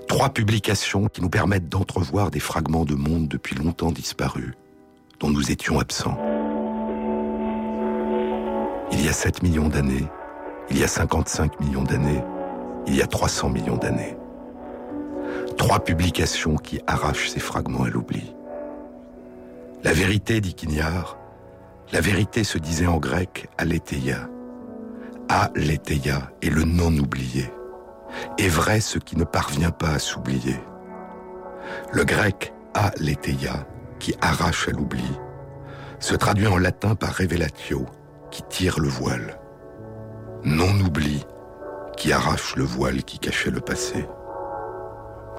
Trois 0.07 0.29
publications 0.29 1.07
qui 1.07 1.21
nous 1.21 1.29
permettent 1.29 1.69
d'entrevoir 1.69 2.31
des 2.31 2.39
fragments 2.39 2.85
de 2.85 2.95
monde 2.95 3.27
depuis 3.27 3.55
longtemps 3.55 3.91
disparus, 3.91 4.53
dont 5.19 5.29
nous 5.29 5.51
étions 5.51 5.79
absents. 5.79 6.17
Il 8.91 9.05
y 9.05 9.07
a 9.07 9.13
7 9.13 9.41
millions 9.41 9.69
d'années, 9.69 10.07
il 10.69 10.79
y 10.79 10.83
a 10.83 10.87
55 10.87 11.59
millions 11.61 11.83
d'années, 11.83 12.23
il 12.87 12.95
y 12.95 13.01
a 13.01 13.07
300 13.07 13.49
millions 13.49 13.77
d'années. 13.77 14.18
Trois 15.59 15.81
publications 15.81 16.55
qui 16.55 16.79
arrachent 16.87 17.27
ces 17.27 17.41
fragments 17.41 17.83
à 17.83 17.89
l'oubli. 17.89 18.33
La 19.83 19.91
vérité, 19.91 20.39
dit 20.39 20.53
Quignard, 20.53 21.17
la 21.91 21.99
vérité 21.99 22.45
se 22.45 22.57
disait 22.57 22.87
en 22.87 22.95
grec 22.95 23.49
aletheia. 23.57 24.29
Aletheia 25.27 26.31
est 26.41 26.49
le 26.49 26.63
non 26.63 26.97
oublié. 26.97 27.51
Est 28.37 28.47
vrai 28.47 28.79
ce 28.79 28.99
qui 28.99 29.17
ne 29.17 29.25
parvient 29.25 29.69
pas 29.69 29.89
à 29.89 29.99
s'oublier. 29.99 30.55
Le 31.91 32.05
grec 32.05 32.53
aletheia, 32.73 33.67
qui 33.99 34.15
arrache 34.21 34.69
à 34.69 34.71
l'oubli, 34.71 35.11
se 35.99 36.15
traduit 36.15 36.47
en 36.47 36.57
latin 36.57 36.95
par 36.95 37.17
revelatio, 37.17 37.85
qui 38.31 38.43
tire 38.43 38.79
le 38.79 38.87
voile. 38.87 39.37
Non-oubli, 40.45 41.25
qui 41.97 42.13
arrache 42.13 42.55
le 42.55 42.63
voile 42.63 43.03
qui 43.03 43.19
cachait 43.19 43.51
le 43.51 43.59
passé, 43.59 44.07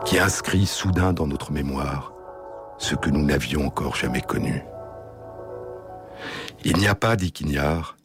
qui 0.04 0.18
inscrit 0.18 0.66
soudain 0.66 1.12
dans 1.12 1.26
notre 1.26 1.52
mémoire 1.52 2.12
ce 2.78 2.94
que 2.94 3.10
nous 3.10 3.24
n'avions 3.24 3.66
encore 3.66 3.94
jamais 3.94 4.22
connu. 4.22 4.62
Il 6.64 6.76
n'y 6.76 6.88
a 6.88 6.94
pas, 6.94 7.16
dit 7.16 7.32
Quignard, 7.32 7.96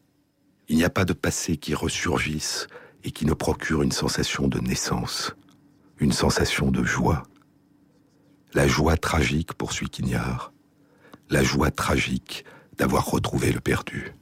il 0.67 0.77
n'y 0.77 0.83
a 0.83 0.89
pas 0.89 1.05
de 1.05 1.13
passé 1.13 1.57
qui 1.57 1.73
ressurgisse 1.73 2.67
et 3.03 3.11
qui 3.11 3.25
ne 3.25 3.33
procure 3.33 3.83
une 3.83 3.91
sensation 3.91 4.47
de 4.47 4.59
naissance, 4.59 5.35
une 5.99 6.11
sensation 6.11 6.71
de 6.71 6.83
joie. 6.83 7.23
La 8.53 8.67
joie 8.67 8.97
tragique, 8.97 9.53
poursuit 9.53 9.89
Quignard, 9.89 10.53
la 11.29 11.43
joie 11.43 11.71
tragique 11.71 12.45
d'avoir 12.77 13.05
retrouvé 13.05 13.51
le 13.51 13.59
perdu. 13.59 14.13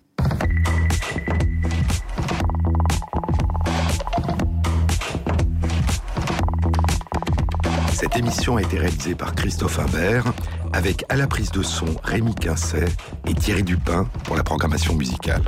Cette 8.14 8.22
émission 8.22 8.58
a 8.58 8.62
été 8.62 8.78
réalisée 8.78 9.16
par 9.16 9.34
Christophe 9.34 9.80
Imbert, 9.80 10.26
avec 10.72 11.04
à 11.10 11.16
la 11.16 11.26
prise 11.26 11.50
de 11.50 11.64
son 11.64 11.88
Rémi 12.04 12.36
Quincet 12.36 12.86
et 13.28 13.34
Thierry 13.34 13.64
Dupin 13.64 14.08
pour 14.26 14.36
la 14.36 14.44
programmation 14.44 14.94
musicale. 14.94 15.42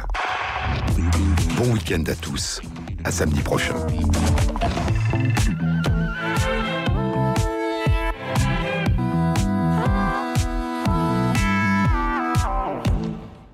Bon 1.58 1.72
week-end 1.74 2.02
à 2.08 2.16
tous, 2.16 2.64
à 3.04 3.12
samedi 3.12 3.42
prochain. 3.42 3.76